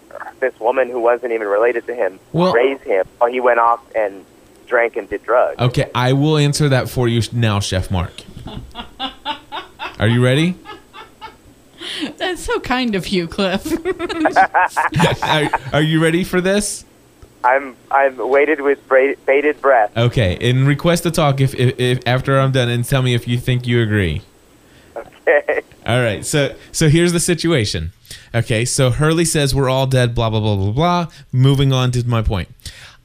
this 0.40 0.58
woman 0.60 0.88
who 0.88 1.00
wasn't 1.00 1.32
even 1.32 1.48
related 1.48 1.86
to 1.86 1.94
him 1.94 2.20
Well- 2.32 2.52
raise 2.52 2.80
him 2.82 3.04
while 3.18 3.30
he 3.30 3.40
went 3.40 3.58
off 3.58 3.80
and 3.94 4.24
drank 4.66 4.96
and 4.96 5.08
did 5.10 5.22
drugs? 5.24 5.60
okay, 5.60 5.90
I 5.94 6.12
will 6.12 6.36
answer 6.38 6.68
that 6.68 6.88
for 6.88 7.08
you 7.08 7.20
now, 7.32 7.58
Chef 7.60 7.90
Mark. 7.90 8.12
Are 9.98 10.08
you 10.08 10.22
ready? 10.24 10.56
that's 12.16 12.44
so 12.44 12.60
kind 12.60 12.94
of 12.94 13.08
you 13.08 13.26
cliff 13.26 13.66
are, 15.22 15.50
are 15.72 15.82
you 15.82 16.02
ready 16.02 16.24
for 16.24 16.40
this? 16.40 16.84
I'm 17.44 17.76
I'm 17.90 18.16
waited 18.16 18.62
with 18.62 18.86
bra- 18.88 19.14
bated 19.26 19.60
breath. 19.60 19.94
Okay, 19.96 20.38
and 20.40 20.66
request 20.66 21.02
to 21.02 21.10
talk 21.10 21.40
if, 21.40 21.54
if, 21.54 21.78
if 21.78 22.00
after 22.06 22.38
I'm 22.40 22.52
done, 22.52 22.70
and 22.70 22.84
tell 22.84 23.02
me 23.02 23.14
if 23.14 23.28
you 23.28 23.38
think 23.38 23.66
you 23.66 23.82
agree. 23.82 24.22
Okay. 24.96 25.60
All 25.86 26.02
right. 26.02 26.24
So 26.24 26.56
so 26.72 26.88
here's 26.88 27.12
the 27.12 27.20
situation. 27.20 27.92
Okay. 28.34 28.64
So 28.64 28.90
Hurley 28.90 29.26
says 29.26 29.54
we're 29.54 29.68
all 29.68 29.86
dead. 29.86 30.14
Blah 30.14 30.30
blah 30.30 30.40
blah 30.40 30.56
blah 30.56 30.72
blah. 30.72 31.06
Moving 31.32 31.72
on 31.72 31.90
to 31.92 32.06
my 32.08 32.22
point. 32.22 32.48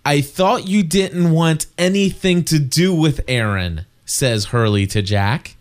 I 0.05 0.21
thought 0.21 0.67
you 0.67 0.83
didn't 0.83 1.31
want 1.31 1.65
anything 1.77 2.43
to 2.45 2.59
do 2.59 2.95
with 2.95 3.19
Aaron. 3.27 3.85
Says 4.05 4.45
Hurley 4.45 4.87
to 4.87 5.01
Jack. 5.01 5.55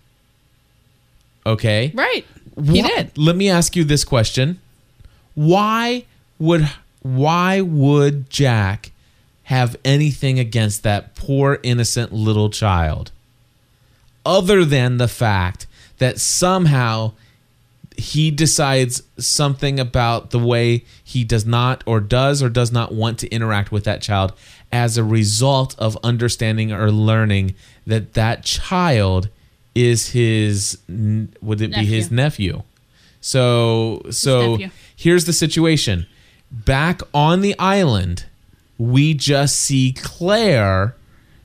Okay. 1.45 1.93
right 1.95 2.27
he 2.65 2.83
did. 2.83 3.17
Let 3.17 3.37
me 3.37 3.49
ask 3.49 3.77
you 3.77 3.85
this 3.85 4.05
question: 4.05 4.61
Why 5.35 6.05
would 6.39 6.69
why 7.03 7.61
would 7.61 8.31
Jack 8.31 8.93
have 9.45 9.77
anything 9.85 10.39
against 10.39 10.83
that 10.83 11.15
poor 11.15 11.59
innocent 11.63 12.13
little 12.13 12.51
child, 12.51 13.11
other 14.27 14.65
than 14.65 14.99
the 14.99 15.09
fact 15.09 15.67
that 15.99 16.21
somehow 16.21 17.13
he 17.97 18.31
decides 18.31 19.03
something 19.19 19.81
about 19.81 20.31
the 20.31 20.39
way 20.39 20.85
he 21.03 21.25
does 21.25 21.45
not 21.45 21.83
or 21.85 21.99
does 21.99 22.43
or 22.43 22.49
does 22.49 22.71
not 22.71 22.93
want 22.95 23.19
to 23.19 23.29
interact 23.29 23.73
with 23.73 23.83
that 23.85 24.01
child 24.01 24.33
as 24.71 24.97
a 24.97 25.03
result 25.03 25.75
of 25.79 25.99
understanding 26.05 26.73
or 26.73 26.93
learning 26.93 27.55
that 27.87 28.15
that 28.15 28.45
child 28.45 29.29
is 29.87 30.11
his 30.11 30.79
would 30.89 31.61
it 31.61 31.73
be 31.73 31.85
his 31.85 32.11
nephew 32.11 32.63
so 33.21 34.03
so 34.11 34.53
nephew. 34.53 34.71
here's 34.97 35.25
the 35.25 35.33
situation 35.33 36.07
back 36.51 37.01
on 37.13 37.41
the 37.41 37.59
island 37.59 38.25
we 38.79 39.13
just 39.13 39.57
see 39.57 39.93
claire 39.93 40.95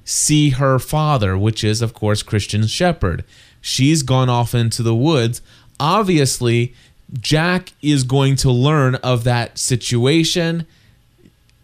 see 0.03 0.51
her 0.51 0.79
father, 0.79 1.37
which 1.37 1.63
is, 1.63 1.81
of 1.81 1.93
course, 1.93 2.23
Christian 2.23 2.67
Shepherd. 2.67 3.23
She's 3.61 4.03
gone 4.03 4.29
off 4.29 4.53
into 4.53 4.83
the 4.83 4.95
woods. 4.95 5.41
Obviously, 5.79 6.73
Jack 7.19 7.73
is 7.81 8.03
going 8.03 8.35
to 8.37 8.51
learn 8.51 8.95
of 8.95 9.23
that 9.23 9.57
situation. 9.57 10.65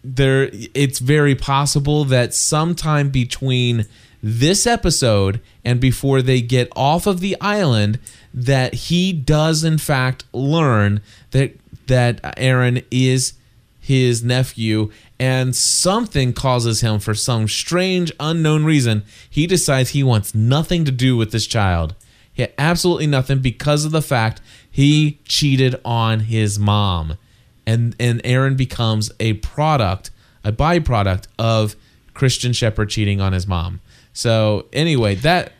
There, 0.02 0.50
it's 0.74 0.98
very 0.98 1.34
possible 1.34 2.04
that 2.06 2.32
sometime 2.32 3.10
between 3.10 3.86
this 4.22 4.66
episode 4.66 5.40
and 5.64 5.80
before 5.80 6.22
they 6.22 6.40
get 6.40 6.68
off 6.76 7.06
of 7.06 7.20
the 7.20 7.36
island, 7.40 7.98
that 8.32 8.74
he 8.74 9.12
does 9.12 9.64
in 9.64 9.78
fact 9.78 10.24
learn 10.32 11.00
that 11.30 11.56
that 11.86 12.20
Aaron 12.36 12.82
is 12.90 13.34
his 13.80 14.22
nephew, 14.22 14.90
and 15.18 15.56
something 15.56 16.32
causes 16.32 16.80
him, 16.80 17.00
for 17.00 17.12
some 17.12 17.48
strange, 17.48 18.12
unknown 18.20 18.64
reason, 18.64 19.02
he 19.28 19.46
decides 19.48 19.90
he 19.90 20.04
wants 20.04 20.34
nothing 20.34 20.84
to 20.84 20.92
do 20.92 21.16
with 21.16 21.32
this 21.32 21.46
child. 21.46 21.94
He 22.32 22.42
had 22.42 22.52
absolutely 22.56 23.08
nothing 23.08 23.40
because 23.40 23.84
of 23.84 23.90
the 23.90 24.00
fact 24.00 24.40
he 24.70 25.18
cheated 25.24 25.74
on 25.84 26.20
his 26.20 26.56
mom. 26.58 27.18
And, 27.66 27.96
and 27.98 28.20
Aaron 28.22 28.54
becomes 28.54 29.10
a 29.18 29.32
product, 29.34 30.10
a 30.44 30.52
byproduct 30.52 31.26
of 31.38 31.74
Christian 32.14 32.52
Shepherd 32.52 32.90
cheating 32.90 33.20
on 33.20 33.32
his 33.32 33.46
mom. 33.46 33.80
So, 34.12 34.66
anyway, 34.72 35.14
that 35.16 35.52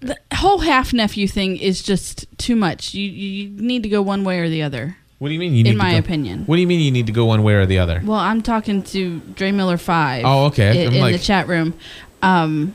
The 0.00 0.16
whole 0.34 0.58
half 0.58 0.92
nephew 0.92 1.26
thing 1.26 1.56
is 1.56 1.82
just 1.82 2.26
too 2.38 2.54
much. 2.56 2.94
You 2.94 3.08
you 3.10 3.48
need 3.50 3.82
to 3.84 3.88
go 3.88 4.02
one 4.02 4.24
way 4.24 4.38
or 4.40 4.48
the 4.48 4.62
other. 4.62 4.96
What 5.18 5.28
do 5.28 5.34
you 5.34 5.40
mean 5.40 5.54
you 5.54 5.64
In 5.64 5.72
to 5.72 5.78
my 5.78 5.92
go- 5.92 5.98
opinion. 5.98 6.44
What 6.44 6.56
do 6.56 6.60
you 6.60 6.66
mean 6.66 6.80
you 6.80 6.90
need 6.90 7.06
to 7.06 7.12
go 7.12 7.24
one 7.24 7.42
way 7.42 7.54
or 7.54 7.64
the 7.66 7.78
other? 7.78 8.02
Well, 8.04 8.18
I'm 8.18 8.42
talking 8.42 8.82
to 8.82 9.20
Dre 9.20 9.52
Miller 9.52 9.78
Five. 9.78 10.24
Oh, 10.26 10.46
okay. 10.46 10.86
In, 10.86 11.00
like- 11.00 11.14
the 11.14 11.18
chat 11.18 11.48
room. 11.48 11.72
Um. 12.22 12.74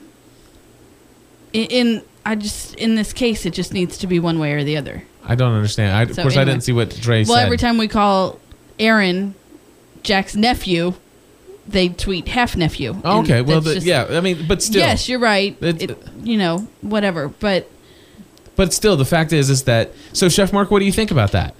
In, 1.53 1.65
in 1.65 2.03
I 2.25 2.35
just 2.35 2.75
in 2.75 2.95
this 2.95 3.13
case, 3.13 3.45
it 3.45 3.53
just 3.53 3.73
needs 3.73 3.97
to 3.99 4.07
be 4.07 4.19
one 4.19 4.39
way 4.39 4.53
or 4.53 4.63
the 4.63 4.77
other. 4.77 5.03
I 5.23 5.35
don't 5.35 5.53
understand. 5.53 5.95
I, 5.95 6.03
of 6.03 6.15
So 6.15 6.21
course, 6.23 6.37
I 6.37 6.43
didn't 6.45 6.61
see 6.61 6.73
what 6.73 6.89
Dre 6.89 7.19
Well, 7.19 7.25
said. 7.25 7.31
Well, 7.33 7.39
every 7.45 7.57
time 7.57 7.77
we 7.77 7.87
call 7.87 8.39
Aaron 8.79 9.35
Jack's 10.03 10.35
nephew, 10.35 10.93
they 11.69 11.89
tweet 11.89 12.27
half 12.27 12.55
nephew. 12.55 12.95
Oh, 13.03 13.21
okay. 13.21 13.41
Well, 13.41 13.61
the, 13.61 13.75
just- 13.75 13.85
yeah. 13.85 14.07
I 14.09 14.21
mean, 14.21 14.47
but 14.47 14.61
still. 14.61 14.79
Yes, 14.81 15.07
you're 15.07 15.19
right. 15.19 15.55
It, 15.61 15.97
you 16.23 16.37
know, 16.37 16.67
whatever. 16.81 17.27
But 17.29 17.69
But 18.55 18.73
still, 18.73 18.97
the 18.97 19.05
fact 19.05 19.31
is, 19.33 19.49
is 19.49 19.63
that 19.63 19.91
so, 20.13 20.29
Chef 20.29 20.51
Mark. 20.51 20.71
What 20.71 20.79
do 20.79 20.85
you 20.85 20.91
think 20.91 21.11
about 21.11 21.31
that? 21.31 21.55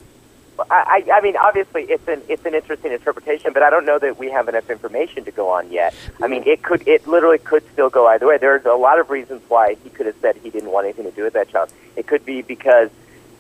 I, 0.69 1.03
I 1.09 1.17
I 1.17 1.21
mean, 1.21 1.37
obviously, 1.37 1.83
it's 1.83 2.05
an 2.07 2.21
it's 2.27 2.45
an 2.45 2.53
interesting 2.53 2.91
interpretation, 2.91 3.53
but 3.53 3.63
I 3.63 3.69
don't 3.69 3.85
know 3.85 3.99
that 3.99 4.17
we 4.19 4.29
have 4.31 4.49
enough 4.49 4.69
information 4.69 5.23
to 5.25 5.31
go 5.31 5.47
on 5.49 5.71
yet. 5.71 5.93
I 6.21 6.27
mean, 6.27 6.43
it 6.45 6.63
could 6.63 6.85
it 6.87 7.07
literally 7.07 7.37
could 7.37 7.63
still 7.71 7.89
go 7.89 8.07
either 8.07 8.27
way. 8.27 8.37
There's 8.37 8.65
a 8.65 8.73
lot 8.73 8.99
of 8.99 9.09
reasons 9.09 9.41
why 9.47 9.75
he 9.83 9.89
could 9.89 10.05
have 10.05 10.15
said 10.21 10.35
he 10.43 10.49
didn't 10.49 10.71
want 10.71 10.85
anything 10.85 11.05
to 11.05 11.11
do 11.11 11.23
with 11.23 11.33
that 11.33 11.49
child. 11.49 11.71
It 11.95 12.07
could 12.07 12.25
be 12.25 12.41
because 12.41 12.89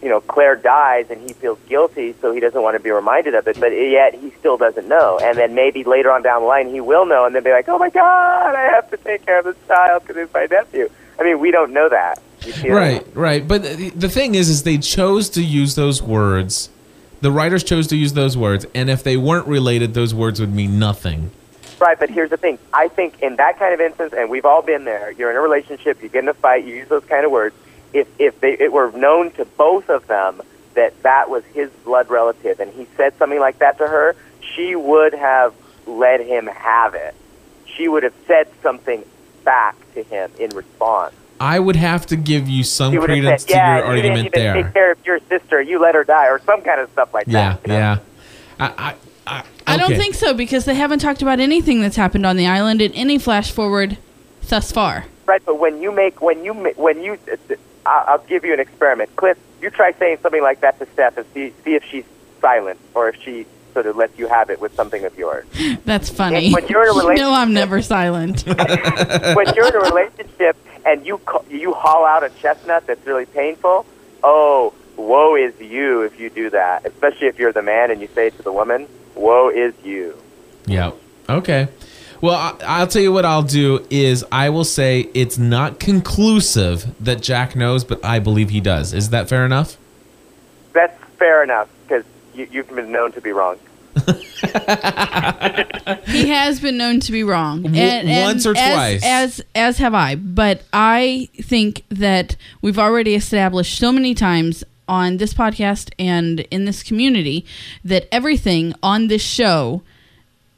you 0.01 0.09
know 0.09 0.21
Claire 0.21 0.55
dies 0.55 1.09
and 1.09 1.21
he 1.21 1.33
feels 1.33 1.59
guilty, 1.67 2.15
so 2.21 2.31
he 2.31 2.39
doesn't 2.39 2.61
want 2.61 2.75
to 2.75 2.79
be 2.79 2.91
reminded 2.91 3.35
of 3.35 3.47
it, 3.47 3.59
but 3.59 3.69
yet 3.69 4.15
he 4.15 4.31
still 4.39 4.57
doesn't 4.57 4.87
know. 4.87 5.19
And 5.21 5.37
then 5.37 5.55
maybe 5.55 5.83
later 5.83 6.11
on 6.11 6.21
down 6.21 6.41
the 6.41 6.47
line 6.47 6.69
he 6.69 6.81
will 6.81 7.05
know, 7.05 7.25
and 7.25 7.35
then 7.35 7.43
be 7.43 7.51
like, 7.51 7.67
oh 7.69 7.77
my 7.77 7.89
god, 7.89 8.55
I 8.55 8.63
have 8.73 8.89
to 8.91 8.97
take 8.97 9.25
care 9.25 9.39
of 9.39 9.45
this 9.45 9.57
child 9.67 10.03
because 10.03 10.17
it's 10.21 10.33
my 10.33 10.45
nephew. 10.45 10.89
I 11.19 11.23
mean, 11.23 11.39
we 11.39 11.51
don't 11.51 11.73
know 11.73 11.89
that. 11.89 12.21
You 12.45 12.53
see 12.53 12.69
what 12.69 12.83
I 12.83 12.87
mean? 12.87 12.97
Right, 12.97 13.15
right. 13.15 13.47
But 13.47 13.63
the 13.63 13.89
the 13.89 14.09
thing 14.09 14.35
is, 14.35 14.49
is 14.49 14.63
they 14.63 14.77
chose 14.77 15.29
to 15.31 15.43
use 15.43 15.75
those 15.75 16.01
words. 16.01 16.69
The 17.21 17.31
writers 17.31 17.65
chose 17.65 17.87
to 17.87 17.97
use 17.97 18.13
those 18.13 18.37
words, 18.37 18.65
and 18.73 18.89
if 18.89 19.03
they 19.03 19.17
weren't 19.17 19.47
related, 19.47 19.93
those 19.93 20.13
words 20.13 20.39
would 20.39 20.53
mean 20.53 20.79
nothing. 20.79 21.31
Right, 21.79 21.97
but 21.99 22.09
here's 22.09 22.29
the 22.29 22.37
thing. 22.37 22.59
I 22.73 22.89
think 22.89 23.21
in 23.21 23.37
that 23.37 23.57
kind 23.57 23.73
of 23.73 23.79
instance, 23.79 24.13
and 24.13 24.29
we've 24.29 24.45
all 24.45 24.61
been 24.61 24.83
there. 24.83 25.11
You're 25.11 25.29
in 25.29 25.37
a 25.37 25.41
relationship. 25.41 26.01
You 26.03 26.09
get 26.09 26.23
in 26.23 26.29
a 26.29 26.33
fight. 26.33 26.65
You 26.65 26.75
use 26.75 26.89
those 26.89 27.05
kind 27.05 27.25
of 27.25 27.31
words. 27.31 27.55
If 27.93 28.07
if 28.19 28.39
they 28.39 28.53
it 28.53 28.71
were 28.71 28.91
known 28.91 29.31
to 29.31 29.45
both 29.45 29.89
of 29.89 30.05
them 30.07 30.41
that 30.75 31.01
that 31.03 31.29
was 31.29 31.43
his 31.45 31.69
blood 31.83 32.09
relative, 32.09 32.59
and 32.59 32.71
he 32.73 32.87
said 32.95 33.17
something 33.17 33.39
like 33.39 33.59
that 33.59 33.77
to 33.79 33.87
her, 33.87 34.15
she 34.55 34.75
would 34.75 35.13
have 35.13 35.53
let 35.87 36.19
him 36.19 36.45
have 36.47 36.93
it. 36.93 37.15
She 37.65 37.87
would 37.87 38.03
have 38.03 38.13
said 38.27 38.47
something 38.61 39.03
back 39.43 39.75
to 39.95 40.03
him 40.03 40.31
in 40.39 40.51
response. 40.51 41.15
I 41.39 41.59
would 41.59 41.77
have 41.77 42.05
to 42.07 42.15
give 42.17 42.49
you 42.49 42.63
some 42.63 42.91
She 42.91 42.99
would 42.99 43.09
have 43.09 43.17
credence 43.19 43.43
said, 43.43 43.47
to 43.53 43.53
"Yeah, 43.55 43.77
your 43.77 43.95
you 43.95 44.01
didn't 44.01 44.11
argument 44.11 44.35
even 44.37 44.53
there. 44.53 44.63
take 44.63 44.73
care 44.73 44.91
of 44.91 45.05
your 45.05 45.19
sister. 45.29 45.61
You 45.61 45.79
let 45.79 45.95
her 45.95 46.03
die, 46.03 46.27
or 46.27 46.39
some 46.39 46.61
kind 46.61 46.79
of 46.81 46.91
stuff 46.91 47.13
like 47.13 47.27
Yeah, 47.27 47.57
that." 47.63 47.67
Yeah, 47.67 47.73
know? 47.73 47.79
yeah. 47.79 47.97
I, 48.59 48.65
I, 48.77 48.95
I, 49.39 49.43
I 49.67 49.77
don't 49.77 49.91
okay. 49.91 49.97
think 49.97 50.15
so 50.15 50.33
because 50.33 50.65
they 50.65 50.75
haven't 50.75 50.99
talked 50.99 51.21
about 51.21 51.39
anything 51.39 51.81
that's 51.81 51.95
happened 51.95 52.25
on 52.25 52.35
the 52.35 52.45
island 52.45 52.81
in 52.81 52.91
any 52.93 53.17
flash 53.17 53.51
forward 53.51 53.97
thus 54.47 54.71
far. 54.71 55.05
Right, 55.25 55.41
but 55.45 55.59
when 55.59 55.81
you 55.81 55.91
make 55.91 56.21
when 56.21 56.43
you 56.43 56.53
when 56.53 57.01
you, 57.01 57.17
I'll 57.89 58.03
I'll 58.07 58.25
give 58.27 58.45
you 58.45 58.53
an 58.53 58.59
experiment. 58.59 59.15
Cliff, 59.15 59.37
you 59.61 59.69
try 59.69 59.91
saying 59.93 60.19
something 60.21 60.41
like 60.41 60.61
that 60.61 60.79
to 60.79 60.85
Steph 60.93 61.17
and 61.17 61.25
see 61.33 61.53
see 61.63 61.75
if 61.75 61.83
she's 61.83 62.05
silent 62.41 62.79
or 62.93 63.09
if 63.09 63.21
she 63.21 63.45
sort 63.73 63.85
of 63.85 63.95
lets 63.95 64.17
you 64.17 64.27
have 64.27 64.49
it 64.49 64.59
with 64.59 64.73
something 64.75 65.03
of 65.05 65.17
yours. 65.17 65.45
That's 65.85 66.09
funny. 66.09 66.53
when 66.53 66.67
you're 66.67 66.83
in 66.83 66.89
a 66.89 67.13
you 67.15 67.21
know 67.21 67.33
I'm 67.33 67.53
never 67.53 67.81
silent. 67.81 68.41
when 68.45 68.57
you're 69.55 69.67
in 69.67 69.75
a 69.75 69.79
relationship 69.79 70.55
and 70.85 71.05
you 71.05 71.17
ca- 71.19 71.43
you 71.49 71.73
haul 71.73 72.05
out 72.05 72.23
a 72.23 72.29
chestnut 72.41 72.87
that's 72.87 73.05
really 73.05 73.25
painful, 73.25 73.85
oh, 74.23 74.73
woe 74.95 75.35
is 75.35 75.59
you 75.59 76.01
if 76.03 76.19
you 76.19 76.29
do 76.29 76.49
that. 76.51 76.85
Especially 76.85 77.27
if 77.27 77.37
you're 77.39 77.53
the 77.53 77.61
man 77.61 77.91
and 77.91 78.01
you 78.01 78.07
say 78.15 78.27
it 78.27 78.37
to 78.37 78.43
the 78.43 78.51
woman, 78.51 78.87
woe 79.15 79.49
is 79.49 79.73
you. 79.83 80.17
Yeah. 80.65 80.91
Okay. 81.27 81.67
Well, 82.21 82.35
I, 82.35 82.55
I'll 82.65 82.87
tell 82.87 83.01
you 83.01 83.13
what 83.13 83.25
I'll 83.25 83.43
do 83.43 83.85
is 83.89 84.25
I 84.31 84.49
will 84.49 84.65
say 84.65 85.09
it's 85.13 85.37
not 85.37 85.79
conclusive 85.79 86.93
that 87.03 87.21
Jack 87.21 87.55
knows, 87.55 87.83
but 87.83 88.03
I 88.03 88.19
believe 88.19 88.49
he 88.49 88.59
does. 88.59 88.93
Is 88.93 89.11
that 89.11 89.29
fair 89.29 89.45
enough? 89.45 89.77
That's 90.73 91.01
fair 91.17 91.43
enough 91.43 91.69
because 91.87 92.03
you, 92.33 92.47
you've 92.51 92.69
been 92.69 92.91
known 92.91 93.11
to 93.13 93.21
be 93.21 93.31
wrong. 93.31 93.57
he 96.05 96.29
has 96.29 96.59
been 96.59 96.77
known 96.77 96.99
to 97.01 97.11
be 97.11 97.23
wrong, 97.23 97.63
W- 97.63 98.21
once 98.23 98.45
or 98.45 98.55
as, 98.55 98.73
twice. 98.73 99.01
as 99.03 99.41
as 99.55 99.77
have 99.79 99.93
I. 99.93 100.15
But 100.15 100.63
I 100.71 101.27
think 101.35 101.83
that 101.89 102.35
we've 102.61 102.79
already 102.79 103.15
established 103.15 103.77
so 103.77 103.91
many 103.91 104.13
times 104.13 104.63
on 104.87 105.17
this 105.17 105.33
podcast 105.33 105.91
and 105.99 106.41
in 106.51 106.65
this 106.65 106.83
community 106.83 107.45
that 107.83 108.07
everything 108.11 108.73
on 108.81 109.07
this 109.07 109.21
show 109.21 109.81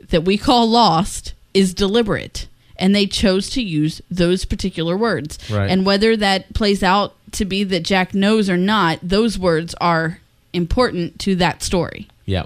that 0.10 0.24
we 0.24 0.38
call 0.38 0.70
lost 0.70 1.34
is 1.54 1.74
deliberate 1.74 2.48
and 2.78 2.96
they 2.96 3.06
chose 3.06 3.50
to 3.52 3.62
use 3.62 4.02
those 4.10 4.46
particular 4.46 4.98
words 4.98 5.38
Right. 5.52 5.70
and 5.70 5.86
whether 5.86 6.16
that 6.18 6.54
plays 6.54 6.82
out 6.84 7.14
to 7.34 7.46
be 7.46 7.64
that 7.66 7.84
jack 7.84 8.14
knows 8.14 8.50
or 8.50 8.58
not 8.58 9.00
those 9.04 9.38
words 9.40 9.76
are 9.82 10.20
important 10.54 11.20
to 11.20 11.36
that 11.36 11.62
story 11.64 12.08
Yeah. 12.26 12.46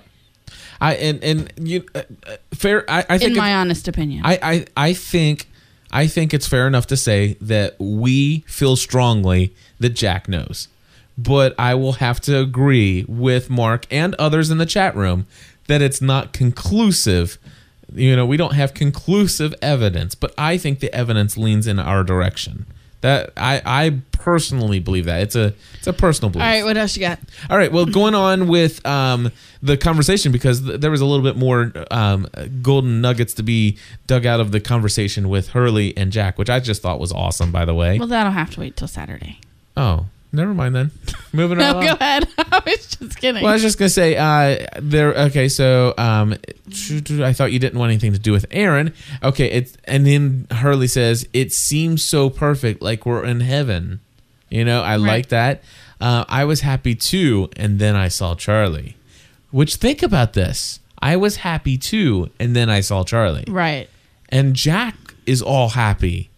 I 0.81 0.95
and 0.95 1.23
and 1.23 1.53
you 1.57 1.85
uh, 1.95 2.01
uh, 2.27 2.35
fair. 2.53 2.83
I, 2.89 3.05
I 3.09 3.17
think 3.17 3.31
in 3.31 3.37
my 3.37 3.47
it's- 3.49 3.61
honest 3.61 3.87
opinion 3.87 4.23
I, 4.25 4.39
I 4.41 4.65
I 4.89 4.93
think 4.93 5.47
I 5.91 6.07
think 6.07 6.33
it's 6.33 6.45
fair 6.47 6.67
enough 6.67 6.87
to 6.87 6.97
say 6.97 7.37
that 7.39 7.75
we 7.79 8.39
feel 8.47 8.75
strongly 8.75 9.53
that 9.79 9.91
Jack 9.91 10.27
knows. 10.27 10.67
But 11.17 11.55
I 11.57 11.75
will 11.75 11.93
have 11.93 12.19
to 12.21 12.37
agree 12.37 13.05
with 13.07 13.49
Mark 13.49 13.85
and 13.89 14.13
others 14.15 14.51
in 14.51 14.57
the 14.57 14.65
chat 14.65 14.93
room 14.97 15.25
that 15.67 15.81
it's 15.81 16.01
not 16.01 16.33
conclusive. 16.33 17.37
You 17.95 18.15
know, 18.15 18.25
we 18.25 18.37
don't 18.37 18.53
have 18.53 18.73
conclusive 18.73 19.53
evidence, 19.61 20.15
but 20.15 20.33
I 20.37 20.57
think 20.57 20.79
the 20.79 20.93
evidence 20.93 21.37
leans 21.37 21.67
in 21.67 21.79
our 21.79 22.03
direction. 22.03 22.65
That 23.01 23.31
I 23.37 23.61
I 23.65 23.99
personally 24.11 24.79
believe 24.79 25.05
that. 25.05 25.21
It's 25.21 25.35
a 25.35 25.53
it's 25.77 25.85
a 25.85 25.93
personal 25.93 26.31
belief. 26.31 26.43
all 26.43 26.49
right 26.51 26.63
what 26.63 26.75
else 26.77 26.95
you 26.97 27.01
got 27.01 27.19
All 27.49 27.57
right. 27.57 27.71
Well, 27.71 27.85
going 27.85 28.15
on 28.15 28.47
with 28.47 28.83
um, 28.85 29.31
the 29.61 29.77
conversation 29.77 30.31
because 30.31 30.63
th- 30.63 30.79
there 30.79 30.89
was 30.89 31.01
a 31.01 31.05
little 31.05 31.23
bit 31.23 31.37
more 31.37 31.71
um, 31.91 32.27
golden 32.63 33.01
nuggets 33.01 33.33
to 33.35 33.43
be 33.43 33.77
dug 34.07 34.25
out 34.25 34.39
of 34.39 34.51
the 34.51 34.59
conversation 34.59 35.29
with 35.29 35.49
Hurley 35.49 35.95
and 35.95 36.11
Jack, 36.11 36.39
which 36.39 36.49
I 36.49 36.59
just 36.59 36.81
thought 36.81 36.99
was 36.99 37.11
awesome. 37.11 37.51
By 37.51 37.65
the 37.65 37.75
way. 37.75 37.99
well 37.99 38.07
that'll 38.07 38.31
have 38.31 38.49
to 38.51 38.59
wait 38.59 38.75
till 38.75 38.87
saturday 38.87 39.39
oh, 39.77 40.05
never 40.35 40.53
mind 40.53 40.75
then. 40.75 40.91
Moving 41.33 41.57
right 41.57 41.71
no 41.71 41.79
along. 41.79 41.85
go 41.87 41.93
ahead 41.93 42.27
i 42.37 42.61
was 42.65 42.87
just 42.87 43.17
kidding 43.19 43.41
Well, 43.43 43.51
I 43.51 43.53
was 43.55 43.61
just 43.61 43.77
gonna 43.77 43.89
say, 43.89 44.15
uh, 44.15 44.65
there. 44.79 45.13
Okay, 45.27 45.47
so 45.49 45.93
um, 45.97 46.35
I 47.21 47.33
thought 47.33 47.51
you 47.51 47.59
didn't 47.59 47.77
want 47.79 47.89
anything 47.91 48.13
to 48.13 48.19
do 48.19 48.31
with 48.31 48.45
Aaron. 48.51 48.93
Okay, 49.23 49.49
it's 49.49 49.75
and 49.85 50.05
then 50.05 50.47
Hurley 50.51 50.87
says 50.87 51.27
it 51.33 51.51
seems 51.51 52.03
so 52.03 52.29
perfect, 52.29 52.81
like 52.81 53.05
we're 53.05 53.25
in 53.25 53.41
heaven. 53.41 53.99
You 54.49 54.63
know, 54.63 54.81
I 54.83 54.95
like 54.95 55.27
that. 55.29 55.63
Uh, 55.99 56.23
I 56.29 56.45
was 56.45 56.61
happy 56.61 56.95
too, 56.95 57.49
and 57.57 57.79
then 57.79 57.95
I 57.95 58.07
saw 58.09 58.35
Charlie. 58.35 58.95
Which 59.51 59.75
think 59.75 60.03
about 60.03 60.33
this. 60.33 60.79
I 61.01 61.15
was 61.17 61.37
happy 61.37 61.77
too, 61.77 62.29
and 62.39 62.55
then 62.55 62.69
I 62.69 62.79
saw 62.81 63.03
Charlie. 63.03 63.45
right 63.47 63.89
And 64.29 64.55
Jack 64.55 64.95
is 65.25 65.41
all 65.41 65.69
happy, 65.69 66.29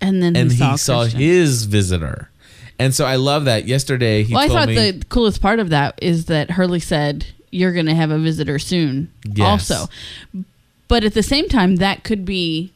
and 0.00 0.22
then 0.22 0.36
and 0.36 0.50
he 0.52 0.58
saw, 0.58 0.70
he 0.72 0.76
saw 0.78 1.00
Christian. 1.02 1.20
his 1.20 1.64
visitor. 1.64 2.30
And 2.78 2.94
so 2.94 3.04
I 3.06 3.16
love 3.16 3.46
that. 3.46 3.66
Yesterday 3.66 4.22
he 4.22 4.34
well 4.34 4.42
i 4.44 4.48
thought 4.48 4.68
me. 4.68 4.74
the 4.90 5.04
coolest 5.06 5.40
part 5.40 5.58
of 5.60 5.70
that 5.70 5.98
is 6.02 6.26
that 6.26 6.50
hurley 6.52 6.80
said 6.80 7.26
you're 7.50 7.72
gonna 7.72 7.94
have 7.94 8.10
a 8.10 8.18
visitor 8.18 8.58
soon 8.58 9.10
Yes. 9.24 9.70
also 9.70 9.90
but 10.88 11.02
at 11.04 11.14
the 11.14 11.22
same 11.22 11.48
time 11.48 11.76
that 11.76 12.04
could 12.04 12.24
be 12.24 12.72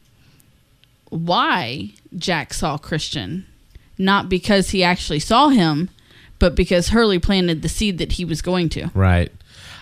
why 1.09 1.91
jack 2.17 2.53
saw 2.53 2.77
christian 2.77 3.45
not 3.97 4.29
because 4.29 4.69
he 4.71 4.83
actually 4.83 5.19
saw 5.19 5.49
him 5.49 5.89
but 6.39 6.55
because 6.55 6.89
hurley 6.89 7.19
planted 7.19 7.61
the 7.61 7.69
seed 7.69 7.97
that 7.97 8.13
he 8.13 8.25
was 8.25 8.41
going 8.41 8.69
to 8.69 8.89
Right. 8.93 9.31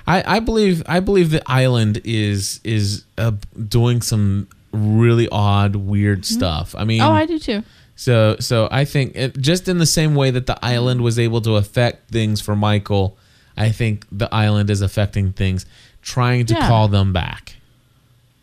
I, 0.07 0.37
I 0.37 0.39
believe 0.39 0.81
I 0.87 0.99
believe 1.01 1.29
the 1.29 1.43
island 1.45 2.01
is 2.03 2.59
is 2.63 3.03
uh, 3.19 3.31
doing 3.67 4.01
some 4.01 4.47
really 4.71 5.27
odd, 5.31 5.75
weird 5.75 6.25
stuff. 6.25 6.73
I 6.75 6.83
mean, 6.83 7.01
oh 7.01 7.11
i 7.11 7.25
do 7.27 7.37
too 7.37 7.63
so 7.99 8.37
so 8.39 8.69
I 8.71 8.85
think 8.85 9.11
it, 9.15 9.37
just 9.37 9.67
in 9.67 9.77
the 9.77 9.85
same 9.85 10.15
way 10.15 10.31
that 10.31 10.45
the 10.45 10.57
island 10.63 11.01
was 11.01 11.19
able 11.19 11.41
to 11.41 11.55
affect 11.57 12.09
things 12.11 12.39
for 12.39 12.55
Michael, 12.55 13.17
I 13.57 13.71
think 13.71 14.05
the 14.09 14.33
island 14.33 14.69
is 14.69 14.81
affecting 14.81 15.33
things, 15.33 15.65
trying 16.01 16.45
to 16.45 16.53
Yeah. 16.53 16.67
call 16.69 16.87
them 16.87 17.11
back. 17.11 17.57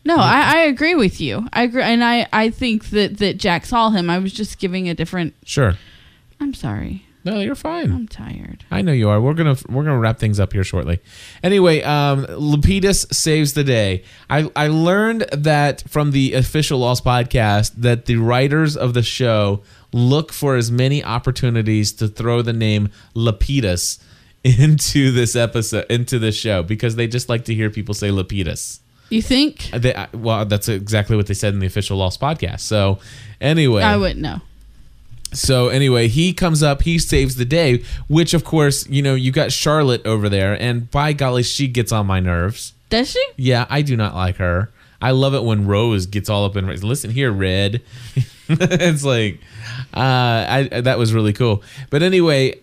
No, 0.05 0.15
I, 0.15 0.41
I 0.55 0.57
agree 0.73 0.93
with 0.93 1.19
you. 1.19 1.47
I 1.51 1.63
agree, 1.63 1.81
and 1.81 2.03
I, 2.03 2.27
I 2.31 2.51
think 2.51 2.91
that, 2.91 3.17
that 3.17 3.39
Jack 3.39 3.65
saw 3.65 3.89
him. 3.89 4.09
I 4.11 4.19
was 4.19 4.31
just 4.31 4.59
giving 4.59 4.87
a 4.87 4.93
different. 4.93 5.33
Sure. 5.43 5.73
I'm 6.39 6.53
sorry. 6.53 7.03
No, 7.23 7.39
you're 7.39 7.55
fine. 7.55 7.91
I'm 7.91 8.07
tired. 8.07 8.63
I 8.71 8.81
know 8.81 8.93
you 8.93 9.09
are. 9.09 9.19
We're 9.19 9.33
gonna 9.33 9.57
we're 9.67 9.83
gonna 9.83 9.99
wrap 9.99 10.17
things 10.19 10.39
up 10.39 10.53
here 10.53 10.63
shortly. 10.63 10.99
Anyway, 11.43 11.81
um, 11.81 12.25
Lapidus 12.25 13.13
saves 13.13 13.53
the 13.53 13.63
day. 13.63 14.03
I 14.29 14.49
I 14.55 14.67
learned 14.67 15.23
that 15.33 15.83
from 15.89 16.11
the 16.11 16.33
official 16.33 16.79
Lost 16.79 17.03
podcast 17.03 17.73
that 17.77 18.05
the 18.05 18.15
writers 18.15 18.77
of 18.77 18.93
the 18.93 19.03
show 19.03 19.61
look 19.91 20.31
for 20.31 20.55
as 20.55 20.71
many 20.71 21.03
opportunities 21.03 21.91
to 21.93 22.07
throw 22.07 22.41
the 22.41 22.53
name 22.53 22.89
Lapidus 23.15 23.99
into 24.43 25.11
this 25.11 25.35
episode 25.35 25.85
into 25.89 26.19
this 26.19 26.35
show 26.35 26.63
because 26.63 26.95
they 26.95 27.07
just 27.07 27.27
like 27.29 27.45
to 27.45 27.53
hear 27.53 27.69
people 27.69 27.93
say 27.93 28.09
Lapidus. 28.09 28.79
You 29.09 29.21
think? 29.21 29.69
They, 29.73 29.95
well, 30.13 30.45
that's 30.45 30.67
exactly 30.67 31.15
what 31.15 31.27
they 31.27 31.33
said 31.33 31.53
in 31.53 31.59
the 31.59 31.65
official 31.65 31.97
Lost 31.97 32.19
podcast. 32.19 32.59
So, 32.61 32.99
anyway, 33.39 33.81
I 33.83 33.95
wouldn't 33.97 34.19
know. 34.19 34.41
So 35.33 35.69
anyway, 35.69 36.07
he 36.07 36.33
comes 36.33 36.63
up, 36.63 36.83
he 36.83 36.99
saves 36.99 37.35
the 37.35 37.45
day, 37.45 37.83
which 38.07 38.33
of 38.33 38.43
course, 38.43 38.87
you 38.89 39.01
know, 39.01 39.15
you 39.15 39.31
got 39.31 39.51
Charlotte 39.51 40.05
over 40.05 40.29
there, 40.29 40.59
and 40.59 40.89
by 40.91 41.13
golly, 41.13 41.43
she 41.43 41.67
gets 41.67 41.91
on 41.91 42.05
my 42.05 42.19
nerves. 42.19 42.73
Does 42.89 43.11
she? 43.11 43.23
Yeah, 43.35 43.65
I 43.69 43.81
do 43.81 43.97
not 43.97 44.15
like 44.15 44.37
her. 44.37 44.69
I 45.01 45.11
love 45.11 45.33
it 45.33 45.43
when 45.43 45.67
Rose 45.67 46.05
gets 46.05 46.29
all 46.29 46.45
up 46.45 46.55
in. 46.55 46.67
Listen 46.67 47.11
here, 47.11 47.31
Red. 47.31 47.81
it's 48.49 49.03
like, 49.03 49.39
uh, 49.93 50.45
I 50.49 50.81
that 50.81 50.97
was 50.97 51.13
really 51.13 51.33
cool. 51.33 51.61
But 51.89 52.01
anyway, 52.01 52.55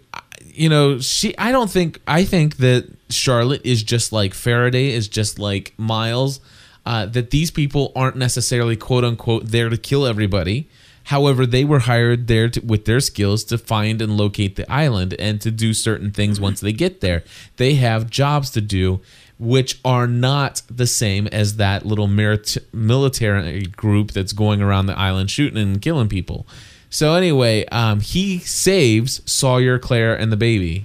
you 0.47 0.69
know, 0.69 0.99
she. 0.99 1.37
I 1.39 1.53
don't 1.53 1.71
think. 1.71 2.01
I 2.07 2.25
think 2.25 2.57
that 2.57 2.91
Charlotte 3.11 3.62
is 3.65 3.83
just 3.83 4.12
like 4.12 4.35
Faraday 4.35 4.91
is 4.91 5.07
just 5.09 5.39
like 5.39 5.75
Miles. 5.77 6.41
Uh, 6.87 7.07
that 7.07 7.31
these 7.31 7.51
people 7.51 7.93
aren't 7.97 8.17
necessarily 8.17 8.77
quote 8.77 9.05
unquote 9.05 9.47
there 9.47 9.69
to 9.69 9.77
kill 9.77 10.05
everybody. 10.05 10.69
However, 11.05 11.44
they 11.44 11.64
were 11.64 11.80
hired 11.80 12.26
there 12.28 12.48
to, 12.48 12.61
with 12.61 12.86
their 12.86 13.00
skills 13.00 13.44
to 13.44 13.59
find 13.59 14.00
and 14.00 14.16
locate 14.16 14.57
the 14.57 14.70
island 14.72 15.14
and 15.18 15.40
to 15.42 15.50
do 15.50 15.74
certain 15.74 16.11
things 16.11 16.40
once 16.40 16.61
they 16.61 16.72
get 16.72 17.00
there. 17.02 17.22
They 17.57 17.74
have 17.74 18.09
jobs 18.09 18.50
to 18.50 18.61
do, 18.62 19.00
which 19.38 19.78
are 19.84 20.07
not 20.07 20.62
the 20.70 20.86
same 20.86 21.26
as 21.26 21.57
that 21.57 21.84
little 21.84 22.07
merit- 22.07 22.57
military 22.72 23.62
group 23.66 24.12
that's 24.12 24.32
going 24.32 24.62
around 24.62 24.86
the 24.86 24.98
island 24.98 25.30
shooting 25.30 25.59
and 25.59 25.82
killing 25.82 26.09
people. 26.09 26.46
So, 26.88 27.14
anyway, 27.14 27.66
um, 27.66 28.00
he 28.00 28.38
saves 28.38 29.20
Sawyer, 29.30 29.78
Claire, 29.78 30.14
and 30.14 30.32
the 30.32 30.36
baby, 30.36 30.84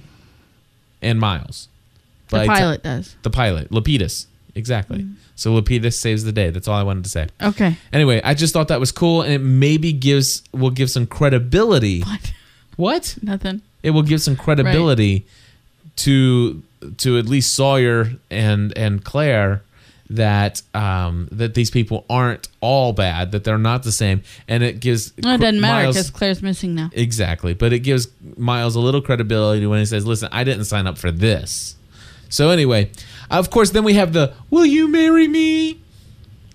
and 1.00 1.18
Miles. 1.20 1.68
The 2.28 2.38
By 2.38 2.42
t- 2.44 2.48
pilot 2.48 2.82
does. 2.82 3.16
the 3.22 3.30
pilot, 3.30 3.70
Lapidus. 3.70 4.26
Exactly. 4.54 5.06
So 5.40 5.58
Lapidus 5.58 5.94
saves 5.94 6.22
the 6.22 6.32
day. 6.32 6.50
That's 6.50 6.68
all 6.68 6.76
I 6.76 6.82
wanted 6.82 7.04
to 7.04 7.08
say. 7.08 7.26
Okay. 7.42 7.74
Anyway, 7.94 8.20
I 8.22 8.34
just 8.34 8.52
thought 8.52 8.68
that 8.68 8.78
was 8.78 8.92
cool, 8.92 9.22
and 9.22 9.32
it 9.32 9.38
maybe 9.38 9.90
gives 9.90 10.42
will 10.52 10.68
give 10.68 10.90
some 10.90 11.06
credibility. 11.06 12.04
What? 12.10 12.32
What? 12.76 13.18
Nothing. 13.22 13.62
It 13.82 13.90
will 13.90 14.02
give 14.02 14.20
some 14.20 14.36
credibility 14.36 15.26
to 15.96 16.62
to 16.98 17.16
at 17.18 17.24
least 17.24 17.54
Sawyer 17.54 18.10
and 18.30 18.76
and 18.76 19.02
Claire 19.02 19.62
that 20.10 20.60
um 20.74 21.28
that 21.32 21.54
these 21.54 21.70
people 21.70 22.04
aren't 22.10 22.48
all 22.60 22.92
bad, 22.92 23.32
that 23.32 23.44
they're 23.44 23.56
not 23.56 23.82
the 23.82 23.92
same, 23.92 24.22
and 24.46 24.62
it 24.62 24.80
gives 24.80 25.16
No, 25.18 25.34
it 25.34 25.40
doesn't 25.40 25.60
matter 25.60 25.88
because 25.88 26.10
Claire's 26.10 26.42
missing 26.42 26.74
now. 26.74 26.90
Exactly. 26.92 27.54
But 27.54 27.72
it 27.72 27.78
gives 27.80 28.08
Miles 28.36 28.76
a 28.76 28.80
little 28.80 29.00
credibility 29.00 29.66
when 29.66 29.78
he 29.78 29.86
says, 29.86 30.06
listen, 30.06 30.28
I 30.32 30.44
didn't 30.44 30.64
sign 30.64 30.86
up 30.86 30.98
for 30.98 31.10
this. 31.10 31.76
So, 32.30 32.48
anyway, 32.50 32.90
of 33.30 33.50
course, 33.50 33.70
then 33.70 33.84
we 33.84 33.94
have 33.94 34.12
the, 34.14 34.32
will 34.48 34.64
you 34.64 34.88
marry 34.88 35.28
me? 35.28 35.80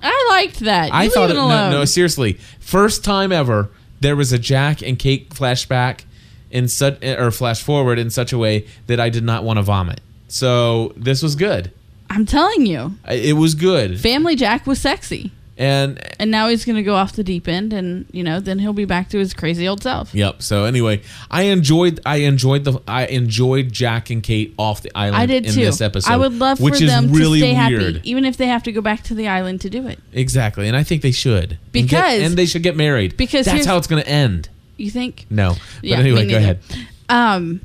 I 0.02 0.28
liked 0.30 0.62
that. 0.62 0.88
You 0.88 0.92
I 0.94 1.10
thought, 1.10 1.30
it 1.30 1.34
it, 1.34 1.36
no, 1.36 1.70
no, 1.72 1.86
seriously. 1.86 2.34
First 2.60 3.04
time 3.04 3.32
ever, 3.32 3.70
there 4.00 4.16
was 4.16 4.32
a 4.34 4.40
Jack 4.40 4.82
and 4.82 4.98
Kate 4.98 5.30
flashback 5.30 6.06
in 6.50 6.68
such, 6.68 6.98
eh, 7.02 7.16
or 7.16 7.30
flash 7.30 7.62
forward 7.62 8.00
in 8.00 8.10
such 8.10 8.34
a 8.34 8.38
way 8.38 8.66
that 8.88 9.00
I 9.00 9.10
did 9.10 9.24
not 9.24 9.44
want 9.44 9.58
to 9.58 9.64
vomit. 9.64 10.02
So, 10.28 10.94
this 10.96 11.22
was 11.22 11.36
good. 11.36 11.72
I'm 12.10 12.26
telling 12.26 12.66
you, 12.66 12.96
It 13.08 13.36
was 13.36 13.56
good. 13.56 14.00
Family 14.00 14.36
Jack 14.36 14.66
was 14.66 14.80
sexy, 14.80 15.32
And 15.58 16.02
and 16.20 16.32
now 16.32 16.50
he's 16.50 16.66
gonna 16.66 16.84
go 16.84 16.96
off 16.96 17.14
the 17.14 17.24
deep 17.24 17.48
end, 17.48 17.72
and 17.72 18.06
you 18.12 18.24
know, 18.26 18.42
then 18.42 18.60
he'll 18.60 18.74
be 18.74 18.84
back 18.84 19.08
to 19.12 19.20
his 19.20 19.34
crazy 19.34 19.66
old 19.70 19.82
self. 19.82 20.14
Yep. 20.14 20.42
So 20.42 20.66
anyway, 20.66 21.02
I 21.32 21.44
enjoyed 21.44 22.02
I 22.06 22.18
enjoyed 22.18 22.66
the 22.66 22.82
I 22.86 23.06
enjoyed 23.06 23.72
Jack 23.72 24.10
and 24.10 24.22
Kate 24.22 24.54
off 24.58 24.82
the 24.82 24.92
island 24.94 25.16
I 25.16 25.26
did 25.26 25.46
in 25.46 25.54
too. 25.54 25.62
this 25.64 25.80
episode. 25.80 26.12
I 26.12 26.18
would 26.18 26.34
love 26.34 26.60
which 26.60 26.80
for 26.80 26.84
is 26.84 26.90
them 26.90 27.10
really 27.14 27.40
to 27.40 27.46
stay 27.46 27.68
weird. 27.70 27.96
happy, 27.96 28.10
even 28.10 28.26
if 28.26 28.36
they 28.36 28.48
have 28.48 28.64
to 28.64 28.74
go 28.74 28.82
back 28.82 29.04
to 29.04 29.16
the 29.16 29.30
island 29.30 29.62
to 29.62 29.70
do 29.70 29.88
it. 29.88 29.98
Exactly, 30.12 30.68
and 30.68 30.76
I 30.76 30.84
think 30.84 31.02
they 31.02 31.12
should 31.14 31.52
And 31.52 31.58
get- 31.72 31.72
Because- 31.72 32.22
and, 32.22 32.36
they 32.36 32.46
should 32.48 32.64
get 32.64 32.76
married 32.76 33.16
because 33.16 33.46
that's 33.46 33.66
how 33.66 33.78
it's 33.78 33.88
going 33.88 34.04
to 34.04 34.10
end. 34.10 34.50
You 34.76 34.92
think? 34.92 35.26
No, 35.30 35.52
but 35.52 35.84
Yeah, 35.84 36.00
anyway, 36.00 36.28
go 36.30 36.36
ahead. 36.36 36.60
Um, 37.08 37.62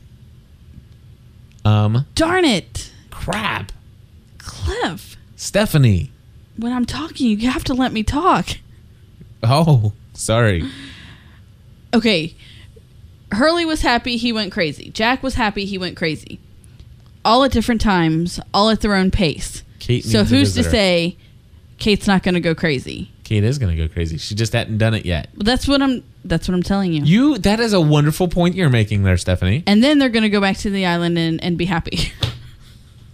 Um, 1.64 2.06
darn 2.14 2.44
it, 2.44 2.92
crap, 3.10 3.72
Cliff. 4.38 5.16
Stephanie. 5.34 6.12
When 6.60 6.72
I'm 6.72 6.84
talking, 6.84 7.26
you 7.40 7.48
have 7.50 7.64
to 7.64 7.74
let 7.74 7.92
me 7.92 8.02
talk. 8.02 8.46
Oh, 9.42 9.92
sorry. 10.12 10.64
Okay, 11.94 12.34
Hurley 13.32 13.64
was 13.64 13.82
happy. 13.82 14.16
He 14.16 14.32
went 14.32 14.52
crazy. 14.52 14.90
Jack 14.90 15.22
was 15.22 15.34
happy. 15.34 15.64
He 15.64 15.78
went 15.78 15.96
crazy. 15.96 16.38
All 17.24 17.44
at 17.44 17.52
different 17.52 17.80
times, 17.80 18.40
all 18.52 18.70
at 18.70 18.80
their 18.80 18.94
own 18.94 19.10
pace. 19.10 19.62
Kate. 19.78 20.04
So 20.04 20.24
who's 20.24 20.54
to 20.54 20.62
say 20.64 21.16
Kate's 21.78 22.06
not 22.06 22.22
going 22.22 22.34
to 22.34 22.40
go 22.40 22.54
crazy? 22.54 23.10
Kate 23.24 23.44
is 23.44 23.58
going 23.58 23.76
to 23.76 23.82
go 23.86 23.92
crazy? 23.92 24.18
She 24.18 24.34
just 24.34 24.52
hadn't 24.52 24.78
done 24.78 24.94
it 24.94 25.06
yet. 25.06 25.28
Well, 25.34 25.44
that's 25.44 25.66
what 25.68 25.80
I'm. 25.82 26.02
That's 26.24 26.48
what 26.48 26.54
I'm 26.54 26.62
telling 26.62 26.92
you. 26.92 27.02
You. 27.02 27.38
That 27.38 27.60
is 27.60 27.72
a 27.72 27.80
wonderful 27.80 28.28
point 28.28 28.54
you're 28.54 28.68
making 28.68 29.04
there, 29.04 29.16
Stephanie. 29.16 29.62
and 29.66 29.82
then 29.82 29.98
they're 29.98 30.08
going 30.10 30.24
to 30.24 30.28
go 30.28 30.40
back 30.40 30.58
to 30.58 30.70
the 30.70 30.84
island 30.84 31.16
and, 31.16 31.42
and 31.42 31.56
be 31.56 31.64
happy. 31.64 32.12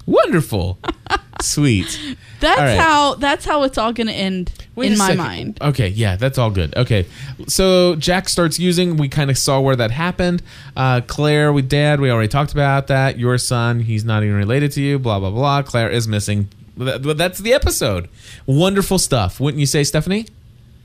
Wonderful. 0.06 0.78
Sweet. 1.42 2.16
that's 2.40 2.58
All 2.58 2.64
right. 2.64 2.78
how. 2.78 3.14
That's 3.16 3.44
how 3.44 3.62
it's 3.64 3.76
all 3.76 3.92
going 3.92 4.06
to 4.06 4.12
end 4.12 4.50
Wait 4.74 4.90
in 4.92 4.96
my 4.98 5.08
second. 5.08 5.18
mind. 5.18 5.58
Okay, 5.60 5.88
yeah, 5.88 6.16
that's 6.16 6.38
all 6.38 6.50
good. 6.50 6.74
Okay, 6.76 7.06
so 7.46 7.94
Jack 7.96 8.28
starts 8.30 8.58
using. 8.58 8.96
We 8.96 9.08
kind 9.08 9.30
of 9.30 9.36
saw 9.36 9.60
where 9.60 9.76
that 9.76 9.90
happened. 9.90 10.42
Uh, 10.74 11.02
Claire 11.06 11.52
with 11.52 11.68
Dad, 11.68 12.00
we 12.00 12.10
already 12.10 12.28
talked 12.28 12.52
about 12.52 12.86
that. 12.86 13.18
Your 13.18 13.36
son, 13.36 13.80
he's 13.80 14.02
not 14.04 14.22
even 14.22 14.36
related 14.36 14.72
to 14.72 14.80
you. 14.80 14.98
Blah 14.98 15.18
blah 15.18 15.30
blah. 15.30 15.62
Claire 15.62 15.90
is 15.90 16.08
missing. 16.08 16.48
That's 16.78 17.38
the 17.38 17.52
episode. 17.52 18.08
Wonderful 18.46 18.98
stuff, 18.98 19.38
wouldn't 19.40 19.60
you 19.60 19.66
say, 19.66 19.84
Stephanie? 19.84 20.26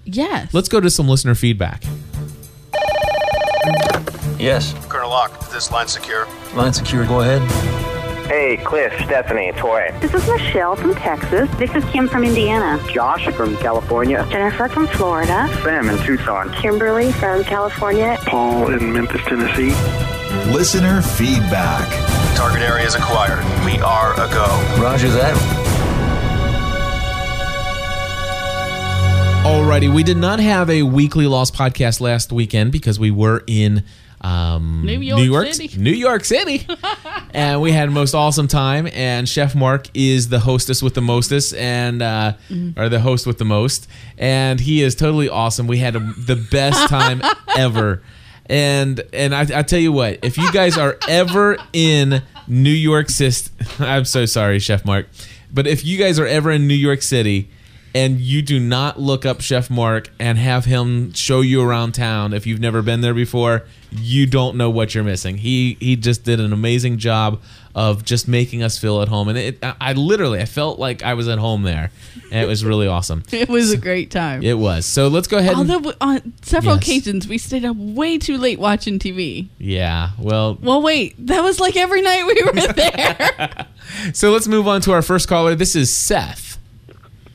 Yes. 0.03 0.53
Let's 0.53 0.67
go 0.69 0.79
to 0.81 0.89
some 0.89 1.07
listener 1.07 1.35
feedback. 1.35 1.83
Yes. 4.39 4.73
Colonel 4.89 5.09
Locke, 5.09 5.41
is 5.43 5.49
this 5.49 5.71
line 5.71 5.87
secure? 5.87 6.27
Line 6.55 6.73
secure, 6.73 7.05
go 7.05 7.21
ahead. 7.21 7.41
Hey, 8.31 8.55
Cliff, 8.55 8.93
Stephanie, 9.03 9.51
Toy. 9.57 9.93
This 9.99 10.13
is 10.13 10.25
Michelle 10.25 10.77
from 10.77 10.95
Texas. 10.95 11.49
This 11.57 11.75
is 11.75 11.83
Kim 11.91 12.07
from 12.07 12.23
Indiana. 12.23 12.81
Josh 12.89 13.27
from 13.35 13.57
California. 13.57 14.25
Jennifer 14.31 14.69
from 14.69 14.87
Florida. 14.87 15.49
Sam 15.63 15.89
in 15.89 16.01
Tucson. 16.05 16.49
Kimberly 16.53 17.11
from 17.11 17.43
California. 17.43 18.17
Paul 18.25 18.73
in 18.73 18.93
Memphis, 18.93 19.19
Tennessee. 19.25 19.73
Listener 20.49 21.01
feedback. 21.01 21.89
Target 22.37 22.61
area 22.61 22.85
is 22.85 22.95
acquired. 22.95 23.43
We 23.65 23.81
are 23.81 24.13
a 24.13 24.29
go. 24.29 24.81
Roger 24.81 25.09
that. 25.09 25.35
Alrighty, 29.43 29.93
we 29.93 30.03
did 30.03 30.15
not 30.15 30.39
have 30.39 30.69
a 30.69 30.83
weekly 30.83 31.27
Lost 31.27 31.53
podcast 31.53 31.99
last 31.99 32.31
weekend 32.31 32.71
because 32.71 32.97
we 32.97 33.11
were 33.11 33.43
in 33.45 33.83
um, 34.21 34.85
New 34.85 34.99
York 34.99 35.53
City. 35.53 35.77
New 35.79 35.91
York 35.91 36.23
City, 36.25 36.67
and 37.33 37.59
we 37.61 37.71
had 37.71 37.87
a 37.87 37.91
most 37.91 38.13
awesome 38.13 38.47
time. 38.47 38.87
And 38.93 39.27
Chef 39.27 39.55
Mark 39.55 39.87
is 39.93 40.29
the 40.29 40.39
hostess 40.39 40.81
with 40.83 40.93
the 40.93 41.01
mostest, 41.01 41.53
and 41.55 42.01
uh, 42.01 42.33
Mm-hmm. 42.49 42.79
or 42.79 42.87
the 42.89 42.99
host 42.99 43.25
with 43.25 43.37
the 43.37 43.45
most, 43.45 43.87
and 44.17 44.59
he 44.59 44.81
is 44.83 44.93
totally 44.95 45.27
awesome. 45.29 45.67
We 45.67 45.77
had 45.79 45.95
a, 45.95 45.99
the 45.99 46.35
best 46.51 46.87
time 46.89 47.21
ever. 47.57 48.01
And 48.47 49.01
and 49.13 49.33
I, 49.33 49.41
I 49.59 49.61
tell 49.63 49.79
you 49.79 49.91
what, 49.91 50.19
if 50.23 50.37
you 50.37 50.51
guys 50.51 50.77
are 50.77 50.97
ever 51.07 51.57
in 51.73 52.21
New 52.47 52.69
York 52.69 53.09
City, 53.09 53.49
I'm 53.79 54.05
so 54.05 54.25
sorry, 54.25 54.59
Chef 54.59 54.83
Mark, 54.85 55.07
but 55.53 55.67
if 55.67 55.85
you 55.85 55.97
guys 55.97 56.19
are 56.19 56.25
ever 56.27 56.51
in 56.51 56.67
New 56.67 56.73
York 56.75 57.01
City 57.01 57.49
and 57.95 58.19
you 58.19 58.41
do 58.41 58.59
not 58.59 58.99
look 58.99 59.25
up 59.25 59.41
Chef 59.41 59.69
Mark 59.69 60.09
and 60.19 60.37
have 60.37 60.65
him 60.65 61.11
show 61.13 61.41
you 61.41 61.61
around 61.61 61.93
town 61.93 62.33
if 62.33 62.45
you've 62.47 62.59
never 62.61 62.81
been 62.81 63.01
there 63.01 63.13
before, 63.13 63.63
you 63.91 64.25
don't 64.25 64.55
know 64.57 64.69
what 64.69 64.95
you're 64.95 65.03
missing. 65.03 65.37
He 65.37 65.77
he 65.79 65.95
just 65.95 66.23
did 66.23 66.39
an 66.39 66.53
amazing 66.53 66.97
job 66.97 67.41
of 67.75 68.03
just 68.03 68.27
making 68.27 68.63
us 68.63 68.77
feel 68.77 69.01
at 69.01 69.07
home, 69.07 69.29
and 69.29 69.37
it, 69.37 69.59
I, 69.63 69.75
I 69.79 69.93
literally 69.93 70.39
I 70.39 70.45
felt 70.45 70.79
like 70.79 71.03
I 71.03 71.13
was 71.13 71.27
at 71.27 71.39
home 71.39 71.63
there, 71.63 71.91
and 72.31 72.41
it 72.43 72.47
was 72.47 72.63
really 72.65 72.87
awesome. 72.87 73.23
it 73.31 73.49
was 73.49 73.71
a 73.71 73.77
great 73.77 74.11
time. 74.11 74.43
It 74.43 74.57
was. 74.57 74.85
So 74.85 75.07
let's 75.07 75.27
go 75.27 75.37
ahead. 75.37 75.57
and, 75.57 75.71
Although 75.71 75.93
on 76.01 76.33
several 76.41 76.75
Yes. 76.75 76.83
occasions 76.83 77.27
we 77.27 77.37
stayed 77.37 77.63
up 77.65 77.75
way 77.77 78.17
too 78.17 78.37
late 78.37 78.59
watching 78.59 78.99
TV. 78.99 79.47
yeah. 79.57 80.09
Well, 80.19 80.57
Well, 80.61 80.81
wait, 80.81 81.15
that 81.27 81.41
was 81.41 81.59
like 81.59 81.75
every 81.77 82.01
night 82.01 82.25
we 82.25 82.43
were 82.43 82.73
there. 82.73 83.67
so 84.13 84.31
let's 84.31 84.47
move 84.47 84.67
on 84.67 84.81
to 84.81 84.91
our 84.93 85.01
first 85.01 85.27
caller. 85.27 85.55
This 85.55 85.75
is 85.75 85.93
Seth. 85.95 86.57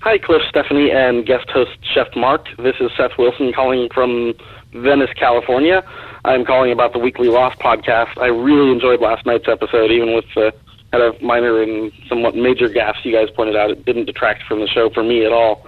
Hi, 0.00 0.18
Cliff, 0.18 0.42
Stephanie, 0.48 0.90
and 0.92 1.26
guest 1.26 1.50
host 1.50 1.72
Chef 1.94 2.06
Mark. 2.14 2.46
This 2.58 2.76
is 2.80 2.90
Seth 2.96 3.18
Wilson 3.18 3.52
calling 3.52 3.88
from 3.92 4.34
Venice, 4.72 5.10
California. 5.18 5.82
I'm 6.26 6.44
calling 6.44 6.72
about 6.72 6.92
the 6.92 6.98
Weekly 6.98 7.28
Lost 7.28 7.60
podcast. 7.60 8.18
I 8.18 8.26
really 8.26 8.72
enjoyed 8.72 9.00
last 9.00 9.24
night's 9.26 9.46
episode, 9.46 9.92
even 9.92 10.12
with 10.12 10.24
the 10.34 10.52
had 10.92 11.00
a 11.00 11.24
minor 11.24 11.62
and 11.62 11.92
somewhat 12.08 12.34
major 12.34 12.68
gaffes 12.68 13.04
you 13.04 13.12
guys 13.12 13.30
pointed 13.30 13.54
out. 13.54 13.70
It 13.70 13.84
didn't 13.84 14.06
detract 14.06 14.42
from 14.42 14.58
the 14.58 14.66
show 14.66 14.90
for 14.90 15.04
me 15.04 15.24
at 15.24 15.32
all. 15.32 15.64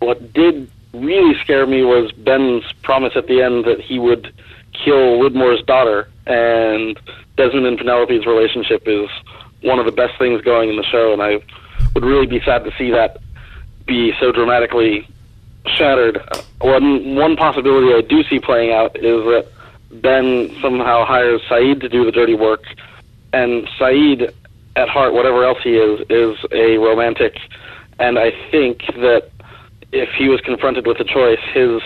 What 0.00 0.34
did 0.34 0.70
really 0.92 1.34
scare 1.40 1.66
me 1.66 1.84
was 1.84 2.12
Ben's 2.12 2.64
promise 2.82 3.14
at 3.16 3.28
the 3.28 3.40
end 3.40 3.64
that 3.64 3.80
he 3.80 3.98
would 3.98 4.32
kill 4.72 5.18
Widmore's 5.18 5.64
daughter, 5.64 6.10
and 6.26 7.00
Desmond 7.38 7.64
and 7.64 7.78
Penelope's 7.78 8.26
relationship 8.26 8.86
is 8.86 9.08
one 9.62 9.78
of 9.78 9.86
the 9.86 9.92
best 9.92 10.18
things 10.18 10.42
going 10.42 10.68
in 10.68 10.76
the 10.76 10.84
show, 10.84 11.14
and 11.14 11.22
I 11.22 11.40
would 11.94 12.04
really 12.04 12.26
be 12.26 12.40
sad 12.44 12.64
to 12.64 12.72
see 12.76 12.90
that 12.90 13.22
be 13.86 14.12
so 14.20 14.32
dramatically 14.32 15.08
shattered. 15.64 16.20
One 16.60 17.14
one 17.14 17.36
possibility 17.36 17.94
I 17.94 18.02
do 18.02 18.22
see 18.24 18.38
playing 18.38 18.72
out 18.72 18.96
is 18.96 19.02
that 19.02 19.48
Ben 20.02 20.50
somehow 20.60 21.04
hires 21.04 21.40
Sayid 21.48 21.80
to 21.80 21.88
do 21.88 22.04
the 22.04 22.12
dirty 22.12 22.34
work, 22.34 22.62
and 23.32 23.66
Sayid, 23.78 24.32
at 24.76 24.88
heart, 24.88 25.12
whatever 25.12 25.44
else 25.44 25.58
he 25.62 25.76
is, 25.76 26.00
is 26.10 26.36
a 26.52 26.78
romantic, 26.78 27.36
and 27.98 28.18
I 28.18 28.32
think 28.50 28.80
that 28.96 29.30
if 29.92 30.08
he 30.18 30.28
was 30.28 30.40
confronted 30.40 30.86
with 30.86 30.98
a 30.98 31.04
choice, 31.04 31.38
his 31.52 31.80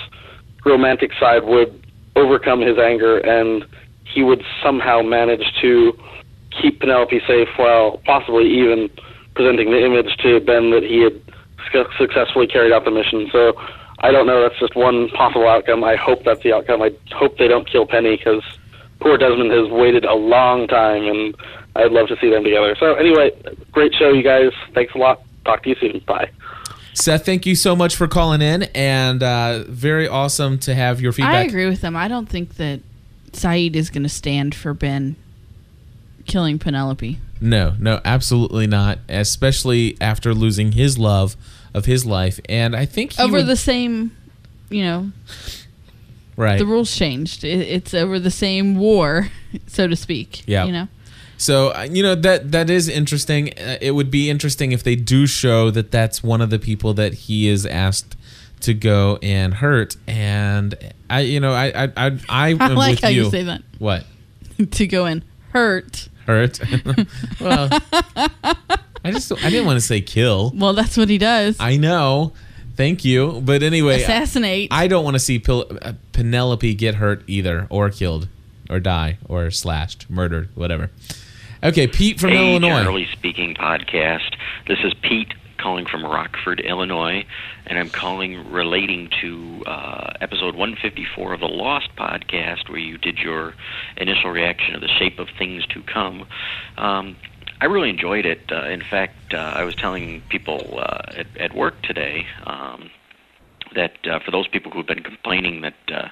romantic 0.65 1.13
side 1.21 1.45
would 1.45 1.87
overcome 2.17 2.61
his 2.61 2.79
anger, 2.79 3.19
and 3.19 3.65
he 4.05 4.23
would 4.23 4.43
somehow 4.63 5.03
manage 5.03 5.45
to 5.61 5.93
keep 6.51 6.81
Penelope 6.81 7.21
safe 7.27 7.49
while 7.57 8.01
possibly 8.05 8.47
even 8.47 8.89
presenting 9.35 9.71
the 9.71 9.85
image 9.85 10.17
to 10.23 10.41
Ben 10.41 10.71
that 10.71 10.83
he 10.83 11.03
had 11.03 11.21
su- 11.73 11.85
successfully 11.99 12.47
carried 12.47 12.73
out 12.73 12.85
the 12.85 12.91
mission. 12.91 13.29
So 13.31 13.53
I 14.01 14.13
don't 14.13 14.27
know. 14.27 14.43
That's 14.43 14.59
just 14.61 14.77
one 14.77 15.09
possible 15.11 15.49
outcome. 15.49 15.83
I 15.83 15.97
hope 15.97 16.25
that's 16.25 16.43
the 16.43 16.53
outcome. 16.53 16.83
I 16.83 16.93
hope 17.13 17.37
they 17.39 17.49
don't 17.49 17.69
kill 17.69 17.87
Penny 17.87 18.17
because 18.17 18.43
poor 19.01 19.17
Desmond 19.19 19.51
has 19.51 19.69
waited 19.71 20.05
a 20.05 20.15
long 20.15 20.69
time, 20.69 21.05
and 21.05 21.35
I'd 21.75 21.93
love 21.93 22.09
to 22.09 22.17
see 22.21 22.31
them 22.31 22.45
together. 22.45 22.77
So 22.79 22.95
anyway, 22.95 23.33
great 23.73 23.95
show, 23.95 24.13
you 24.13 24.23
guys. 24.23 24.53
Thanks 24.75 24.95
a 24.95 24.99
lot. 24.99 25.23
Talk 25.45 25.63
to 25.65 25.71
you 25.71 25.77
soon. 25.81 26.01
Bye. 26.07 26.31
Seth, 26.95 27.25
thank 27.25 27.47
you 27.47 27.55
so 27.55 27.77
much 27.77 27.95
for 27.95 28.09
calling 28.09 28.43
in, 28.43 28.65
and 28.75 29.23
uh, 29.23 29.65
very 29.69 30.09
awesome 30.09 30.59
to 30.61 30.75
have 30.75 31.01
your 31.01 31.13
feedback. 31.13 31.35
I 31.35 31.43
agree 31.43 31.67
with 31.67 31.81
them. 31.81 31.95
I 31.95 32.09
don't 32.09 32.29
think 32.29 32.57
that 32.57 32.81
Sayid 33.33 33.77
is 33.77 33.91
going 33.91 34.03
to 34.03 34.09
stand 34.09 34.55
for 34.55 34.75
Ben 34.75 35.17
killing 36.27 36.59
Penelope. 36.59 37.19
No, 37.41 37.75
no, 37.79 38.01
absolutely 38.05 38.67
not. 38.67 38.99
Especially 39.09 39.97
after 40.01 40.35
losing 40.35 40.73
his 40.73 40.99
love 40.99 41.37
of 41.75 41.85
his 41.85 42.05
life, 42.07 42.41
and 42.49 42.75
I 42.75 42.87
think 42.87 43.13
he 43.13 43.23
over 43.23 43.39
would- 43.39 43.47
the 43.47 43.57
same, 43.57 44.17
you 44.71 44.83
know, 44.85 45.13
right. 46.37 46.59
the 46.59 46.67
rules 46.67 46.95
changed. 46.95 47.45
It, 47.45 47.61
it's 47.69 47.95
over 47.95 48.19
the 48.19 48.31
same 48.31 48.77
war, 48.77 49.29
so 49.67 49.87
to 49.87 49.97
speak. 49.97 50.43
Yeah. 50.47 50.65
You 50.65 50.73
know. 50.73 50.89
So 51.41 51.69
uh, 51.69 51.87
you 51.89 52.03
know 52.03 52.17
that 52.17 52.51
that 52.51 52.69
is 52.69 52.89
interesting. 52.89 53.51
Uh, 53.57 53.79
it 53.81 53.93
would 53.93 54.11
be 54.11 54.29
interesting 54.29 54.73
if 54.73 54.83
they 54.83 54.97
do 54.97 55.27
show 55.27 55.71
that 55.71 55.93
that's 55.93 56.21
one 56.23 56.41
of 56.41 56.51
the 56.51 56.59
people 56.59 56.95
that 56.95 57.15
he 57.15 57.49
is 57.49 57.65
asked 57.65 58.17
to 58.63 58.75
go 58.75 59.21
and 59.23 59.55
hurt. 59.55 59.97
And 60.09 60.75
I, 61.09 61.21
you 61.21 61.39
know, 61.39 61.53
I, 61.53 61.85
I, 61.85 61.93
I, 61.97 62.19
I 62.29 62.49
I 62.59 62.67
like 62.69 62.91
with 62.95 63.01
how 63.03 63.09
you. 63.09 63.25
you 63.27 63.31
say 63.31 63.45
that. 63.45 63.63
What 63.79 64.05
to 64.73 64.87
go 64.89 65.05
and 65.05 65.25
hurt. 65.53 66.09
hurt? 66.27 66.59
well, 67.41 67.69
I 69.05 69.11
just 69.11 69.33
I 69.33 69.51
didn't 69.51 69.67
want 69.67 69.77
to 69.79 69.87
say 69.87 70.01
kill. 70.01 70.53
Well, 70.55 70.73
that's 70.73 70.97
what 70.97 71.09
he 71.09 71.19
does. 71.19 71.57
I 71.61 71.77
know. 71.77 72.33
Thank 72.77 73.05
you, 73.05 73.41
but 73.45 73.65
anyway, 73.65 74.03
Assassinate. 74.03 74.69
I 74.71 74.87
don't 74.87 75.03
want 75.03 75.15
to 75.17 75.19
see 75.19 75.41
Pil- 75.41 75.67
uh, 75.83 75.95
Penelope 76.13 76.75
get 76.75 76.95
hurt 76.95 77.25
either, 77.27 77.67
or 77.71 77.91
killed, 77.91 78.29
or 78.71 78.79
die, 78.79 79.19
or 79.29 79.51
slashed, 79.51 80.09
murdered, 80.09 80.49
whatever. 80.55 80.91
Okay, 81.61 81.89
Pete 81.89 82.21
from 82.21 82.31
hey, 82.31 82.53
Illinois. 82.53 82.79
Generally 82.79 83.09
Speaking 83.13 83.55
podcast. 83.57 84.37
This 84.69 84.79
is 84.85 84.95
Pete 85.03 85.35
calling 85.59 85.87
from 85.87 86.05
Rockford, 86.05 86.61
Illinois, 86.61 87.27
and 87.67 87.79
I'm 87.79 87.91
calling 87.91 88.53
relating 88.53 89.11
to 89.21 89.65
uh, 89.67 90.13
episode 90.21 90.55
154 90.55 91.35
of 91.35 91.41
the 91.41 91.47
Lost 91.47 91.89
podcast, 91.97 92.69
where 92.69 92.79
you 92.79 92.97
did 92.97 93.19
your 93.19 93.55
initial 93.97 94.31
reaction 94.31 94.77
of 94.77 94.81
the 94.81 94.89
shape 95.01 95.19
of 95.19 95.29
things 95.37 95.67
to 95.67 95.83
come. 95.83 96.27
Um, 96.77 97.17
I 97.61 97.67
really 97.67 97.91
enjoyed 97.91 98.25
it. 98.27 98.41
Uh, 98.51 98.69
in 98.69 98.83
fact, 98.89 99.35
uh, 99.35 99.37
I 99.37 99.65
was 99.65 99.75
telling 99.75 100.23
people 100.29 100.79
uh, 100.79 101.01
at, 101.17 101.27
at 101.39 101.57
work 101.57 101.83
today 101.83 102.25
um, 102.47 102.91
that 103.75 103.93
uh, 104.07 104.21
for 104.25 104.31
those 104.31 104.49
people 104.49 104.71
who 104.71 104.79
have 104.79 104.87
been 104.87 105.03
complaining 105.03 105.63
that 105.63 105.75
uh, 105.93 106.09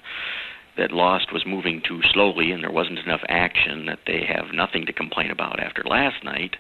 that 0.77 0.93
Lost 0.93 1.33
was 1.33 1.45
moving 1.47 1.81
too 1.87 2.01
slowly 2.13 2.51
and 2.51 2.63
there 2.63 2.71
wasn't 2.71 2.99
enough 2.99 3.23
action, 3.29 3.87
that 3.87 4.01
they 4.07 4.25
have 4.27 4.53
nothing 4.53 4.85
to 4.87 4.93
complain 4.93 5.31
about 5.31 5.59
after 5.59 5.83
last 5.85 6.23
night. 6.23 6.57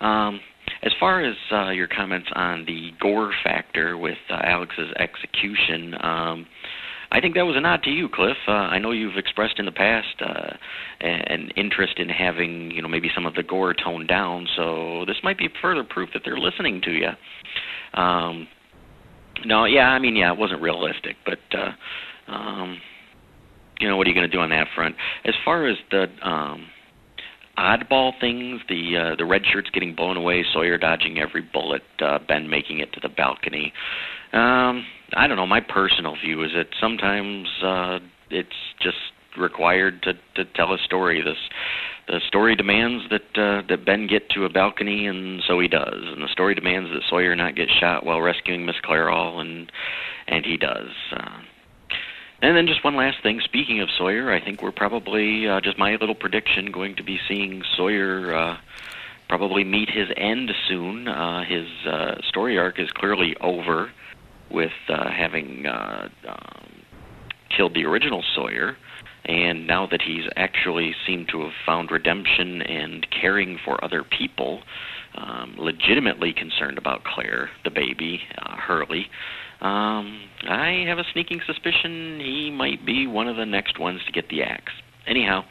Um, 0.00 0.40
as 0.82 0.92
far 0.98 1.22
as 1.22 1.36
uh, 1.52 1.70
your 1.70 1.86
comments 1.86 2.28
on 2.34 2.64
the 2.64 2.90
gore 3.00 3.32
factor 3.44 3.96
with 3.96 4.18
uh, 4.28 4.40
Alex's 4.42 4.92
execution, 4.98 5.94
um, 6.00 6.46
I 7.12 7.20
think 7.20 7.34
that 7.34 7.42
was 7.42 7.56
a 7.56 7.60
nod 7.60 7.82
to 7.84 7.90
you, 7.90 8.08
Cliff. 8.08 8.36
Uh, 8.46 8.52
I 8.52 8.78
know 8.78 8.92
you've 8.92 9.16
expressed 9.16 9.58
in 9.58 9.64
the 9.64 9.72
past 9.72 10.22
uh, 10.24 10.52
an 11.00 11.50
interest 11.56 11.98
in 11.98 12.08
having, 12.08 12.70
you 12.70 12.82
know, 12.82 12.88
maybe 12.88 13.10
some 13.14 13.26
of 13.26 13.34
the 13.34 13.42
gore 13.42 13.74
toned 13.74 14.06
down. 14.06 14.46
So 14.56 15.04
this 15.06 15.16
might 15.24 15.36
be 15.36 15.48
further 15.60 15.82
proof 15.82 16.10
that 16.12 16.22
they're 16.24 16.38
listening 16.38 16.80
to 16.82 16.92
you. 16.92 18.00
Um, 18.00 18.46
no, 19.44 19.64
yeah, 19.64 19.88
I 19.88 19.98
mean, 19.98 20.14
yeah, 20.14 20.32
it 20.32 20.38
wasn't 20.38 20.62
realistic, 20.62 21.16
but 21.24 21.38
uh, 21.52 22.32
um, 22.32 22.80
you 23.80 23.88
know, 23.88 23.96
what 23.96 24.06
are 24.06 24.10
you 24.10 24.14
going 24.14 24.30
to 24.30 24.36
do 24.36 24.40
on 24.40 24.50
that 24.50 24.68
front? 24.74 24.94
As 25.24 25.34
far 25.44 25.66
as 25.66 25.76
the 25.90 26.06
um, 26.22 26.66
oddball 27.58 28.12
things, 28.20 28.60
the 28.68 28.96
uh, 28.96 29.16
the 29.16 29.24
red 29.24 29.42
shirts 29.50 29.70
getting 29.72 29.94
blown 29.94 30.16
away, 30.16 30.44
Sawyer 30.52 30.78
dodging 30.78 31.18
every 31.18 31.42
bullet, 31.42 31.82
uh, 32.00 32.18
Ben 32.28 32.48
making 32.48 32.80
it 32.80 32.92
to 32.92 33.00
the 33.00 33.08
balcony. 33.08 33.72
Um, 34.32 34.86
I 35.14 35.26
don't 35.26 35.36
know. 35.36 35.46
My 35.46 35.60
personal 35.60 36.16
view 36.16 36.42
is 36.42 36.52
that 36.52 36.68
sometimes 36.80 37.48
uh, 37.62 37.98
it's 38.30 38.56
just 38.80 38.98
required 39.36 40.02
to 40.02 40.14
to 40.34 40.44
tell 40.44 40.72
a 40.72 40.78
story. 40.78 41.22
This 41.22 41.38
the 42.06 42.20
story 42.26 42.54
demands 42.56 43.04
that 43.10 43.38
uh, 43.38 43.62
that 43.68 43.84
Ben 43.84 44.06
get 44.06 44.30
to 44.30 44.44
a 44.44 44.48
balcony, 44.48 45.06
and 45.06 45.42
so 45.46 45.58
he 45.58 45.68
does. 45.68 46.02
And 46.04 46.22
the 46.22 46.28
story 46.28 46.54
demands 46.54 46.90
that 46.90 47.02
Sawyer 47.08 47.34
not 47.34 47.54
get 47.56 47.68
shot 47.70 48.04
while 48.04 48.20
rescuing 48.20 48.66
Miss 48.66 48.76
Clairol, 48.84 49.40
and 49.40 49.70
and 50.28 50.44
he 50.44 50.56
does. 50.56 50.90
Uh, 51.12 51.40
and 52.42 52.56
then 52.56 52.66
just 52.66 52.82
one 52.82 52.96
last 52.96 53.22
thing. 53.22 53.40
Speaking 53.40 53.80
of 53.80 53.90
Sawyer, 53.90 54.32
I 54.32 54.40
think 54.40 54.62
we're 54.62 54.72
probably 54.72 55.46
uh, 55.46 55.60
just 55.60 55.76
my 55.76 55.96
little 55.96 56.14
prediction 56.14 56.70
going 56.70 56.96
to 56.96 57.02
be 57.02 57.20
seeing 57.28 57.62
Sawyer 57.76 58.34
uh, 58.34 58.58
probably 59.28 59.62
meet 59.62 59.90
his 59.90 60.08
end 60.16 60.50
soon. 60.66 61.06
Uh, 61.06 61.44
his 61.44 61.68
uh, 61.86 62.20
story 62.22 62.58
arc 62.58 62.78
is 62.78 62.90
clearly 62.92 63.36
over 63.40 63.90
with 64.50 64.72
uh, 64.88 65.10
having 65.10 65.66
uh, 65.66 66.08
um, 66.28 66.70
killed 67.56 67.74
the 67.74 67.84
original 67.84 68.22
Sawyer, 68.34 68.76
and 69.24 69.66
now 69.66 69.86
that 69.86 70.02
he's 70.02 70.24
actually 70.36 70.94
seemed 71.06 71.28
to 71.28 71.42
have 71.42 71.52
found 71.66 71.90
redemption 71.90 72.62
and 72.62 73.06
caring 73.10 73.58
for 73.64 73.82
other 73.84 74.02
people, 74.02 74.62
um, 75.14 75.56
legitimately 75.58 76.32
concerned 76.32 76.78
about 76.78 77.04
Claire, 77.04 77.50
the 77.64 77.70
baby, 77.70 78.20
uh, 78.38 78.56
Hurley. 78.56 79.06
Um, 79.60 80.22
I 80.48 80.84
have 80.86 80.98
a 80.98 81.04
sneaking 81.12 81.40
suspicion 81.46 82.18
he 82.20 82.50
might 82.50 82.86
be 82.86 83.06
one 83.06 83.28
of 83.28 83.36
the 83.36 83.44
next 83.44 83.78
ones 83.78 84.00
to 84.06 84.12
get 84.12 84.28
the 84.30 84.42
axe. 84.42 84.72
Anyhow, 85.06 85.44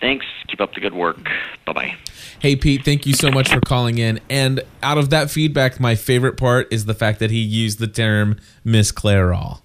thanks. 0.00 0.26
Keep 0.48 0.60
up 0.60 0.74
the 0.74 0.80
good 0.80 0.94
work. 0.94 1.18
Bye 1.64 1.72
bye. 1.72 1.94
Hey 2.38 2.54
Pete, 2.56 2.84
thank 2.84 3.06
you 3.06 3.14
so 3.14 3.30
much 3.30 3.48
for 3.48 3.60
calling 3.60 3.98
in. 3.98 4.20
And 4.28 4.60
out 4.82 4.98
of 4.98 5.10
that 5.10 5.30
feedback, 5.30 5.80
my 5.80 5.94
favorite 5.94 6.36
part 6.36 6.70
is 6.72 6.84
the 6.84 6.94
fact 6.94 7.18
that 7.20 7.30
he 7.30 7.40
used 7.40 7.78
the 7.78 7.86
term 7.86 8.38
Miss 8.64 8.92
Clairol. 8.92 9.60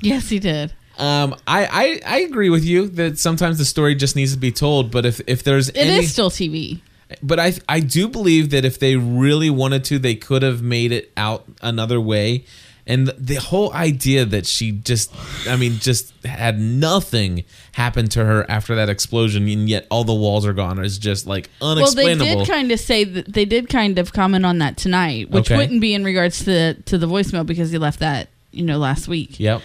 Yes, 0.00 0.28
he 0.30 0.38
did. 0.38 0.72
Um, 0.98 1.34
I, 1.46 2.00
I 2.06 2.14
I 2.16 2.18
agree 2.20 2.50
with 2.50 2.64
you 2.64 2.88
that 2.90 3.18
sometimes 3.18 3.58
the 3.58 3.64
story 3.64 3.94
just 3.94 4.16
needs 4.16 4.32
to 4.32 4.38
be 4.38 4.52
told. 4.52 4.90
But 4.90 5.04
if 5.04 5.20
if 5.26 5.42
there's 5.42 5.68
It 5.70 5.76
is 5.76 5.86
any, 5.98 6.06
still 6.06 6.30
TV. 6.30 6.80
but 7.22 7.38
I 7.40 7.52
I 7.68 7.80
do 7.80 8.08
believe 8.08 8.50
that 8.50 8.64
if 8.64 8.78
they 8.78 8.96
really 8.96 9.50
wanted 9.50 9.84
to, 9.86 9.98
they 9.98 10.14
could 10.14 10.42
have 10.42 10.62
made 10.62 10.92
it 10.92 11.12
out 11.16 11.44
another 11.62 12.00
way. 12.00 12.44
And 12.86 13.08
the, 13.08 13.36
whole 13.36 13.72
idea 13.72 14.26
that 14.26 14.44
she 14.44 14.70
just, 14.72 15.10
I 15.48 15.56
mean, 15.56 15.78
just 15.78 16.12
had 16.26 16.60
nothing 16.60 17.44
happen 17.72 18.08
to 18.10 18.22
her 18.24 18.44
after 18.50 18.74
that 18.74 18.90
explosion, 18.90 19.48
and 19.48 19.68
yet 19.70 19.86
all 19.90 20.04
the 20.04 20.12
walls 20.14 20.44
are 20.44 20.52
gone 20.52 20.84
is 20.84 20.98
just 20.98 21.26
like 21.26 21.48
unexplainable 21.62 22.26
Well, 22.26 22.36
they 22.36 22.44
did 22.44 22.52
kind 22.52 22.70
of 22.70 22.78
say 22.78 23.04
that 23.04 23.32
they 23.32 23.46
did 23.46 23.70
kind 23.70 23.98
of 23.98 24.12
comment 24.12 24.44
on 24.44 24.58
that 24.58 24.76
tonight, 24.76 25.30
which 25.30 25.50
Okay. 25.50 25.56
wouldn't 25.56 25.80
be 25.80 25.94
in 25.94 26.04
regards 26.04 26.40
to 26.40 26.44
the, 26.44 26.76
to 26.84 26.98
the 26.98 27.06
voicemail 27.06 27.46
because 27.46 27.70
he 27.70 27.78
left 27.78 28.00
that 28.00 28.28
you 28.50 28.64
know 28.64 28.76
last 28.78 29.08
week. 29.08 29.40
yep. 29.40 29.62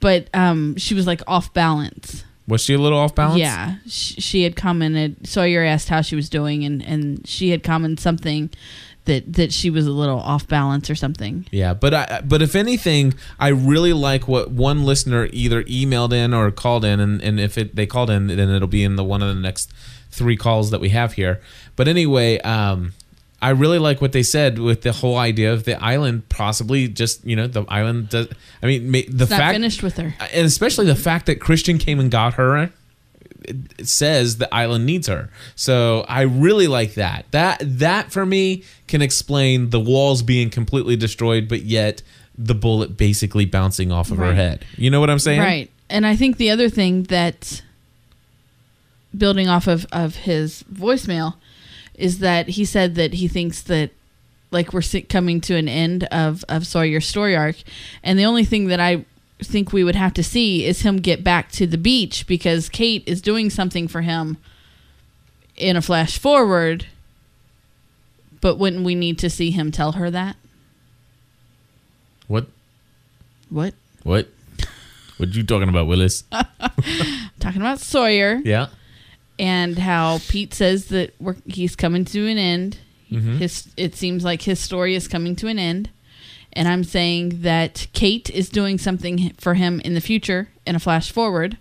But 0.00 0.28
um, 0.34 0.76
she 0.76 0.94
was 0.94 1.06
like 1.06 1.20
off 1.26 1.52
balance. 1.52 2.24
Was 2.48 2.62
she 2.62 2.74
a 2.74 2.78
little 2.78 2.98
off 2.98 3.14
balance? 3.14 3.38
Yeah, 3.38 3.76
she, 3.86 4.20
she 4.20 4.42
had 4.42 4.56
commented. 4.56 5.26
Sawyer 5.26 5.62
asked 5.62 5.88
how 5.88 6.00
she 6.00 6.16
was 6.16 6.28
doing, 6.28 6.64
and 6.64 6.82
and 6.82 7.26
she 7.26 7.50
had 7.50 7.62
commented 7.62 8.00
something 8.00 8.50
that 9.06 9.30
that 9.34 9.52
she 9.52 9.68
was 9.70 9.86
a 9.86 9.90
little 9.90 10.18
off 10.18 10.48
balance 10.48 10.88
or 10.88 10.94
something. 10.94 11.46
Yeah, 11.50 11.74
but 11.74 11.92
I 11.94 12.22
but 12.24 12.40
if 12.42 12.54
anything, 12.54 13.14
I 13.38 13.48
really 13.48 13.92
like 13.92 14.26
what 14.28 14.50
one 14.50 14.84
listener 14.84 15.28
either 15.32 15.62
emailed 15.64 16.12
in 16.12 16.32
or 16.32 16.50
called 16.50 16.84
in, 16.84 17.00
and, 17.00 17.20
and 17.22 17.38
if 17.38 17.58
it 17.58 17.76
they 17.76 17.86
called 17.86 18.10
in, 18.10 18.28
then 18.28 18.48
it'll 18.50 18.68
be 18.68 18.84
in 18.84 18.96
the 18.96 19.04
one 19.04 19.22
of 19.22 19.28
the 19.34 19.40
next 19.40 19.70
three 20.10 20.36
calls 20.36 20.70
that 20.70 20.80
we 20.80 20.90
have 20.90 21.14
here. 21.14 21.40
But 21.76 21.88
anyway, 21.88 22.38
um, 22.40 22.92
I 23.42 23.50
really 23.50 23.78
like 23.78 24.00
what 24.00 24.12
they 24.12 24.22
said 24.22 24.58
with 24.58 24.82
the 24.82 24.92
whole 24.92 25.18
idea 25.18 25.52
of 25.52 25.64
the 25.64 25.82
island 25.84 26.28
possibly 26.28 26.88
just 26.88 27.24
you 27.26 27.36
know 27.36 27.46
the 27.46 27.64
island 27.68 28.08
does. 28.08 28.28
I 28.62 28.66
mean, 28.66 28.90
the 28.92 29.04
It's 29.08 29.28
fact 29.28 29.54
finished 29.54 29.82
with 29.82 29.96
her. 29.98 30.14
and 30.32 30.46
especially 30.46 30.86
the 30.86 30.94
fact 30.96 31.26
that 31.26 31.40
Christian 31.40 31.76
came 31.78 32.00
and 32.00 32.10
got 32.10 32.34
her 32.34 32.56
says 33.82 34.38
the 34.38 34.52
island 34.54 34.86
needs 34.86 35.06
her. 35.08 35.30
So 35.54 36.04
I 36.08 36.22
really 36.22 36.66
like 36.66 36.94
that. 36.94 37.26
That 37.30 37.60
that 37.62 38.12
for 38.12 38.24
me 38.24 38.64
can 38.86 39.02
explain 39.02 39.70
the 39.70 39.80
walls 39.80 40.22
being 40.22 40.50
completely 40.50 40.96
destroyed, 40.96 41.48
but 41.48 41.62
yet 41.62 42.02
the 42.36 42.54
bullet 42.54 42.96
basically 42.96 43.44
bouncing 43.44 43.92
off 43.92 44.10
of 44.10 44.18
her 44.18 44.34
head. 44.34 44.64
You 44.76 44.90
know 44.90 45.00
what 45.00 45.10
I'm 45.10 45.18
saying? 45.18 45.40
Right. 45.40 45.70
And 45.88 46.06
I 46.06 46.16
think 46.16 46.36
the 46.36 46.50
other 46.50 46.68
thing 46.68 47.04
that 47.04 47.62
building 49.16 49.48
off 49.48 49.68
of, 49.68 49.86
of 49.92 50.16
his 50.16 50.64
voicemail 50.72 51.34
is 51.94 52.18
that 52.18 52.48
he 52.48 52.64
said 52.64 52.96
that 52.96 53.14
he 53.14 53.28
thinks 53.28 53.62
that 53.62 53.90
like 54.50 54.72
we're 54.72 54.82
coming 55.08 55.40
to 55.42 55.54
an 55.54 55.68
end 55.68 56.04
of, 56.04 56.44
of 56.48 56.66
Sawyer's 56.66 57.06
story 57.06 57.36
arc. 57.36 57.56
And 58.02 58.18
the 58.18 58.24
only 58.24 58.44
thing 58.44 58.68
that 58.68 58.80
I 58.80 59.04
think 59.42 59.72
we 59.72 59.84
would 59.84 59.96
have 59.96 60.14
to 60.14 60.22
see 60.22 60.64
is 60.64 60.82
him 60.82 60.98
get 60.98 61.22
back 61.24 61.50
to 61.52 61.66
the 61.66 61.78
beach 61.78 62.26
because 62.26 62.68
Kate 62.68 63.02
is 63.06 63.20
doing 63.20 63.50
something 63.50 63.88
for 63.88 64.02
him 64.02 64.36
in 65.56 65.76
a 65.76 65.82
flash 65.82 66.18
forward. 66.18 66.86
But 68.40 68.58
wouldn't 68.58 68.84
we 68.84 68.94
need 68.94 69.18
to 69.20 69.30
see 69.30 69.50
him 69.50 69.70
tell 69.72 69.92
her 69.92 70.10
that? 70.10 70.36
What? 72.28 72.46
What? 73.50 73.74
What? 74.02 74.28
What 75.16 75.28
are 75.28 75.32
you 75.32 75.44
talking 75.44 75.68
about, 75.68 75.86
Willis? 75.86 76.24
Talking 77.40 77.60
about 77.60 77.78
Sawyer. 77.78 78.40
yeah. 78.44 78.68
and 79.38 79.78
how 79.78 80.18
Pete 80.28 80.52
says 80.54 80.86
that 80.86 81.14
we're, 81.20 81.36
he's 81.46 81.76
coming 81.76 82.04
to 82.06 82.26
an 82.26 82.38
end. 82.38 82.78
Mhm. 83.12 83.38
His 83.38 83.68
it 83.76 83.94
seems 83.94 84.24
like 84.24 84.42
his 84.42 84.58
story 84.58 84.94
is 84.94 85.06
coming 85.06 85.36
to 85.36 85.46
an 85.46 85.58
end, 85.58 85.90
and 86.54 86.68
I'm 86.68 86.84
saying 86.84 87.42
that 87.42 87.86
Kate 87.92 88.30
is 88.30 88.48
doing 88.48 88.78
something 88.78 89.32
for 89.38 89.54
him 89.54 89.80
in 89.80 89.94
the 89.94 90.00
future 90.00 90.48
in 90.66 90.74
a 90.76 90.78
flash 90.80 91.10
forward, 91.10 91.56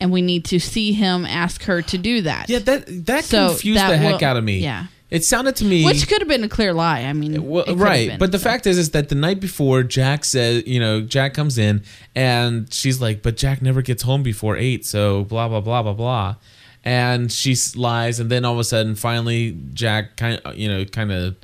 and 0.00 0.10
we 0.10 0.22
need 0.22 0.44
to 0.46 0.58
see 0.58 0.92
him 0.92 1.24
ask 1.24 1.64
her 1.64 1.82
to 1.82 1.98
do 1.98 2.22
that. 2.22 2.48
Yeah, 2.48 2.58
that 2.60 3.06
that 3.06 3.24
So 3.24 3.48
confused 3.50 3.78
that 3.80 3.90
the 3.90 3.96
heck 3.98 4.20
will- 4.20 4.28
out 4.28 4.36
of 4.36 4.44
me. 4.44 4.58
Yeah, 4.58 4.86
It 5.10 5.24
sounded 5.24 5.56
to 5.56 5.64
me 5.66 5.84
which 5.84 6.08
could 6.08 6.20
have 6.22 6.28
been 6.28 6.42
a 6.42 6.48
clear 6.48 6.72
lie. 6.72 7.00
I 7.02 7.12
mean, 7.12 7.46
Well, 7.46 7.64
right, 7.76 8.08
been, 8.08 8.18
but 8.18 8.32
the 8.32 8.38
so. 8.38 8.44
fact 8.44 8.66
is, 8.66 8.78
is 8.78 8.90
that 8.90 9.10
the 9.10 9.14
night 9.14 9.40
before, 9.40 9.82
Jack 9.82 10.24
says, 10.24 10.66
you 10.66 10.80
know, 10.80 11.02
Jack 11.02 11.34
comes 11.34 11.58
in 11.58 11.82
and 12.14 12.72
she's 12.72 13.00
like, 13.00 13.22
"But 13.22 13.36
Jack 13.36 13.60
never 13.62 13.82
gets 13.82 14.02
home 14.04 14.22
before 14.22 14.56
eight, 14.56 14.86
so 14.86 15.24
blah 15.24 15.48
blah 15.48 15.60
blah 15.60 15.82
blah 15.82 15.92
blah," 15.92 16.36
and 16.84 17.30
she 17.30 17.54
lies, 17.76 18.18
and 18.20 18.30
then 18.30 18.44
all 18.46 18.54
of 18.54 18.58
a 18.58 18.64
sudden, 18.64 18.94
finally, 18.96 19.56
Jack 19.74 20.16
kind 20.16 20.40
of, 20.44 20.56
you 20.56 20.66
know, 20.68 20.84
kind 20.86 21.12
of, 21.12 21.36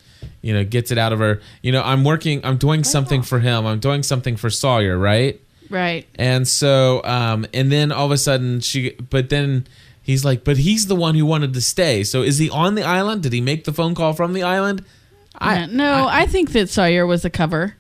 you 0.43 0.53
know, 0.53 0.65
gets 0.65 0.91
it 0.91 0.99
out 0.99 1.13
of 1.13 1.19
her. 1.19 1.41
You 1.63 1.73
know, 1.73 1.83
I'm 1.83 2.05
working, 2.05 2.45
I'm 2.45 2.57
doing 2.57 2.85
something 2.85 3.23
for 3.23 3.41
him, 3.41 3.67
I'm 3.67 3.81
doing 3.81 4.03
something 4.03 4.37
for 4.37 4.51
Sawyer, 4.51 4.99
right? 4.99 5.41
right. 5.71 6.07
And 6.15 6.47
so, 6.47 7.03
um, 7.05 7.47
and 7.53 7.71
then 7.71 7.93
all 7.93 8.07
of 8.07 8.13
a 8.13 8.19
sudden 8.19 8.61
she, 8.61 8.91
but 8.93 9.31
then 9.31 9.67
he's 10.03 10.25
like, 10.25 10.45
but 10.45 10.57
he's 10.57 10.87
the 10.87 10.97
one 10.97 11.15
who 11.15 11.27
wanted 11.27 11.55
to 11.55 11.61
stay. 11.61 12.05
So 12.05 12.23
is 12.23 12.39
he 12.39 12.51
on 12.51 12.75
the 12.75 12.83
island? 12.83 13.23
Did 13.23 13.33
he 13.33 13.41
make 13.41 13.65
the 13.65 13.73
phone 13.73 13.95
call 13.95 14.13
from 14.13 14.33
the 14.33 14.43
island? 14.43 14.85
Yeah, 15.41 15.67
no, 15.67 16.09
I, 16.09 16.27
think 16.27 16.51
that 16.53 16.69
Sawyer 16.69 17.07
was 17.07 17.25
a 17.25 17.31
cover. 17.31 17.77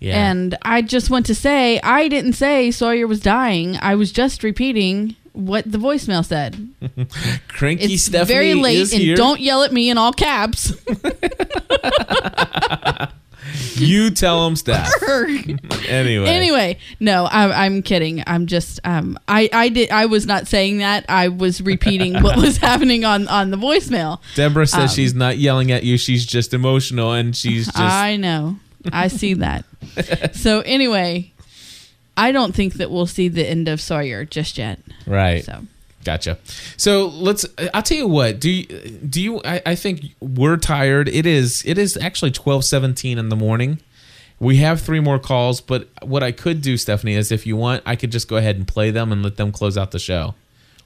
Yeah. 0.00 0.30
And 0.30 0.58
I 0.62 0.82
just 0.82 1.08
want 1.08 1.24
to 1.26 1.34
say, 1.34 1.80
I 1.80 2.08
didn't 2.08 2.34
say 2.34 2.70
Sawyer 2.70 3.06
was 3.06 3.20
dying. 3.20 3.78
I 3.80 3.94
was 3.94 4.12
just 4.12 4.42
repeating 4.42 5.16
what 5.34 5.70
the 5.70 5.78
voicemail 5.78 6.24
said. 6.24 6.68
Cranky 7.48 7.94
It's 7.94 8.04
Stephanie 8.04 8.34
very 8.34 8.54
late, 8.54 8.78
is 8.78 8.92
and 8.92 9.02
here. 9.02 9.16
don't 9.16 9.40
yell 9.40 9.62
at 9.62 9.72
me 9.72 9.90
in 9.90 9.98
all 9.98 10.12
caps. 10.12 10.72
you 13.76 14.10
tell 14.10 14.46
him, 14.46 14.56
Steph. 14.56 14.90
anyway. 15.88 16.26
anyway, 16.26 16.78
no, 17.00 17.24
I, 17.26 17.64
I'm 17.66 17.82
kidding. 17.82 18.22
I'm 18.26 18.46
just, 18.46 18.80
um, 18.84 19.18
I, 19.28 19.48
I 19.52 19.68
did, 19.68 19.90
I 19.90 20.06
was 20.06 20.26
not 20.26 20.46
saying 20.46 20.78
that. 20.78 21.04
I 21.08 21.28
was 21.28 21.60
repeating 21.60 22.22
what 22.22 22.36
was 22.36 22.56
happening 22.56 23.04
on 23.04 23.28
on 23.28 23.50
the 23.50 23.56
voicemail. 23.56 24.20
Deborah 24.34 24.66
says 24.66 24.90
Um, 24.92 24.96
she's 24.96 25.14
not 25.14 25.38
yelling 25.38 25.72
at 25.72 25.84
you. 25.84 25.98
She's 25.98 26.24
just 26.24 26.54
emotional, 26.54 27.12
and 27.12 27.36
she's 27.36 27.66
just 27.66 27.78
I 27.78 28.16
know. 28.16 28.56
I 28.92 29.08
see 29.08 29.34
that. 29.34 29.64
so 30.34 30.60
anyway, 30.60 31.32
I 32.16 32.32
don't 32.32 32.54
think 32.54 32.74
that 32.74 32.90
we'll 32.90 33.06
see 33.06 33.28
the 33.28 33.48
end 33.48 33.68
of 33.68 33.80
Sawyer 33.80 34.24
just 34.24 34.58
yet. 34.58 34.80
right. 35.06 35.44
So 35.44 35.66
Gotcha. 36.04 36.38
So 36.76 37.06
let's. 37.06 37.46
I'll 37.72 37.82
tell 37.82 37.96
you 37.96 38.06
what. 38.06 38.38
Do 38.38 38.50
you? 38.50 38.66
Do 38.66 39.22
you? 39.22 39.40
I, 39.44 39.62
I 39.64 39.74
think 39.74 40.04
we're 40.20 40.58
tired. 40.58 41.08
It 41.08 41.26
is. 41.26 41.62
It 41.66 41.78
is 41.78 41.96
actually 41.96 42.30
twelve 42.30 42.64
seventeen 42.64 43.18
in 43.18 43.30
the 43.30 43.36
morning. 43.36 43.80
We 44.38 44.56
have 44.58 44.80
three 44.80 45.00
more 45.00 45.18
calls, 45.18 45.60
but 45.60 45.88
what 46.02 46.22
I 46.22 46.32
could 46.32 46.60
do, 46.60 46.76
Stephanie, 46.76 47.14
is 47.14 47.32
if 47.32 47.46
you 47.46 47.56
want, 47.56 47.82
I 47.86 47.96
could 47.96 48.12
just 48.12 48.28
go 48.28 48.36
ahead 48.36 48.56
and 48.56 48.68
play 48.68 48.90
them 48.90 49.12
and 49.12 49.22
let 49.22 49.36
them 49.36 49.52
close 49.52 49.78
out 49.78 49.92
the 49.92 49.98
show. 49.98 50.34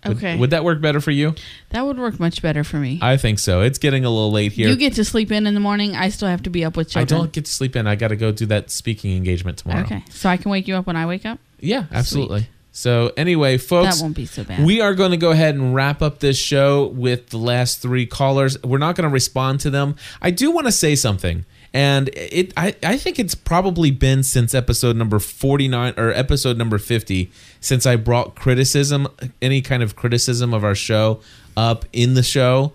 Okay. 0.07 0.36
Would 0.36 0.51
that 0.51 0.64
work 0.64 0.80
better 0.80 1.01
for 1.01 1.11
you? 1.11 1.34
that 1.70 1.84
would 1.84 1.99
work 1.99 2.20
much 2.20 2.40
better 2.40 2.64
for 2.64 2.76
me. 2.76 2.99
I 3.03 3.16
think 3.16 3.38
so. 3.38 3.62
It's 3.62 3.78
getting 3.78 4.05
a 4.05 4.11
little 4.11 4.30
late 4.30 4.53
here. 4.53 4.68
You 4.68 4.76
get 4.76 4.94
to 4.94 5.05
sleep 5.05 5.32
in 5.32 5.46
in 5.46 5.55
the 5.55 5.61
morning. 5.61 5.96
I 5.96 6.09
still 6.09 6.28
have 6.28 6.42
to 6.44 6.51
be 6.51 6.64
up 6.64 6.76
with 6.76 6.94
you. 6.94 7.01
I 7.01 7.05
children. 7.05 7.20
don't 7.22 7.32
get 7.32 7.46
to 7.46 7.53
sleep 7.53 7.74
in. 7.76 7.86
I 7.86 7.96
got 7.96 8.09
to 8.09 8.16
go 8.16 8.30
do 8.30 8.46
that 8.46 8.70
speaking 8.70 9.16
engagement 9.16 9.59
tomorrow. 9.59 9.82
Okay, 9.82 10.05
so 10.11 10.28
I 10.28 10.36
can 10.36 10.51
wake 10.51 10.68
you 10.68 10.76
up 10.76 10.86
when 10.86 10.96
I 10.96 11.07
wake 11.07 11.26
up. 11.26 11.38
Yeah, 11.61 11.86
absolutely. 11.90 12.49
So 12.70 13.12
anyway, 13.16 13.59
folks, 13.59 13.96
That 13.96 14.03
won't 14.05 14.14
be 14.14 14.24
so 14.24 14.44
bad. 14.44 14.64
We 14.64 14.80
are 14.80 14.94
going 14.94 15.11
to 15.11 15.16
go 15.16 15.32
ahead 15.32 15.57
and 15.57 15.74
wrap 15.74 16.01
up 16.01 16.20
this 16.20 16.38
show 16.38 16.86
with 16.86 17.30
the 17.30 17.36
last 17.36 17.82
three 17.82 18.07
callers. 18.07 18.62
We're 18.62 18.78
not 18.78 18.94
going 18.94 19.09
to 19.09 19.12
respond 19.12 19.59
to 19.61 19.70
them. 19.70 19.96
I 20.22 20.30
do 20.30 20.53
want 20.53 20.68
to 20.68 20.72
say 20.72 20.94
something. 20.94 21.44
And 21.75 22.09
it 22.14 22.53
I, 22.57 22.75
I 22.83 22.97
think 22.97 23.19
it's 23.19 23.35
probably 23.35 23.91
been 23.91 24.23
since 24.23 24.55
episode 24.55 24.97
number 24.97 25.19
49 25.19 25.95
or 25.97 26.11
episode 26.12 26.57
number 26.57 26.79
50 26.79 27.31
since 27.61 27.85
I 27.87 27.97
brought 27.97 28.35
criticism 28.35 29.09
any 29.43 29.61
kind 29.61 29.83
of 29.83 29.95
criticism 29.95 30.55
of 30.55 30.64
our 30.64 30.75
show 30.75 31.21
up 31.57 31.85
in 31.93 32.14
the 32.14 32.23
show. 32.23 32.73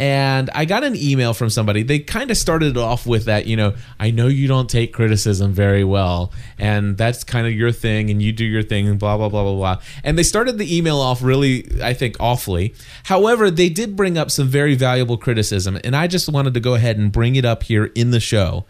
And 0.00 0.50
I 0.54 0.64
got 0.64 0.82
an 0.82 0.96
email 0.96 1.34
from 1.34 1.50
somebody. 1.50 1.84
They 1.84 2.00
kind 2.00 2.32
of 2.32 2.36
started 2.36 2.76
off 2.76 3.06
with 3.06 3.26
that, 3.26 3.46
you 3.46 3.56
know, 3.56 3.74
I 4.00 4.10
know 4.10 4.26
you 4.26 4.48
don't 4.48 4.68
take 4.68 4.92
criticism 4.92 5.52
very 5.52 5.84
well, 5.84 6.32
and 6.58 6.96
that's 6.96 7.22
kind 7.22 7.46
of 7.46 7.52
your 7.52 7.70
thing, 7.70 8.10
and 8.10 8.20
you 8.20 8.32
do 8.32 8.44
your 8.44 8.64
thing, 8.64 8.88
and 8.88 8.98
blah, 8.98 9.16
blah, 9.16 9.28
blah, 9.28 9.44
blah, 9.44 9.54
blah. 9.54 9.82
And 10.02 10.18
they 10.18 10.24
started 10.24 10.58
the 10.58 10.76
email 10.76 10.98
off 10.98 11.22
really, 11.22 11.68
I 11.80 11.94
think, 11.94 12.16
awfully. 12.18 12.74
However, 13.04 13.52
they 13.52 13.68
did 13.68 13.94
bring 13.94 14.18
up 14.18 14.32
some 14.32 14.48
very 14.48 14.74
valuable 14.74 15.16
criticism, 15.16 15.78
and 15.84 15.94
I 15.94 16.08
just 16.08 16.28
wanted 16.28 16.54
to 16.54 16.60
go 16.60 16.74
ahead 16.74 16.98
and 16.98 17.12
bring 17.12 17.36
it 17.36 17.44
up 17.44 17.62
here 17.62 17.86
in 17.94 18.10
the 18.10 18.20
show. 18.20 18.64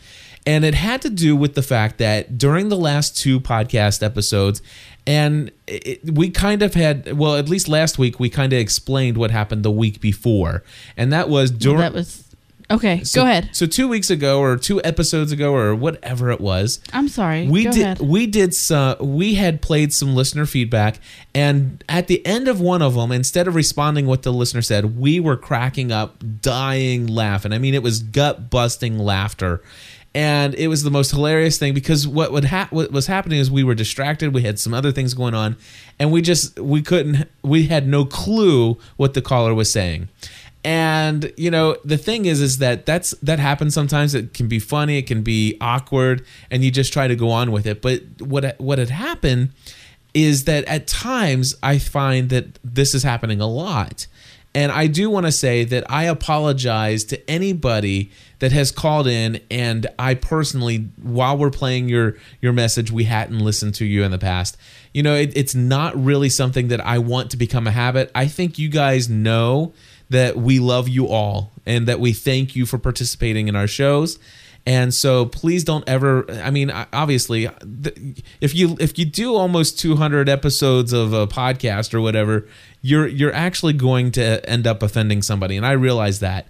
And 0.46 0.62
it 0.62 0.74
had 0.74 1.00
to 1.02 1.10
do 1.10 1.34
with 1.34 1.54
the 1.54 1.62
fact 1.62 1.96
that 1.98 2.36
during 2.36 2.68
the 2.68 2.76
last 2.76 3.16
two 3.16 3.40
podcast 3.40 4.02
episodes, 4.02 4.60
and 5.06 5.50
it, 5.66 6.00
we 6.14 6.30
kind 6.30 6.62
of 6.62 6.74
had, 6.74 7.12
well, 7.18 7.36
at 7.36 7.48
least 7.48 7.68
last 7.68 7.98
week, 7.98 8.18
we 8.18 8.30
kind 8.30 8.52
of 8.52 8.58
explained 8.58 9.16
what 9.18 9.30
happened 9.30 9.62
the 9.64 9.70
week 9.70 10.00
before. 10.00 10.62
And 10.96 11.12
that 11.12 11.28
was 11.28 11.50
during. 11.50 11.80
that 11.80 11.92
was 11.92 12.24
okay. 12.70 13.04
so- 13.04 13.20
go 13.22 13.26
ahead. 13.28 13.50
So 13.52 13.66
two 13.66 13.86
weeks 13.86 14.08
ago, 14.08 14.40
or 14.40 14.56
two 14.56 14.82
episodes 14.82 15.30
ago, 15.30 15.54
or 15.54 15.74
whatever 15.74 16.30
it 16.30 16.40
was, 16.40 16.80
I'm 16.94 17.08
sorry. 17.08 17.46
we 17.46 17.64
go 17.64 17.72
did 17.72 17.82
ahead. 17.82 18.00
we 18.00 18.26
did 18.26 18.54
some 18.54 18.96
we 19.00 19.34
had 19.34 19.60
played 19.60 19.92
some 19.92 20.14
listener 20.14 20.46
feedback 20.46 20.98
and 21.34 21.84
at 21.88 22.06
the 22.06 22.24
end 22.26 22.48
of 22.48 22.60
one 22.60 22.80
of 22.80 22.94
them 22.94 23.12
instead 23.12 23.46
of 23.48 23.54
responding 23.54 24.06
what 24.06 24.22
the 24.22 24.32
listener 24.32 24.62
said 24.62 24.96
we 24.98 25.20
were 25.20 25.36
cracking 25.36 25.90
up 25.92 26.22
dying 26.40 27.06
laughing 27.08 27.52
i 27.52 27.58
mean 27.58 27.74
it 27.74 27.82
was 27.82 28.00
gut 28.02 28.48
busting 28.50 28.98
laughter 28.98 29.60
and 30.14 30.54
it 30.54 30.68
was 30.68 30.84
the 30.84 30.90
most 30.90 31.10
hilarious 31.10 31.58
thing 31.58 31.74
because 31.74 32.06
what 32.06 32.30
would 32.30 32.44
ha- 32.44 32.68
what 32.70 32.92
was 32.92 33.08
happening 33.08 33.40
is 33.40 33.50
we 33.50 33.64
were 33.64 33.74
distracted. 33.74 34.32
We 34.32 34.42
had 34.42 34.60
some 34.60 34.72
other 34.72 34.92
things 34.92 35.12
going 35.12 35.34
on. 35.34 35.56
And 35.98 36.12
we 36.12 36.22
just 36.22 36.58
we 36.58 36.82
couldn't 36.82 37.28
we 37.42 37.66
had 37.66 37.88
no 37.88 38.04
clue 38.04 38.78
what 38.96 39.14
the 39.14 39.22
caller 39.22 39.54
was 39.54 39.72
saying. 39.72 40.08
And 40.62 41.32
you 41.36 41.50
know 41.50 41.76
the 41.84 41.98
thing 41.98 42.26
is 42.26 42.40
is 42.40 42.58
that 42.58 42.86
that's 42.86 43.10
that 43.22 43.40
happens 43.40 43.74
sometimes. 43.74 44.14
It 44.14 44.34
can 44.34 44.46
be 44.46 44.60
funny. 44.60 44.98
It 44.98 45.08
can 45.08 45.22
be 45.22 45.56
awkward. 45.60 46.24
And 46.48 46.62
you 46.64 46.70
just 46.70 46.92
try 46.92 47.08
to 47.08 47.16
go 47.16 47.30
on 47.30 47.50
with 47.50 47.66
it. 47.66 47.82
But 47.82 48.02
what 48.20 48.58
what 48.60 48.78
had 48.78 48.90
happened 48.90 49.50
is 50.14 50.44
that 50.44 50.64
at 50.66 50.86
times 50.86 51.56
i 51.60 51.76
find 51.76 52.30
that 52.30 52.60
this 52.62 52.94
is 52.94 53.02
happening 53.02 53.40
a 53.40 53.48
lot 53.48 54.06
and 54.54 54.70
i 54.72 54.86
do 54.86 55.10
want 55.10 55.26
to 55.26 55.32
say 55.32 55.64
that 55.64 55.88
i 55.90 56.04
apologize 56.04 57.04
to 57.04 57.30
anybody 57.30 58.10
that 58.38 58.52
has 58.52 58.70
called 58.70 59.06
in 59.06 59.40
and 59.50 59.86
i 59.98 60.14
personally 60.14 60.88
while 61.02 61.36
we're 61.36 61.50
playing 61.50 61.88
your 61.88 62.16
your 62.40 62.52
message 62.52 62.90
we 62.90 63.04
hadn't 63.04 63.38
listened 63.38 63.74
to 63.74 63.84
you 63.84 64.02
in 64.02 64.10
the 64.10 64.18
past 64.18 64.56
you 64.92 65.02
know 65.02 65.14
it, 65.14 65.36
it's 65.36 65.54
not 65.54 65.94
really 65.96 66.28
something 66.28 66.68
that 66.68 66.84
i 66.84 66.98
want 66.98 67.30
to 67.30 67.36
become 67.36 67.66
a 67.66 67.70
habit 67.70 68.10
i 68.14 68.26
think 68.26 68.58
you 68.58 68.68
guys 68.68 69.08
know 69.08 69.72
that 70.10 70.36
we 70.36 70.58
love 70.58 70.88
you 70.88 71.08
all 71.08 71.52
and 71.66 71.88
that 71.88 72.00
we 72.00 72.12
thank 72.12 72.54
you 72.54 72.66
for 72.66 72.78
participating 72.78 73.48
in 73.48 73.56
our 73.56 73.66
shows. 73.66 74.18
And 74.66 74.94
so 74.94 75.26
please 75.26 75.62
don't 75.62 75.86
ever 75.86 76.30
I 76.30 76.50
mean 76.50 76.70
obviously 76.70 77.48
if 78.40 78.54
you 78.54 78.76
if 78.80 78.98
you 78.98 79.04
do 79.04 79.34
almost 79.34 79.78
200 79.78 80.28
episodes 80.28 80.92
of 80.92 81.12
a 81.12 81.26
podcast 81.26 81.92
or 81.92 82.00
whatever 82.00 82.48
you're 82.80 83.06
you're 83.06 83.34
actually 83.34 83.74
going 83.74 84.10
to 84.12 84.48
end 84.48 84.66
up 84.66 84.82
offending 84.82 85.20
somebody 85.20 85.56
and 85.56 85.66
I 85.66 85.72
realize 85.72 86.20
that. 86.20 86.46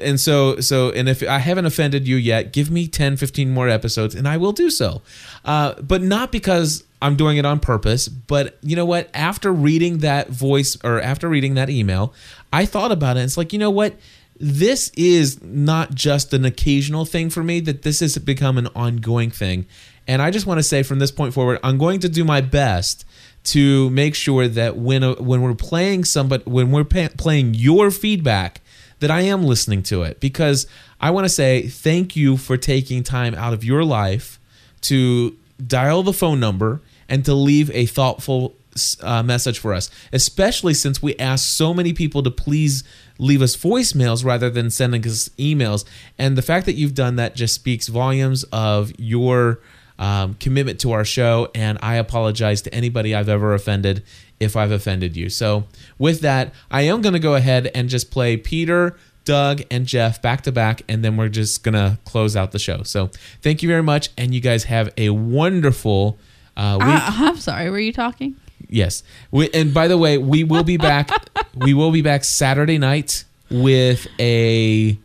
And 0.00 0.20
so 0.20 0.60
so 0.60 0.90
and 0.90 1.08
if 1.08 1.22
I 1.24 1.38
haven't 1.38 1.66
offended 1.66 2.06
you 2.06 2.16
yet, 2.16 2.52
give 2.52 2.70
me 2.70 2.86
10 2.86 3.16
15 3.16 3.50
more 3.50 3.68
episodes 3.68 4.14
and 4.14 4.28
I 4.28 4.36
will 4.36 4.52
do 4.52 4.70
so. 4.70 5.02
Uh, 5.44 5.74
but 5.82 6.02
not 6.02 6.30
because 6.30 6.84
I'm 7.02 7.16
doing 7.16 7.36
it 7.36 7.44
on 7.44 7.60
purpose, 7.60 8.08
but 8.08 8.58
you 8.62 8.74
know 8.74 8.86
what? 8.86 9.10
After 9.12 9.52
reading 9.52 9.98
that 9.98 10.30
voice 10.30 10.76
or 10.82 11.00
after 11.00 11.28
reading 11.28 11.54
that 11.54 11.68
email, 11.68 12.14
I 12.52 12.64
thought 12.64 12.90
about 12.90 13.16
it. 13.16 13.20
It's 13.20 13.36
like, 13.36 13.52
you 13.52 13.58
know 13.58 13.70
what? 13.70 13.96
This 14.38 14.90
is 14.96 15.42
not 15.42 15.94
just 15.94 16.32
an 16.32 16.44
occasional 16.44 17.04
thing 17.04 17.30
for 17.30 17.42
me, 17.42 17.60
that 17.60 17.82
this 17.82 18.00
has 18.00 18.18
become 18.18 18.58
an 18.58 18.68
ongoing 18.74 19.30
thing. 19.30 19.66
And 20.06 20.22
I 20.22 20.30
just 20.30 20.46
want 20.46 20.58
to 20.58 20.62
say 20.62 20.82
from 20.82 20.98
this 20.98 21.10
point 21.10 21.34
forward, 21.34 21.58
I'm 21.62 21.78
going 21.78 22.00
to 22.00 22.08
do 22.08 22.24
my 22.24 22.40
best 22.40 23.04
to 23.44 23.90
make 23.90 24.14
sure 24.14 24.48
that 24.48 24.76
when 24.76 25.02
a, 25.02 25.14
when 25.14 25.40
we're 25.40 25.54
playing 25.54 26.04
somebody 26.04 26.42
when 26.50 26.72
we're 26.72 26.84
playing 26.84 27.54
your 27.54 27.92
feedback 27.92 28.60
that 28.98 29.10
I 29.10 29.20
am 29.22 29.44
listening 29.44 29.82
to 29.84 30.02
it 30.02 30.18
because 30.18 30.66
I 31.00 31.10
want 31.10 31.26
to 31.26 31.28
say 31.28 31.68
thank 31.68 32.16
you 32.16 32.36
for 32.36 32.56
taking 32.56 33.04
time 33.04 33.34
out 33.36 33.52
of 33.52 33.62
your 33.62 33.84
life 33.84 34.40
to 34.82 35.36
dial 35.64 36.02
the 36.02 36.12
phone 36.12 36.40
number 36.40 36.80
and 37.08 37.24
to 37.24 37.34
leave 37.34 37.70
a 37.70 37.86
thoughtful 37.86 38.56
uh, 39.00 39.22
message 39.22 39.58
for 39.58 39.72
us, 39.72 39.90
especially 40.12 40.74
since 40.74 41.02
we 41.02 41.16
ask 41.16 41.46
so 41.46 41.72
many 41.72 41.92
people 41.92 42.22
to 42.22 42.30
please 42.30 42.84
leave 43.18 43.42
us 43.42 43.56
voicemails 43.56 44.24
rather 44.24 44.50
than 44.50 44.70
sending 44.70 45.06
us 45.06 45.28
emails. 45.38 45.84
And 46.18 46.36
the 46.36 46.42
fact 46.42 46.66
that 46.66 46.74
you've 46.74 46.94
done 46.94 47.16
that 47.16 47.34
just 47.34 47.54
speaks 47.54 47.88
volumes 47.88 48.44
of 48.52 48.92
your 48.98 49.60
um, 49.98 50.34
commitment 50.34 50.80
to 50.80 50.92
our 50.92 51.04
show. 51.04 51.48
And 51.54 51.78
I 51.82 51.96
apologize 51.96 52.62
to 52.62 52.74
anybody 52.74 53.14
I've 53.14 53.28
ever 53.28 53.54
offended 53.54 54.02
if 54.38 54.56
I've 54.56 54.70
offended 54.70 55.16
you. 55.16 55.30
So, 55.30 55.64
with 55.98 56.20
that, 56.20 56.52
I 56.70 56.82
am 56.82 57.00
going 57.00 57.14
to 57.14 57.18
go 57.18 57.34
ahead 57.34 57.70
and 57.74 57.88
just 57.88 58.10
play 58.10 58.36
Peter. 58.36 58.96
Doug 59.24 59.62
and 59.72 59.86
Jeff 59.86 60.22
back 60.22 60.42
to 60.42 60.52
back, 60.52 60.82
and 60.88 61.04
then 61.04 61.16
we're 61.16 61.28
just 61.28 61.64
gonna 61.64 61.98
close 62.04 62.36
out 62.36 62.52
the 62.52 62.60
show. 62.60 62.84
So, 62.84 63.10
thank 63.42 63.60
you 63.60 63.68
very 63.68 63.82
much, 63.82 64.10
and 64.16 64.32
you 64.32 64.40
guys 64.40 64.62
have 64.64 64.88
a 64.96 65.10
wonderful 65.10 66.16
uh, 66.56 66.76
week. 66.78 66.88
I, 66.88 67.26
I'm 67.26 67.36
sorry. 67.36 67.68
Were 67.68 67.80
you 67.80 67.92
talking? 67.92 68.36
Yes. 68.68 69.02
We, 69.30 69.50
and 69.50 69.72
by 69.72 69.88
the 69.88 69.98
way, 69.98 70.18
we 70.18 70.44
will 70.44 70.64
be 70.64 70.76
back. 70.76 71.10
we 71.54 71.74
will 71.74 71.92
be 71.92 72.02
back 72.02 72.24
Saturday 72.24 72.78
night 72.78 73.24
with 73.50 74.06
a 74.18 74.98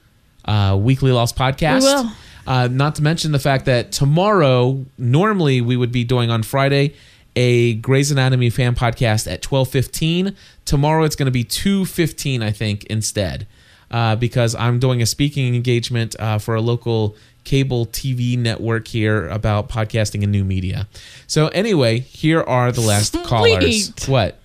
uh, 0.45 0.77
weekly 0.79 1.11
lost 1.11 1.35
podcast. 1.35 1.81
We 1.81 1.85
will. 1.85 2.11
Uh, 2.47 2.67
not 2.67 2.95
to 2.95 3.03
mention 3.03 3.31
the 3.31 3.39
fact 3.39 3.65
that 3.65 3.91
tomorrow, 3.91 4.83
normally 4.97 5.61
we 5.61 5.77
would 5.77 5.91
be 5.91 6.03
doing 6.03 6.31
on 6.31 6.43
Friday 6.43 6.95
a 7.35 7.75
Grey's 7.75 8.11
Anatomy 8.11 8.49
fan 8.49 8.75
podcast 8.75 9.31
at 9.31 9.41
twelve 9.41 9.69
fifteen. 9.69 10.35
Tomorrow 10.65 11.03
it's 11.03 11.15
going 11.15 11.27
to 11.27 11.31
be 11.31 11.43
two 11.43 11.85
fifteen, 11.85 12.41
I 12.41 12.51
think, 12.51 12.83
instead, 12.85 13.47
uh, 13.91 14.15
because 14.15 14.55
I'm 14.55 14.79
doing 14.79 15.01
a 15.01 15.05
speaking 15.05 15.55
engagement 15.55 16.15
uh, 16.19 16.39
for 16.39 16.55
a 16.55 16.61
local 16.61 17.15
cable 17.43 17.85
TV 17.85 18.37
network 18.37 18.87
here 18.87 19.27
about 19.27 19.69
podcasting 19.69 20.23
and 20.23 20.31
new 20.31 20.43
media. 20.43 20.87
So 21.27 21.47
anyway, 21.49 21.99
here 21.99 22.41
are 22.41 22.71
the 22.71 22.81
last 22.81 23.13
callers. 23.23 23.93
What? 24.07 24.37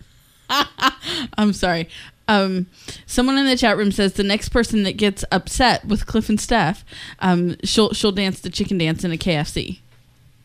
I'm 1.39 1.53
sorry. 1.53 1.89
Um, 2.29 2.67
someone 3.07 3.39
in 3.39 3.47
the 3.47 3.57
chat 3.57 3.77
room 3.77 3.93
says 3.93 4.15
the 4.15 4.23
next 4.25 4.49
person 4.49 4.83
that 4.83 4.97
gets 4.97 5.25
upset 5.31 5.85
with 5.85 6.07
Cliff 6.07 6.29
and 6.29 6.41
Steph, 6.41 6.85
um, 7.21 7.57
she'll 7.63 7.93
she'll 7.93 8.13
dance 8.13 8.41
the 8.41 8.51
chicken 8.51 8.79
dance 8.79 9.05
in 9.05 9.13
a 9.13 9.17
KFC. 9.17 9.81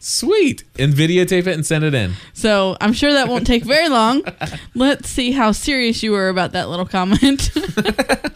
Sweet. 0.03 0.63
And 0.79 0.93
videotape 0.93 1.45
it 1.45 1.49
and 1.49 1.63
send 1.63 1.83
it 1.83 1.93
in. 1.93 2.13
So 2.33 2.75
I'm 2.81 2.91
sure 2.91 3.13
that 3.13 3.27
won't 3.27 3.45
take 3.45 3.63
very 3.63 3.87
long. 3.87 4.23
Let's 4.75 5.07
see 5.07 5.31
how 5.31 5.51
serious 5.51 6.01
you 6.01 6.11
were 6.11 6.27
about 6.27 6.53
that 6.53 6.69
little 6.69 6.87
comment. 6.87 7.51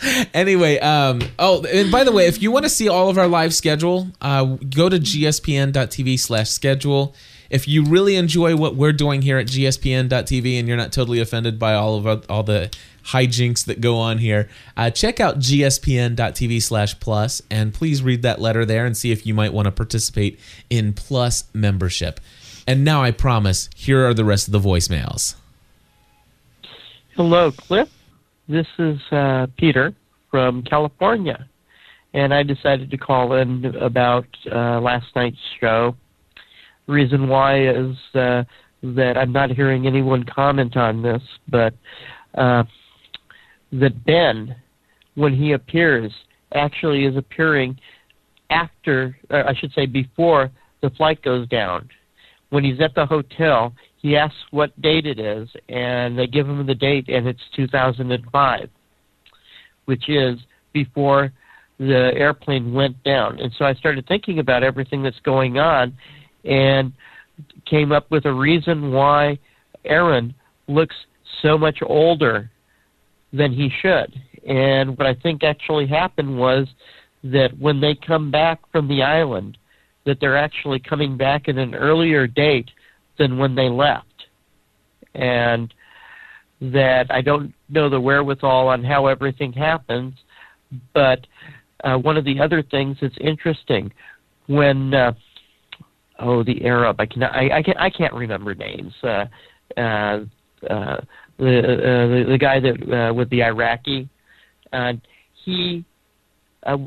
anyway, 0.34 0.78
um, 0.80 1.22
oh, 1.40 1.66
and 1.66 1.92
by 1.92 2.04
the 2.04 2.12
way, 2.12 2.28
if 2.28 2.40
you 2.40 2.52
want 2.52 2.66
to 2.66 2.70
see 2.70 2.88
all 2.88 3.10
of 3.10 3.18
our 3.18 3.28
live 3.28 3.54
schedule, 3.54 4.10
uh, 4.22 4.44
go 4.46 4.90
to 4.90 5.00
gspn.tv 5.00 6.20
slash 6.20 6.52
schedule. 6.52 7.16
If 7.50 7.68
you 7.68 7.84
really 7.84 8.16
enjoy 8.16 8.56
what 8.56 8.76
we're 8.76 8.94
doing 8.94 9.22
here 9.22 9.38
at 9.38 9.48
gspn.tv 9.48 10.60
and 10.60 10.68
you're 10.68 10.78
not 10.78 10.92
totally 10.92 11.20
offended 11.20 11.60
by 11.60 11.74
all 11.74 11.96
of 11.96 12.08
our, 12.08 12.22
all 12.30 12.44
the 12.44 12.72
hijinks 13.06 13.66
that 13.66 13.82
go 13.82 13.98
on 13.98 14.18
here, 14.18 14.50
uh, 14.76 14.90
check 14.90 15.20
out 15.20 15.40
gspn.tv 15.40 16.62
slash 16.62 17.00
plus 17.00 17.42
and 17.52 17.74
please 17.74 18.02
read 18.02 18.22
that 18.24 18.42
letter 18.42 18.66
there 18.66 18.86
and 18.86 18.98
see 18.98 19.12
if 19.12 19.26
you 19.26 19.34
might 19.34 19.54
want 19.54 19.66
to 19.66 19.72
participate 19.72 20.40
in 20.70 20.94
plus 20.94 21.46
membership. 21.54 22.20
And 22.68 22.84
now 22.84 23.04
I 23.04 23.12
promise, 23.12 23.70
here 23.76 24.08
are 24.08 24.14
the 24.14 24.26
rest 24.26 24.48
of 24.48 24.52
the 24.52 24.60
voicemails. 24.60 25.36
Hello, 27.16 27.52
Cliff. 27.52 27.90
This 28.48 28.68
is 28.78 29.00
uh, 29.12 29.48
Peter 29.58 29.94
from 30.30 30.64
California, 30.64 31.48
and 32.14 32.34
I 32.34 32.44
decided 32.44 32.92
to 32.92 32.98
call 32.98 33.34
in 33.34 33.66
about 33.66 34.26
uh, 34.52 34.82
last 34.82 35.08
night's 35.16 35.38
show. 35.60 35.96
Reason 36.88 37.28
why 37.28 37.68
is 37.68 37.96
uh, 38.14 38.44
that 38.84 39.18
I'm 39.18 39.32
not 39.32 39.52
hearing 39.52 39.88
anyone 39.88 40.24
comment 40.24 40.78
on 40.78 41.02
this, 41.02 41.22
but 41.50 41.74
uh, 42.36 42.64
that 43.72 44.06
Ben, 44.06 44.56
when 45.16 45.36
he 45.36 45.54
appears, 45.54 46.12
actually 46.54 47.06
is 47.06 47.18
appearing 47.18 47.78
after, 48.50 49.18
or 49.30 49.48
I 49.48 49.56
should 49.56 49.74
say, 49.74 49.86
before 49.86 50.52
the 50.82 50.90
flight 50.92 51.22
goes 51.24 51.48
down. 51.48 51.90
When 52.50 52.64
he's 52.64 52.80
at 52.80 52.94
the 52.94 53.06
hotel, 53.06 53.74
he 53.98 54.16
asks 54.16 54.38
what 54.52 54.80
date 54.82 55.08
it 55.08 55.20
is, 55.20 55.50
and 55.68 56.18
they 56.18 56.28
give 56.28 56.48
him 56.48 56.66
the 56.66 56.76
date, 56.76 57.10
and 57.10 57.28
it's 57.28 57.42
2005, 57.56 58.70
which 59.86 60.10
is 60.10 60.38
before 60.74 61.32
the 61.80 62.12
airplane 62.16 62.74
went 62.74 63.04
down. 63.04 63.40
And 63.40 63.52
so 63.58 63.66
I 63.66 63.74
started 63.74 64.08
thinking 64.08 64.40
about 64.40 64.64
everything 64.64 65.02
that's 65.02 65.20
going 65.22 65.58
on, 65.58 65.98
and 66.46 66.94
came 67.66 67.92
up 67.92 68.10
with 68.12 68.26
a 68.26 68.34
reason 68.34 68.92
why 68.92 69.38
Aaron 69.84 70.34
looks 70.68 70.96
so 71.42 71.58
much 71.58 71.80
older 71.82 72.50
than 73.34 73.52
he 73.52 73.70
should. 73.82 74.14
And 74.48 74.98
what 74.98 75.08
I 75.08 75.14
think 75.16 75.44
actually 75.44 75.88
happened 75.88 76.38
was 76.38 76.68
that 77.24 77.58
when 77.60 77.82
they 77.82 77.96
come 77.96 78.32
back 78.32 78.60
from 78.72 78.88
the 78.88 79.02
island, 79.02 79.58
that 80.06 80.20
they're 80.20 80.38
actually 80.38 80.80
coming 80.80 81.18
back 81.18 81.50
at 81.50 81.58
an 81.58 81.74
earlier 81.74 82.28
date 82.28 82.70
than 83.18 83.38
when 83.38 83.56
they 83.56 83.70
left. 83.70 84.06
And 85.16 85.74
that 86.62 87.08
I 87.10 87.22
don't 87.22 87.54
know 87.70 87.90
the 87.90 88.00
wherewithal 88.00 88.68
on 88.68 88.84
how 88.84 89.08
everything 89.08 89.52
happens, 89.52 90.14
but 90.94 91.26
uh, 91.84 91.98
one 91.98 92.18
of 92.18 92.26
the 92.26 92.40
other 92.40 92.64
things 92.64 92.98
that's 93.02 93.18
interesting 93.20 93.92
when 94.48 94.94
uh, 94.94 95.14
oh 96.20 96.44
the 96.44 96.66
Arab 96.66 97.00
I 97.00 97.06
can 97.06 97.24
I 97.24 97.50
I 97.58 97.64
can't 97.64 97.80
I 97.80 97.90
can't 97.90 98.14
remember 98.14 98.54
names. 98.56 98.94
Uh, 99.04 99.26
uh, 99.78 100.26
uh, 100.70 101.02
the, 101.38 101.60
uh, 101.60 102.08
the 102.08 102.26
the 102.30 102.38
guy 102.38 102.60
that 102.60 103.10
uh, 103.10 103.14
with 103.14 103.30
the 103.30 103.44
Iraqi 103.44 104.10
uh, 104.74 104.94
he 105.44 105.84
uh, 106.66 106.78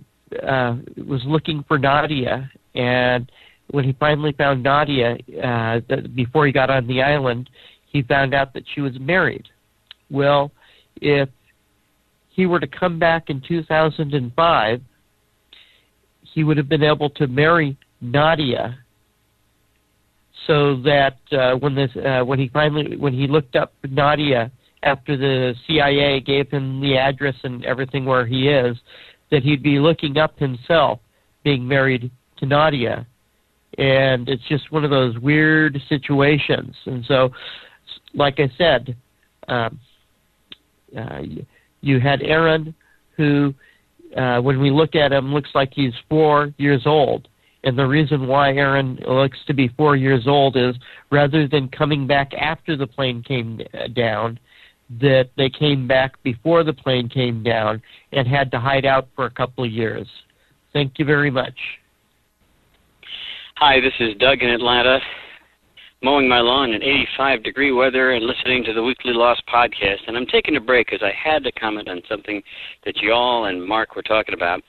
uh, 0.43 0.77
was 1.07 1.23
looking 1.27 1.65
for 1.69 1.79
Nadia 1.79 2.51
and 2.75 3.31
when 3.71 3.85
he 3.85 3.93
finally 4.01 4.33
found 4.33 4.63
Nadia 4.63 5.17
uh, 5.43 5.81
before 6.15 6.47
he 6.47 6.53
got 6.53 6.71
on 6.71 6.87
the 6.87 7.03
island 7.03 7.51
he 7.87 8.03
found 8.03 8.35
out 8.35 8.53
that 8.55 8.65
she 8.75 8.81
was 8.81 8.99
married. 8.99 9.47
Well 10.11 10.51
if 11.01 11.29
he 12.31 12.47
were 12.47 12.61
to 12.61 12.67
come 12.67 12.99
back 12.99 13.31
in 13.31 13.43
2005 13.47 14.81
he 16.35 16.45
would 16.45 16.57
have 16.57 16.69
been 16.69 16.83
able 16.83 17.11
to 17.11 17.27
marry 17.27 17.77
Nadia 18.01 18.79
so 20.49 20.81
that 20.81 21.19
uh, 21.31 21.57
when 21.59 21.75
this 21.75 21.91
uh, 22.05 22.25
when 22.25 22.39
he 22.39 22.49
finally 22.49 22.97
when 22.97 23.13
he 23.13 23.29
looked 23.29 23.55
up 23.55 23.73
Nadia 23.89 24.51
after 24.83 25.17
the 25.17 25.55
CIA 25.67 26.21
gave 26.21 26.51
him 26.51 26.81
the 26.81 26.97
address 26.97 27.35
and 27.45 27.65
everything 27.65 28.05
where 28.05 28.27
he 28.27 28.49
is, 28.49 28.77
that 29.31 29.43
he'd 29.43 29.63
be 29.63 29.79
looking 29.79 30.17
up 30.17 30.39
himself 30.39 31.01
being 31.45 31.67
married 31.67 32.11
to 32.39 32.47
Nadia, 32.47 33.07
and 33.77 34.29
it's 34.29 34.43
just 34.49 34.73
one 34.73 34.85
of 34.85 34.91
those 34.91 35.19
weird 35.19 35.79
situations. 35.89 36.75
And 36.87 37.05
so, 37.07 37.31
like 38.15 38.39
I 38.39 38.51
said, 38.57 38.97
um, 39.49 39.79
uh, 40.97 41.21
you, 41.81 42.01
had 42.01 42.23
Aaron, 42.23 42.75
who, 43.17 43.55
uh, 44.17 44.41
when 44.41 44.61
we 44.61 44.71
look 44.71 44.95
at 44.95 45.13
him, 45.13 45.35
looks 45.35 45.51
like 45.55 45.73
he's 45.75 45.93
four 46.09 46.55
years 46.57 46.83
old. 46.87 47.29
And 47.65 47.79
the 47.79 47.87
reason 47.87 48.27
why 48.27 48.53
Aaron 48.53 48.99
looks 49.07 49.39
to 49.47 49.55
be 49.55 49.69
four 49.77 49.97
years 49.97 50.27
old 50.27 50.57
is 50.57 50.77
rather 51.11 51.49
than 51.49 51.69
coming 51.69 52.07
back 52.07 52.33
after 52.35 52.77
the 52.77 52.87
plane 52.87 53.23
came 53.23 53.61
down, 53.95 54.39
that 55.01 55.29
they 55.37 55.51
came 55.51 55.87
back 55.87 56.23
before 56.23 56.65
the 56.65 56.73
plane 56.73 57.09
came 57.09 57.43
down 57.43 57.83
and 58.13 58.27
had 58.27 58.51
to 58.53 58.59
hide 58.59 58.87
out 58.87 59.09
for 59.15 59.27
a 59.27 59.31
couple 59.31 59.65
of 59.65 59.71
years. 59.71 60.07
Thank 60.73 60.99
you 60.99 61.05
very 61.05 61.31
much. 61.31 61.59
Hi, 63.57 63.81
this 63.81 63.93
is 64.01 64.15
Doug 64.19 64.43
in 64.43 64.51
Atlanta, 64.51 65.01
mowing 66.03 66.29
my 66.29 66.41
lawn 66.41 66.71
in 66.71 66.83
85 66.83 67.43
degree 67.43 67.73
weather 67.73 68.13
and 68.13 68.25
listening 68.25 68.63
to 68.65 68.73
the 68.73 68.83
Weekly 68.83 69.13
Lost 69.13 69.43
podcast. 69.53 70.07
And 70.07 70.17
I'm 70.17 70.27
taking 70.27 70.57
a 70.57 70.61
break 70.61 70.87
because 70.87 71.03
I 71.03 71.13
had 71.13 71.43
to 71.45 71.53
comment 71.53 71.89
on 71.89 72.03
something 72.09 72.43
that 72.85 72.97
y'all 72.99 73.47
and 73.47 73.65
Mark 73.65 73.97
were 73.97 74.03
talking 74.03 74.35
about, 74.35 74.63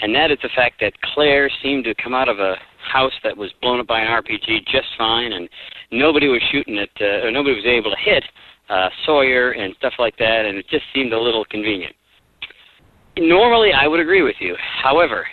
and 0.00 0.14
that 0.14 0.30
is 0.30 0.38
the 0.42 0.50
fact 0.54 0.76
that 0.80 0.92
Claire 1.14 1.50
seemed 1.62 1.84
to 1.84 1.94
come 2.02 2.14
out 2.14 2.28
of 2.28 2.38
a 2.38 2.54
house 2.92 3.12
that 3.24 3.36
was 3.36 3.50
blown 3.60 3.80
up 3.80 3.86
by 3.86 4.00
an 4.00 4.06
RPG 4.06 4.66
just 4.66 4.88
fine, 4.96 5.32
and 5.32 5.48
nobody 5.90 6.28
was 6.28 6.42
shooting 6.52 6.76
it, 6.76 6.90
uh, 7.00 7.26
or 7.26 7.30
nobody 7.30 7.56
was 7.56 7.66
able 7.66 7.90
to 7.90 7.96
hit 8.02 8.24
uh, 8.68 8.88
Sawyer 9.04 9.52
and 9.52 9.74
stuff 9.78 9.94
like 9.98 10.16
that, 10.18 10.44
and 10.46 10.56
it 10.58 10.66
just 10.68 10.84
seemed 10.94 11.12
a 11.12 11.20
little 11.20 11.44
convenient. 11.44 11.94
Normally, 13.16 13.70
I 13.72 13.88
would 13.88 14.00
agree 14.00 14.22
with 14.22 14.36
you. 14.38 14.54
However, 14.82 15.26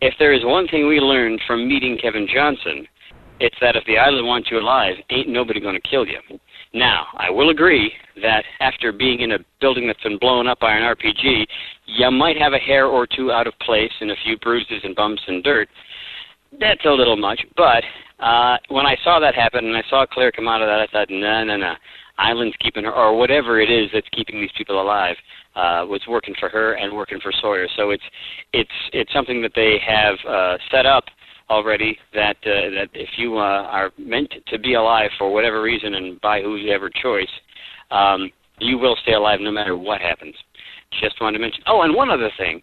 if 0.00 0.14
there 0.18 0.32
is 0.32 0.44
one 0.44 0.66
thing 0.66 0.88
we 0.88 0.98
learned 0.98 1.40
from 1.46 1.68
meeting 1.68 1.96
Kevin 2.02 2.26
Johnson, 2.32 2.86
it's 3.42 3.56
that 3.60 3.74
if 3.74 3.84
the 3.86 3.98
island 3.98 4.24
wants 4.24 4.50
you 4.52 4.58
alive, 4.58 4.94
ain't 5.10 5.28
nobody 5.28 5.60
going 5.60 5.74
to 5.74 5.88
kill 5.88 6.06
you. 6.06 6.20
Now, 6.72 7.06
I 7.18 7.28
will 7.28 7.50
agree 7.50 7.92
that 8.22 8.44
after 8.60 8.92
being 8.92 9.20
in 9.20 9.32
a 9.32 9.38
building 9.60 9.88
that's 9.88 10.02
been 10.02 10.18
blown 10.18 10.46
up 10.46 10.60
by 10.60 10.74
an 10.76 10.82
RPG, 10.82 11.44
you 11.86 12.10
might 12.12 12.38
have 12.38 12.52
a 12.52 12.58
hair 12.58 12.86
or 12.86 13.04
two 13.04 13.32
out 13.32 13.48
of 13.48 13.54
place 13.58 13.90
and 14.00 14.12
a 14.12 14.16
few 14.24 14.38
bruises 14.38 14.80
and 14.84 14.94
bumps 14.94 15.22
and 15.26 15.42
dirt. 15.42 15.68
That's 16.60 16.84
a 16.84 16.90
little 16.90 17.16
much, 17.16 17.40
but 17.56 17.82
uh, 18.20 18.58
when 18.68 18.86
I 18.86 18.96
saw 19.02 19.18
that 19.18 19.34
happen 19.34 19.66
and 19.66 19.76
I 19.76 19.82
saw 19.90 20.06
Claire 20.06 20.30
come 20.30 20.46
out 20.46 20.62
of 20.62 20.68
that, 20.68 20.78
I 20.80 20.86
thought, 20.92 21.10
no, 21.10 21.42
no, 21.42 21.56
no. 21.56 21.74
Island's 22.18 22.54
keeping 22.60 22.84
her, 22.84 22.92
or 22.92 23.18
whatever 23.18 23.60
it 23.60 23.70
is 23.70 23.90
that's 23.92 24.08
keeping 24.10 24.40
these 24.40 24.52
people 24.56 24.80
alive, 24.80 25.16
uh, 25.56 25.84
was 25.88 26.02
working 26.06 26.34
for 26.38 26.48
her 26.48 26.74
and 26.74 26.94
working 26.94 27.18
for 27.20 27.32
Sawyer. 27.40 27.66
So 27.74 27.90
it's 27.90 28.04
it's 28.52 28.70
it's 28.92 29.12
something 29.12 29.42
that 29.42 29.52
they 29.56 29.78
have 29.84 30.14
uh, 30.28 30.58
set 30.70 30.86
up 30.86 31.04
already. 31.52 31.96
That 32.14 32.36
uh, 32.44 32.70
that 32.76 32.88
if 32.94 33.10
you 33.18 33.36
uh, 33.36 33.68
are 33.68 33.90
meant 33.98 34.32
to 34.48 34.58
be 34.58 34.74
alive 34.74 35.10
for 35.18 35.32
whatever 35.32 35.62
reason 35.62 35.94
and 35.94 36.20
by 36.20 36.40
whoever 36.40 36.90
choice, 36.90 37.30
um, 37.90 38.30
you 38.58 38.78
will 38.78 38.96
stay 39.02 39.12
alive 39.12 39.40
no 39.40 39.52
matter 39.52 39.76
what 39.76 40.00
happens. 40.00 40.34
Just 41.00 41.20
wanted 41.20 41.38
to 41.38 41.42
mention. 41.42 41.62
Oh, 41.66 41.82
and 41.82 41.94
one 41.94 42.10
other 42.10 42.30
thing. 42.38 42.62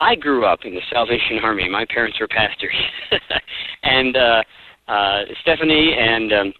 I 0.00 0.14
grew 0.14 0.46
up 0.46 0.60
in 0.64 0.74
the 0.74 0.82
Salvation 0.92 1.40
Army. 1.42 1.68
My 1.68 1.84
parents 1.92 2.20
were 2.20 2.28
pastors, 2.28 2.76
and 3.82 4.16
uh, 4.16 4.42
uh, 4.86 5.22
Stephanie 5.42 5.96
and 5.98 6.32
um, 6.32 6.52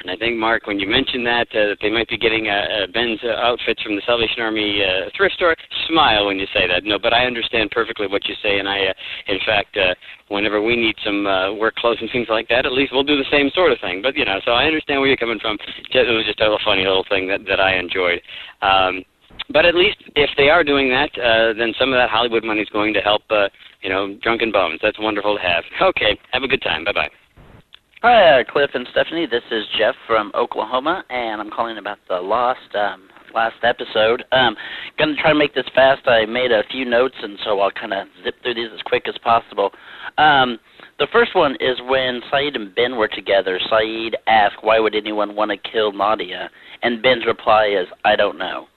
and 0.00 0.10
I 0.10 0.16
think 0.16 0.36
Mark, 0.36 0.66
when 0.66 0.80
you 0.80 0.88
mentioned 0.88 1.26
that 1.26 1.48
uh, 1.52 1.76
that 1.76 1.78
they 1.82 1.90
might 1.90 2.08
be 2.08 2.16
getting 2.16 2.48
uh, 2.48 2.84
uh, 2.84 2.86
Ben's 2.92 3.20
uh, 3.22 3.36
outfits 3.36 3.82
from 3.82 3.96
the 3.96 4.02
Salvation 4.06 4.40
Army 4.40 4.80
uh, 4.80 5.10
thrift 5.16 5.34
store, 5.34 5.54
smile 5.88 6.26
when 6.26 6.38
you 6.38 6.46
say 6.54 6.66
that. 6.66 6.84
No, 6.84 6.98
but 6.98 7.12
I 7.12 7.26
understand 7.26 7.70
perfectly 7.70 8.06
what 8.06 8.24
you 8.26 8.34
say, 8.42 8.58
and 8.58 8.68
I, 8.68 8.86
uh, 8.86 8.92
in 9.28 9.38
fact, 9.44 9.76
uh, 9.76 9.94
whenever 10.28 10.62
we 10.62 10.76
need 10.76 10.96
some 11.04 11.26
uh, 11.26 11.52
work 11.52 11.76
clothes 11.76 11.98
and 12.00 12.10
things 12.10 12.28
like 12.30 12.48
that, 12.48 12.64
at 12.64 12.72
least 12.72 12.92
we'll 12.92 13.04
do 13.04 13.16
the 13.16 13.28
same 13.30 13.50
sort 13.54 13.72
of 13.72 13.80
thing. 13.80 14.00
But 14.00 14.16
you 14.16 14.24
know, 14.24 14.40
so 14.44 14.52
I 14.52 14.64
understand 14.64 15.00
where 15.00 15.08
you're 15.08 15.20
coming 15.20 15.38
from. 15.40 15.58
It 15.92 16.16
was 16.16 16.24
just 16.24 16.40
a 16.40 16.56
funny 16.64 16.84
little 16.84 17.04
thing 17.08 17.28
that 17.28 17.44
that 17.46 17.60
I 17.60 17.76
enjoyed. 17.76 18.20
Um, 18.62 19.04
but 19.52 19.66
at 19.66 19.74
least 19.74 19.98
if 20.16 20.30
they 20.36 20.48
are 20.48 20.64
doing 20.64 20.88
that, 20.90 21.10
uh, 21.20 21.52
then 21.58 21.74
some 21.78 21.92
of 21.92 21.98
that 21.98 22.08
Hollywood 22.08 22.44
money 22.44 22.60
is 22.60 22.68
going 22.70 22.94
to 22.94 23.00
help, 23.00 23.22
uh, 23.30 23.48
you 23.82 23.90
know, 23.90 24.16
Drunken 24.22 24.52
Bones. 24.52 24.80
That's 24.82 24.98
wonderful 24.98 25.36
to 25.36 25.42
have. 25.42 25.64
Okay, 25.82 26.18
have 26.32 26.42
a 26.42 26.48
good 26.48 26.62
time. 26.62 26.84
Bye 26.84 26.92
bye. 26.92 27.10
Hi, 28.02 28.40
uh, 28.40 28.44
Cliff 28.50 28.70
and 28.72 28.88
Stephanie. 28.92 29.26
This 29.26 29.42
is 29.50 29.66
Jeff 29.76 29.94
from 30.06 30.32
Oklahoma, 30.34 31.04
and 31.10 31.38
I'm 31.38 31.50
calling 31.50 31.76
about 31.76 31.98
the 32.08 32.14
Lost 32.14 32.74
um, 32.74 33.10
last 33.34 33.56
episode. 33.62 34.24
Um, 34.32 34.56
gonna 34.98 35.16
try 35.16 35.34
to 35.34 35.38
make 35.38 35.54
this 35.54 35.66
fast. 35.74 36.08
I 36.08 36.24
made 36.24 36.50
a 36.50 36.62
few 36.70 36.86
notes, 36.86 37.16
and 37.22 37.38
so 37.44 37.60
I'll 37.60 37.70
kind 37.70 37.92
of 37.92 38.08
zip 38.24 38.36
through 38.42 38.54
these 38.54 38.70
as 38.72 38.80
quick 38.86 39.06
as 39.06 39.16
possible. 39.22 39.72
Um, 40.16 40.58
the 40.98 41.08
first 41.12 41.34
one 41.34 41.56
is 41.60 41.76
when 41.90 42.22
Sayid 42.32 42.56
and 42.56 42.74
Ben 42.74 42.96
were 42.96 43.06
together. 43.06 43.60
Sayid 43.70 44.14
asked, 44.26 44.62
"Why 44.62 44.80
would 44.80 44.94
anyone 44.94 45.36
want 45.36 45.50
to 45.50 45.58
kill 45.58 45.92
Nadia?" 45.92 46.50
And 46.82 47.02
Ben's 47.02 47.26
reply 47.26 47.66
is, 47.66 47.86
"I 48.06 48.16
don't 48.16 48.38
know." 48.38 48.68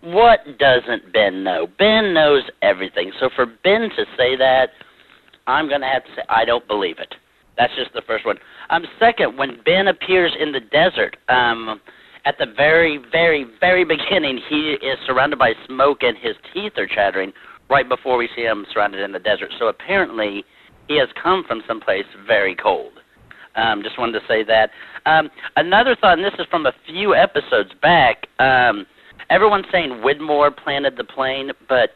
What 0.00 0.56
doesn't 0.58 1.12
Ben 1.12 1.44
know? 1.44 1.66
Ben 1.78 2.14
knows 2.14 2.44
everything. 2.62 3.12
So 3.20 3.28
for 3.36 3.44
Ben 3.44 3.90
to 3.90 4.06
say 4.16 4.36
that, 4.36 4.70
I'm 5.46 5.68
gonna 5.68 5.92
have 5.92 6.06
to 6.06 6.14
say 6.16 6.22
I 6.30 6.46
don't 6.46 6.66
believe 6.66 6.98
it. 6.98 7.14
That's 7.56 7.74
just 7.76 7.92
the 7.92 8.02
first 8.06 8.26
one. 8.26 8.36
Um, 8.70 8.84
second, 8.98 9.36
when 9.36 9.60
Ben 9.64 9.88
appears 9.88 10.34
in 10.38 10.52
the 10.52 10.60
desert, 10.60 11.16
um, 11.28 11.80
at 12.24 12.36
the 12.38 12.46
very, 12.56 12.98
very, 13.12 13.46
very 13.60 13.84
beginning, 13.84 14.40
he 14.48 14.76
is 14.82 14.98
surrounded 15.06 15.38
by 15.38 15.52
smoke 15.66 15.98
and 16.02 16.16
his 16.16 16.34
teeth 16.52 16.72
are 16.76 16.86
chattering 16.86 17.32
right 17.70 17.88
before 17.88 18.16
we 18.16 18.28
see 18.34 18.42
him 18.42 18.66
surrounded 18.72 19.00
in 19.02 19.12
the 19.12 19.18
desert. 19.18 19.50
So 19.58 19.68
apparently, 19.68 20.44
he 20.88 20.98
has 20.98 21.08
come 21.22 21.44
from 21.46 21.62
someplace 21.66 22.04
very 22.26 22.54
cold. 22.54 22.92
Um, 23.56 23.82
just 23.82 23.98
wanted 23.98 24.18
to 24.20 24.26
say 24.26 24.42
that. 24.44 24.70
Um, 25.06 25.30
another 25.56 25.96
thought, 26.00 26.18
and 26.18 26.24
this 26.24 26.34
is 26.38 26.46
from 26.50 26.66
a 26.66 26.72
few 26.86 27.14
episodes 27.14 27.70
back. 27.80 28.26
Um, 28.38 28.86
everyone's 29.30 29.66
saying 29.70 30.02
Widmore 30.04 30.54
planted 30.56 30.96
the 30.96 31.04
plane, 31.04 31.52
but 31.68 31.90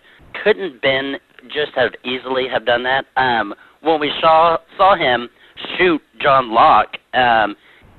couldn't 0.44 0.80
Ben 0.82 1.16
just 1.46 1.72
have 1.74 1.92
easily 2.04 2.46
have 2.48 2.64
done 2.64 2.84
that? 2.84 3.06
Um, 3.16 3.54
when 3.82 4.00
we 4.00 4.12
saw 4.20 4.58
saw 4.76 4.96
him 4.96 5.28
shoot 5.76 6.00
John 6.20 6.52
Locke 6.52 6.96
um, 7.14 7.56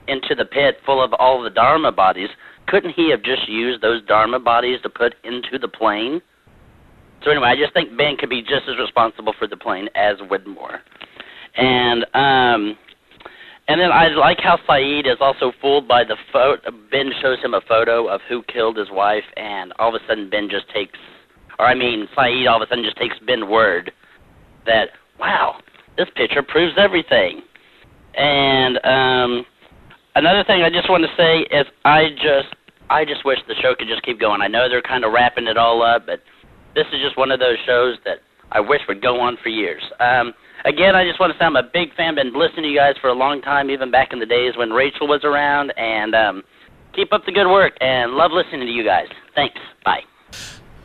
into 0.07 0.35
the 0.35 0.45
pit 0.45 0.77
full 0.85 1.03
of 1.03 1.13
all 1.13 1.41
the 1.41 1.49
Dharma 1.49 1.91
bodies, 1.91 2.29
couldn't 2.67 2.93
he 2.93 3.09
have 3.11 3.23
just 3.23 3.47
used 3.47 3.81
those 3.81 4.03
Dharma 4.05 4.39
bodies 4.39 4.79
to 4.83 4.89
put 4.89 5.15
into 5.23 5.57
the 5.59 5.67
plane? 5.67 6.21
So 7.23 7.31
anyway, 7.31 7.49
I 7.49 7.55
just 7.55 7.73
think 7.73 7.97
Ben 7.97 8.15
could 8.17 8.29
be 8.29 8.41
just 8.41 8.67
as 8.69 8.77
responsible 8.79 9.33
for 9.37 9.47
the 9.47 9.57
plane 9.57 9.89
as 9.95 10.17
Widmore. 10.17 10.79
And 11.57 12.05
um 12.13 12.77
and 13.67 13.79
then 13.79 13.91
I 13.91 14.07
like 14.07 14.39
how 14.39 14.57
Sayid 14.67 15.05
is 15.05 15.17
also 15.21 15.51
fooled 15.61 15.87
by 15.87 16.03
the 16.03 16.15
photo. 16.33 16.71
Ben 16.89 17.11
shows 17.21 17.37
him 17.43 17.53
a 17.53 17.61
photo 17.67 18.07
of 18.07 18.19
who 18.27 18.41
killed 18.51 18.77
his 18.77 18.89
wife, 18.89 19.25
and 19.37 19.73
all 19.77 19.95
of 19.95 20.01
a 20.01 20.07
sudden 20.07 20.27
Ben 20.27 20.49
just 20.49 20.67
takes, 20.73 20.97
or 21.59 21.67
I 21.67 21.75
mean 21.75 22.07
Sayid 22.17 22.49
all 22.49 22.61
of 22.61 22.67
a 22.67 22.69
sudden 22.69 22.83
just 22.83 22.97
takes 22.97 23.15
Ben 23.27 23.49
word 23.49 23.91
that 24.65 24.89
wow, 25.19 25.57
this 25.97 26.07
picture 26.15 26.41
proves 26.41 26.73
everything. 26.77 27.41
And 28.15 28.77
um, 28.83 29.45
another 30.15 30.43
thing 30.43 30.61
I 30.61 30.69
just 30.69 30.89
want 30.89 31.03
to 31.03 31.13
say 31.15 31.45
is 31.55 31.65
I 31.85 32.09
just 32.15 32.55
I 32.89 33.05
just 33.05 33.23
wish 33.23 33.39
the 33.47 33.55
show 33.61 33.75
could 33.77 33.87
just 33.87 34.03
keep 34.03 34.19
going. 34.19 34.41
I 34.41 34.47
know 34.47 34.67
they're 34.67 34.81
kind 34.81 35.05
of 35.05 35.13
wrapping 35.13 35.47
it 35.47 35.57
all 35.57 35.83
up, 35.83 36.05
but 36.05 36.21
this 36.75 36.85
is 36.91 37.01
just 37.01 37.17
one 37.17 37.31
of 37.31 37.39
those 37.39 37.57
shows 37.65 37.97
that 38.05 38.19
I 38.51 38.59
wish 38.59 38.81
would 38.87 39.01
go 39.01 39.19
on 39.19 39.37
for 39.41 39.49
years. 39.49 39.83
Um, 39.99 40.33
again, 40.65 40.95
I 40.95 41.05
just 41.05 41.19
want 41.19 41.31
to 41.31 41.37
say 41.37 41.45
I'm 41.45 41.55
a 41.55 41.63
big 41.63 41.93
fan. 41.95 42.15
Been 42.15 42.33
listening 42.33 42.63
to 42.63 42.69
you 42.69 42.77
guys 42.77 42.95
for 42.99 43.09
a 43.09 43.13
long 43.13 43.41
time, 43.41 43.69
even 43.69 43.91
back 43.91 44.11
in 44.11 44.19
the 44.19 44.25
days 44.25 44.57
when 44.57 44.71
Rachel 44.71 45.07
was 45.07 45.23
around. 45.23 45.71
And 45.77 46.15
um, 46.15 46.43
keep 46.93 47.13
up 47.13 47.25
the 47.25 47.31
good 47.31 47.47
work, 47.47 47.73
and 47.79 48.13
love 48.13 48.31
listening 48.31 48.65
to 48.67 48.73
you 48.73 48.83
guys. 48.83 49.07
Thanks. 49.35 49.59
Bye. 49.85 50.01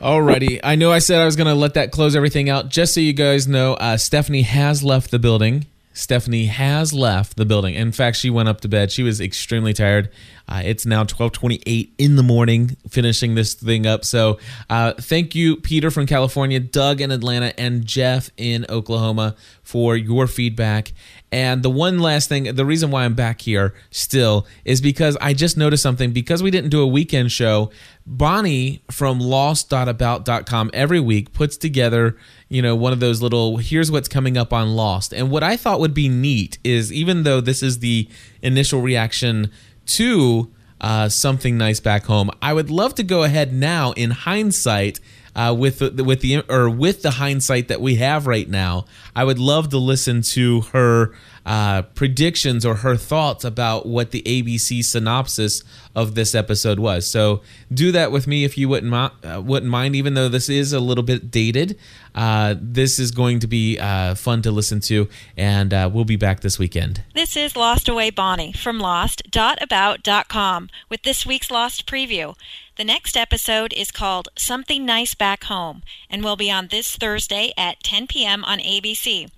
Alrighty, 0.00 0.60
I 0.62 0.74
know 0.74 0.92
I 0.92 0.98
said 0.98 1.20
I 1.20 1.24
was 1.24 1.36
to 1.36 1.54
let 1.54 1.74
that 1.74 1.90
close 1.90 2.14
everything 2.14 2.50
out. 2.50 2.68
Just 2.68 2.92
so 2.92 3.00
you 3.00 3.14
guys 3.14 3.48
know, 3.48 3.74
uh, 3.74 3.96
Stephanie 3.96 4.42
has 4.42 4.82
left 4.84 5.10
the 5.10 5.18
building. 5.18 5.66
Stephanie 5.94 6.46
has 6.46 6.92
left 6.92 7.36
the 7.36 7.46
building. 7.46 7.74
In 7.74 7.92
fact, 7.92 8.16
she 8.16 8.28
went 8.28 8.48
up 8.48 8.60
to 8.62 8.68
bed. 8.68 8.90
She 8.90 9.02
was 9.02 9.20
extremely 9.20 9.72
tired. 9.72 10.10
Uh, 10.46 10.60
it's 10.64 10.84
now 10.84 11.04
12:28 11.04 11.92
in 11.96 12.16
the 12.16 12.22
morning, 12.22 12.76
finishing 12.90 13.34
this 13.34 13.54
thing 13.54 13.86
up. 13.86 14.04
So, 14.04 14.38
uh, 14.68 14.92
thank 15.00 15.34
you, 15.34 15.56
Peter 15.56 15.90
from 15.90 16.06
California, 16.06 16.60
Doug 16.60 17.00
in 17.00 17.10
Atlanta, 17.10 17.58
and 17.58 17.86
Jeff 17.86 18.28
in 18.36 18.66
Oklahoma 18.68 19.36
for 19.62 19.96
your 19.96 20.26
feedback. 20.26 20.92
And 21.34 21.64
the 21.64 21.70
one 21.70 21.98
last 21.98 22.28
thing, 22.28 22.44
the 22.54 22.64
reason 22.64 22.92
why 22.92 23.04
I'm 23.04 23.14
back 23.14 23.40
here 23.40 23.74
still 23.90 24.46
is 24.64 24.80
because 24.80 25.16
I 25.20 25.34
just 25.34 25.56
noticed 25.56 25.82
something. 25.82 26.12
Because 26.12 26.44
we 26.44 26.50
didn't 26.52 26.70
do 26.70 26.80
a 26.80 26.86
weekend 26.86 27.32
show, 27.32 27.72
Bonnie 28.06 28.84
from 28.88 29.18
lost.about.com 29.18 30.70
every 30.72 31.00
week 31.00 31.32
puts 31.32 31.56
together, 31.56 32.16
you 32.48 32.62
know, 32.62 32.76
one 32.76 32.92
of 32.92 33.00
those 33.00 33.20
little 33.20 33.56
here's 33.56 33.90
what's 33.90 34.06
coming 34.06 34.36
up 34.36 34.52
on 34.52 34.76
Lost. 34.76 35.12
And 35.12 35.28
what 35.28 35.42
I 35.42 35.56
thought 35.56 35.80
would 35.80 35.92
be 35.92 36.08
neat 36.08 36.58
is 36.62 36.92
even 36.92 37.24
though 37.24 37.40
this 37.40 37.64
is 37.64 37.80
the 37.80 38.08
initial 38.40 38.80
reaction 38.80 39.50
to 39.86 40.52
uh, 40.80 41.08
something 41.08 41.58
nice 41.58 41.80
back 41.80 42.04
home, 42.04 42.30
I 42.40 42.52
would 42.52 42.70
love 42.70 42.94
to 42.94 43.02
go 43.02 43.24
ahead 43.24 43.52
now 43.52 43.90
in 43.96 44.12
hindsight. 44.12 45.00
Uh, 45.34 45.54
with 45.56 45.80
the, 45.80 46.04
with 46.04 46.20
the 46.20 46.42
or 46.48 46.70
with 46.70 47.02
the 47.02 47.12
hindsight 47.12 47.68
that 47.68 47.80
we 47.80 47.96
have 47.96 48.26
right 48.26 48.48
now, 48.48 48.84
I 49.16 49.24
would 49.24 49.38
love 49.38 49.70
to 49.70 49.78
listen 49.78 50.22
to 50.22 50.60
her 50.72 51.12
uh, 51.46 51.82
predictions 51.82 52.64
or 52.64 52.76
her 52.76 52.96
thoughts 52.96 53.44
about 53.44 53.84
what 53.86 54.12
the 54.12 54.22
ABC 54.22 54.84
synopsis 54.84 55.62
of 55.94 56.14
this 56.14 56.34
episode 56.34 56.78
was. 56.78 57.06
So 57.06 57.42
do 57.72 57.92
that 57.92 58.10
with 58.10 58.26
me 58.26 58.44
if 58.44 58.56
you 58.56 58.68
wouldn't 58.68 58.92
uh, 58.94 59.42
wouldn't 59.44 59.70
mind, 59.70 59.94
even 59.94 60.14
though 60.14 60.28
this 60.28 60.48
is 60.48 60.72
a 60.72 60.80
little 60.80 61.04
bit 61.04 61.30
dated. 61.30 61.78
Uh, 62.14 62.54
this 62.60 62.98
is 62.98 63.10
going 63.10 63.40
to 63.40 63.46
be 63.46 63.78
uh, 63.78 64.14
fun 64.14 64.40
to 64.42 64.50
listen 64.50 64.80
to, 64.80 65.08
and 65.36 65.74
uh, 65.74 65.90
we'll 65.92 66.04
be 66.04 66.16
back 66.16 66.40
this 66.40 66.58
weekend. 66.58 67.02
This 67.12 67.36
is 67.36 67.56
Lost 67.56 67.88
Away 67.88 68.10
Bonnie 68.10 68.52
from 68.52 68.78
Lost.about.com 68.78 70.70
with 70.88 71.02
this 71.02 71.26
week's 71.26 71.50
Lost 71.50 71.86
preview. 71.86 72.36
The 72.76 72.84
next 72.84 73.16
episode 73.16 73.72
is 73.72 73.92
called 73.92 74.30
Something 74.36 74.84
Nice 74.84 75.14
Back 75.14 75.44
Home 75.44 75.84
and 76.10 76.24
will 76.24 76.34
be 76.34 76.50
on 76.50 76.68
this 76.68 76.96
Thursday 76.96 77.52
at 77.56 77.84
10 77.84 78.08
p.m. 78.08 78.44
on 78.44 78.58
ABC. 78.58 79.30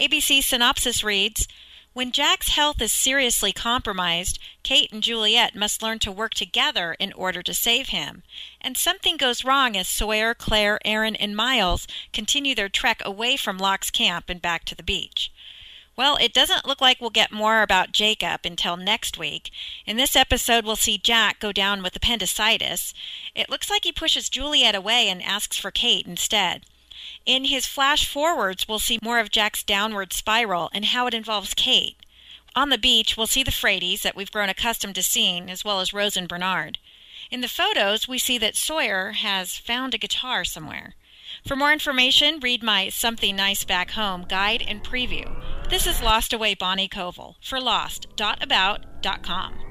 ABC 0.00 0.42
synopsis 0.42 1.04
reads 1.04 1.46
When 1.92 2.10
Jack's 2.10 2.48
health 2.48 2.82
is 2.82 2.90
seriously 2.90 3.52
compromised, 3.52 4.40
Kate 4.64 4.90
and 4.92 5.04
Juliet 5.04 5.54
must 5.54 5.84
learn 5.84 6.00
to 6.00 6.10
work 6.10 6.34
together 6.34 6.96
in 6.98 7.12
order 7.12 7.44
to 7.44 7.54
save 7.54 7.90
him. 7.90 8.24
And 8.60 8.76
something 8.76 9.16
goes 9.16 9.44
wrong 9.44 9.76
as 9.76 9.86
Sawyer, 9.86 10.34
Claire, 10.34 10.80
Aaron, 10.84 11.14
and 11.14 11.36
Miles 11.36 11.86
continue 12.12 12.56
their 12.56 12.68
trek 12.68 13.02
away 13.04 13.36
from 13.36 13.56
Locke's 13.56 13.92
camp 13.92 14.28
and 14.28 14.42
back 14.42 14.64
to 14.64 14.74
the 14.74 14.82
beach. 14.82 15.30
Well, 15.96 16.16
it 16.16 16.32
doesn't 16.32 16.66
look 16.66 16.80
like 16.80 17.00
we'll 17.00 17.10
get 17.10 17.32
more 17.32 17.62
about 17.62 17.92
Jacob 17.92 18.40
until 18.44 18.76
next 18.76 19.18
week. 19.18 19.50
In 19.84 19.96
this 19.96 20.16
episode, 20.16 20.64
we'll 20.64 20.76
see 20.76 20.96
Jack 20.96 21.40
go 21.40 21.52
down 21.52 21.82
with 21.82 21.94
appendicitis. 21.94 22.94
It 23.34 23.50
looks 23.50 23.68
like 23.68 23.84
he 23.84 23.92
pushes 23.92 24.30
Juliet 24.30 24.74
away 24.74 25.08
and 25.08 25.22
asks 25.22 25.58
for 25.58 25.70
Kate 25.70 26.06
instead. 26.06 26.64
In 27.26 27.44
his 27.44 27.66
flash 27.66 28.08
forwards, 28.08 28.66
we'll 28.66 28.78
see 28.78 28.98
more 29.02 29.18
of 29.18 29.30
Jack's 29.30 29.62
downward 29.62 30.12
spiral 30.12 30.70
and 30.72 30.86
how 30.86 31.06
it 31.06 31.14
involves 31.14 31.54
Kate. 31.54 31.96
On 32.56 32.70
the 32.70 32.78
beach, 32.78 33.16
we'll 33.16 33.26
see 33.26 33.42
the 33.42 33.52
Frady's 33.52 34.02
that 34.02 34.16
we've 34.16 34.32
grown 34.32 34.48
accustomed 34.48 34.94
to 34.96 35.02
seeing, 35.02 35.50
as 35.50 35.64
well 35.64 35.80
as 35.80 35.92
Rose 35.92 36.16
and 36.16 36.28
Bernard. 36.28 36.78
In 37.30 37.42
the 37.42 37.48
photos, 37.48 38.08
we 38.08 38.18
see 38.18 38.38
that 38.38 38.56
Sawyer 38.56 39.12
has 39.12 39.56
found 39.56 39.94
a 39.94 39.98
guitar 39.98 40.44
somewhere. 40.44 40.94
For 41.46 41.56
more 41.56 41.72
information, 41.72 42.40
read 42.40 42.62
my 42.62 42.90
Something 42.90 43.36
Nice 43.36 43.64
Back 43.64 43.92
Home 43.92 44.26
guide 44.28 44.62
and 44.66 44.84
preview. 44.84 45.26
This 45.68 45.86
is 45.86 46.02
Lost 46.02 46.32
Away 46.32 46.54
Bonnie 46.54 46.88
Koval 46.88 47.36
for 47.40 47.60
lost.about.com. 47.60 49.69